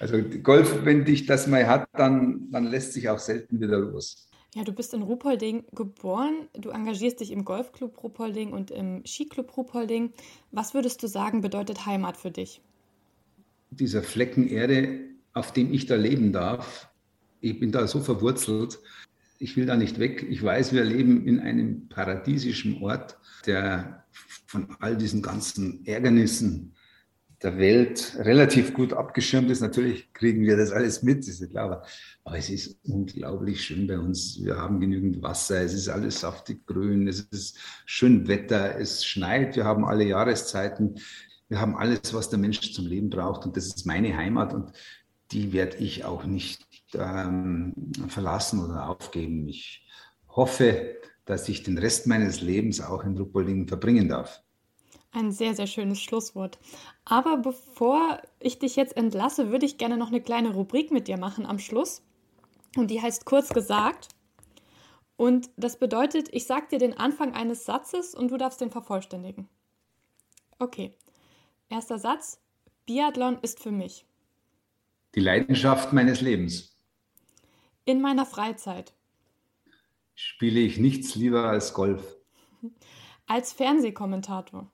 Also 0.00 0.20
Golf, 0.42 0.84
wenn 0.84 1.04
dich 1.04 1.26
das 1.26 1.46
mal 1.46 1.66
hat, 1.66 1.88
dann, 1.92 2.50
dann 2.50 2.64
lässt 2.64 2.92
sich 2.92 3.08
auch 3.08 3.20
selten 3.20 3.60
wieder 3.60 3.78
los. 3.78 4.28
Ja, 4.54 4.64
du 4.64 4.72
bist 4.72 4.94
in 4.94 5.02
Ruppolding 5.02 5.64
geboren. 5.72 6.48
Du 6.54 6.70
engagierst 6.70 7.20
dich 7.20 7.30
im 7.30 7.44
Golfclub 7.44 8.02
Ruppolding 8.02 8.52
und 8.52 8.70
im 8.70 9.04
Skiclub 9.04 9.56
Ruppolding. 9.56 10.12
Was 10.52 10.74
würdest 10.74 11.02
du 11.02 11.06
sagen, 11.06 11.40
bedeutet 11.40 11.86
Heimat 11.86 12.16
für 12.16 12.30
dich? 12.30 12.60
Dieser 13.70 14.02
Flecken 14.02 14.48
Erde, 14.48 15.00
auf 15.34 15.52
dem 15.52 15.72
ich 15.72 15.86
da 15.86 15.96
leben 15.96 16.32
darf, 16.32 16.88
ich 17.40 17.60
bin 17.60 17.70
da 17.70 17.86
so 17.86 18.00
verwurzelt. 18.00 18.80
Ich 19.38 19.56
will 19.56 19.66
da 19.66 19.76
nicht 19.76 19.98
weg. 19.98 20.26
Ich 20.28 20.42
weiß, 20.42 20.72
wir 20.72 20.84
leben 20.84 21.24
in 21.26 21.38
einem 21.38 21.88
paradiesischen 21.88 22.82
Ort, 22.82 23.18
der 23.46 24.04
von 24.46 24.76
all 24.80 24.96
diesen 24.96 25.22
ganzen 25.22 25.86
Ärgernissen 25.86 26.74
der 27.42 27.56
Welt 27.56 28.16
relativ 28.18 28.74
gut 28.74 28.92
abgeschirmt 28.92 29.48
ist. 29.50 29.60
Natürlich 29.60 30.12
kriegen 30.12 30.42
wir 30.42 30.56
das 30.56 30.72
alles 30.72 31.02
mit, 31.04 31.26
ist 31.28 31.48
klar. 31.50 31.86
Aber 32.24 32.36
es 32.36 32.50
ist 32.50 32.80
unglaublich 32.82 33.62
schön 33.62 33.86
bei 33.86 33.98
uns. 33.98 34.42
Wir 34.42 34.56
haben 34.56 34.80
genügend 34.80 35.22
Wasser, 35.22 35.62
es 35.62 35.72
ist 35.72 35.88
alles 35.88 36.20
saftig 36.20 36.66
grün, 36.66 37.06
es 37.06 37.20
ist 37.20 37.58
schön 37.86 38.26
Wetter, 38.26 38.76
es 38.78 39.04
schneit, 39.04 39.54
wir 39.54 39.64
haben 39.64 39.84
alle 39.84 40.04
Jahreszeiten. 40.04 40.96
Wir 41.48 41.60
haben 41.60 41.76
alles, 41.76 42.12
was 42.12 42.28
der 42.28 42.38
Mensch 42.38 42.72
zum 42.72 42.86
Leben 42.86 43.08
braucht. 43.08 43.46
Und 43.46 43.56
das 43.56 43.66
ist 43.66 43.86
meine 43.86 44.16
Heimat 44.16 44.52
und 44.52 44.72
die 45.30 45.52
werde 45.52 45.76
ich 45.76 46.04
auch 46.04 46.24
nicht 46.24 46.67
ähm, 46.94 47.74
verlassen 48.08 48.64
oder 48.64 48.88
aufgeben. 48.88 49.48
Ich 49.48 49.86
hoffe, 50.28 50.96
dass 51.24 51.48
ich 51.48 51.62
den 51.62 51.78
Rest 51.78 52.06
meines 52.06 52.40
Lebens 52.40 52.80
auch 52.80 53.04
in 53.04 53.16
Ruppolding 53.16 53.68
verbringen 53.68 54.08
darf. 54.08 54.42
Ein 55.12 55.32
sehr, 55.32 55.54
sehr 55.54 55.66
schönes 55.66 56.00
Schlusswort. 56.00 56.58
Aber 57.04 57.38
bevor 57.38 58.20
ich 58.40 58.58
dich 58.58 58.76
jetzt 58.76 58.96
entlasse, 58.96 59.50
würde 59.50 59.66
ich 59.66 59.78
gerne 59.78 59.96
noch 59.96 60.08
eine 60.08 60.20
kleine 60.20 60.52
Rubrik 60.52 60.90
mit 60.90 61.08
dir 61.08 61.18
machen 61.18 61.46
am 61.46 61.58
Schluss. 61.58 62.02
Und 62.76 62.90
die 62.90 63.00
heißt 63.00 63.24
kurz 63.24 63.48
gesagt. 63.48 64.08
Und 65.16 65.50
das 65.56 65.78
bedeutet, 65.78 66.28
ich 66.32 66.46
sage 66.46 66.66
dir 66.70 66.78
den 66.78 66.96
Anfang 66.96 67.34
eines 67.34 67.64
Satzes 67.64 68.14
und 68.14 68.30
du 68.30 68.36
darfst 68.36 68.60
den 68.60 68.70
vervollständigen. 68.70 69.48
Okay. 70.58 70.94
Erster 71.68 71.98
Satz. 71.98 72.40
Biathlon 72.86 73.38
ist 73.42 73.60
für 73.60 73.72
mich. 73.72 74.06
Die 75.14 75.20
Leidenschaft 75.20 75.92
meines 75.92 76.20
Lebens. 76.20 76.67
In 77.88 78.02
meiner 78.02 78.26
Freizeit. 78.26 78.92
Spiele 80.14 80.60
ich 80.60 80.76
nichts 80.76 81.14
lieber 81.14 81.44
als 81.44 81.72
Golf. 81.72 82.16
Als 83.26 83.52
Fernsehkommentator 83.52 84.70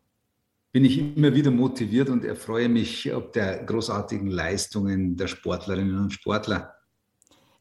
bin 0.75 0.85
ich 0.85 0.99
immer 0.99 1.33
wieder 1.37 1.53
motiviert 1.53 2.09
und 2.09 2.25
erfreue 2.25 2.69
mich 2.69 3.15
ob 3.15 3.33
der 3.33 3.63
großartigen 3.63 4.29
Leistungen 4.29 5.17
der 5.17 5.29
Sportlerinnen 5.29 5.97
und 6.01 6.13
Sportler. 6.13 6.75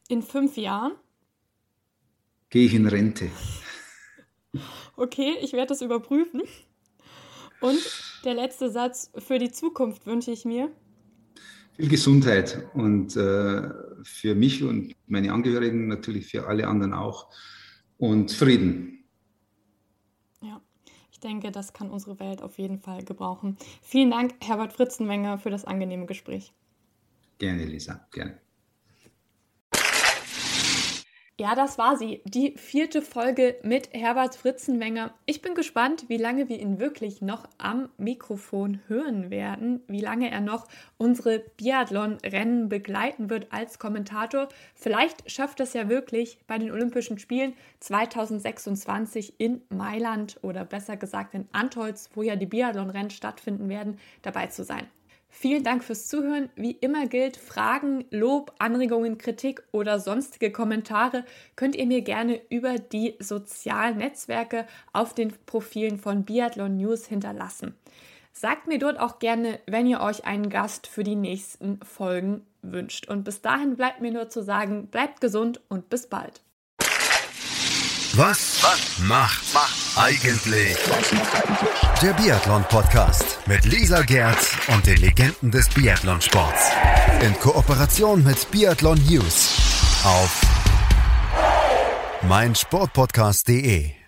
In 0.08 0.24
fünf 0.24 0.58
Jahren? 0.58 0.94
Gehe 2.50 2.66
ich 2.66 2.74
in 2.74 2.88
Rente. 2.88 3.30
Okay, 4.96 5.34
ich 5.42 5.54
werde 5.54 5.70
das 5.70 5.82
überprüfen. 5.82 6.44
Und 7.62 7.80
der 8.26 8.36
letzte 8.36 8.70
Satz, 8.70 9.12
für 9.18 9.40
die 9.40 9.52
Zukunft 9.52 10.06
wünsche 10.06 10.30
ich 10.30 10.46
mir. 10.46 10.72
Viel 11.76 11.90
Gesundheit 11.90 12.68
und 12.74 13.16
äh, 13.16 13.70
für 14.04 14.36
mich 14.36 14.64
und 14.64 14.96
meine 15.08 15.34
Angehörigen, 15.34 15.88
natürlich 15.88 16.28
für 16.28 16.48
alle 16.48 16.68
anderen 16.68 16.94
auch. 16.94 17.30
Und 17.98 18.32
Frieden 18.32 18.94
denke, 21.24 21.52
das 21.52 21.74
kann 21.74 21.90
unsere 21.90 22.20
Welt 22.20 22.42
auf 22.42 22.58
jeden 22.60 22.80
Fall 22.80 23.04
gebrauchen. 23.04 23.58
Vielen 23.82 24.12
Dank, 24.12 24.36
Herbert 24.42 24.74
Fritzenwenger, 24.74 25.38
für 25.38 25.50
das 25.50 25.66
angenehme 25.66 26.06
Gespräch. 26.06 26.54
Gerne, 27.40 27.66
Lisa, 27.66 28.08
gerne. 28.12 28.43
Ja, 31.40 31.56
das 31.56 31.80
war 31.80 31.98
sie, 31.98 32.22
die 32.26 32.52
vierte 32.58 33.02
Folge 33.02 33.56
mit 33.64 33.92
Herbert 33.92 34.36
Fritzenwenger. 34.36 35.16
Ich 35.26 35.42
bin 35.42 35.56
gespannt, 35.56 36.06
wie 36.08 36.18
lange 36.18 36.48
wir 36.48 36.60
ihn 36.60 36.80
wirklich 36.80 37.24
noch 37.24 37.50
am 37.58 37.90
Mikrofon 37.98 38.82
hören 38.88 39.32
werden, 39.32 39.82
wie 39.88 40.00
lange 40.00 40.30
er 40.30 40.42
noch 40.42 40.68
unsere 41.00 41.40
Biathlon-Rennen 41.40 42.70
begleiten 42.70 43.32
wird 43.32 43.52
als 43.52 43.80
Kommentator. 43.80 44.48
Vielleicht 44.76 45.32
schafft 45.32 45.60
es 45.60 45.74
ja 45.74 45.90
wirklich 45.90 46.38
bei 46.46 46.60
den 46.60 46.70
Olympischen 46.70 47.18
Spielen 47.18 47.56
2026 47.80 49.40
in 49.40 49.64
Mailand 49.70 50.38
oder 50.44 50.64
besser 50.64 50.98
gesagt 50.98 51.34
in 51.34 51.48
Antolz, 51.52 52.12
wo 52.14 52.22
ja 52.22 52.36
die 52.36 52.46
Biathlon-Rennen 52.46 53.10
stattfinden 53.10 53.70
werden, 53.70 53.98
dabei 54.22 54.48
zu 54.48 54.64
sein. 54.64 54.86
Vielen 55.36 55.64
Dank 55.64 55.84
fürs 55.84 56.08
Zuhören. 56.08 56.50
Wie 56.56 56.72
immer 56.72 57.08
gilt, 57.08 57.38
Fragen, 57.38 58.06
Lob, 58.12 58.54
Anregungen, 58.60 59.18
Kritik 59.18 59.64
oder 59.72 60.00
sonstige 60.00 60.52
Kommentare 60.52 61.26
könnt 61.56 61.76
ihr 61.76 61.88
mir 61.88 62.02
gerne 62.02 62.40
über 62.50 62.76
die 62.76 63.16
sozialen 63.20 63.98
Netzwerke 63.98 64.68
auf 64.94 65.16
den 65.16 65.34
Profilen 65.48 65.98
von 65.98 66.24
Biathlon 66.24 66.78
News 66.78 67.08
hinterlassen. 67.08 67.74
Sagt 68.32 68.68
mir 68.68 68.78
dort 68.78 69.00
auch 69.00 69.18
gerne, 69.18 69.60
wenn 69.66 69.88
ihr 69.88 70.02
euch 70.02 70.24
einen 70.24 70.50
Gast 70.52 70.86
für 70.86 71.04
die 71.04 71.16
nächsten 71.16 71.80
Folgen 71.82 72.46
wünscht. 72.62 73.10
Und 73.10 73.24
bis 73.24 73.42
dahin 73.42 73.76
bleibt 73.76 74.02
mir 74.02 74.12
nur 74.12 74.30
zu 74.30 74.44
sagen, 74.44 74.88
bleibt 74.88 75.20
gesund 75.20 75.62
und 75.68 75.90
bis 75.90 76.08
bald. 76.08 76.43
Was, 78.16 78.62
Was 78.62 79.00
macht, 79.00 79.54
macht 79.56 79.74
eigentlich 79.96 80.78
der 82.00 82.14
Biathlon-Podcast 82.14 83.40
mit 83.48 83.66
Lisa 83.66 84.04
Gerz 84.04 84.52
und 84.68 84.86
den 84.86 84.98
Legenden 84.98 85.50
des 85.50 85.68
Biathlonsports. 85.70 86.70
In 87.22 87.34
Kooperation 87.40 88.24
mit 88.24 88.52
Biathlon 88.52 89.04
News 89.10 89.56
auf 90.04 90.42
meinsportpodcast.de. 92.28 94.03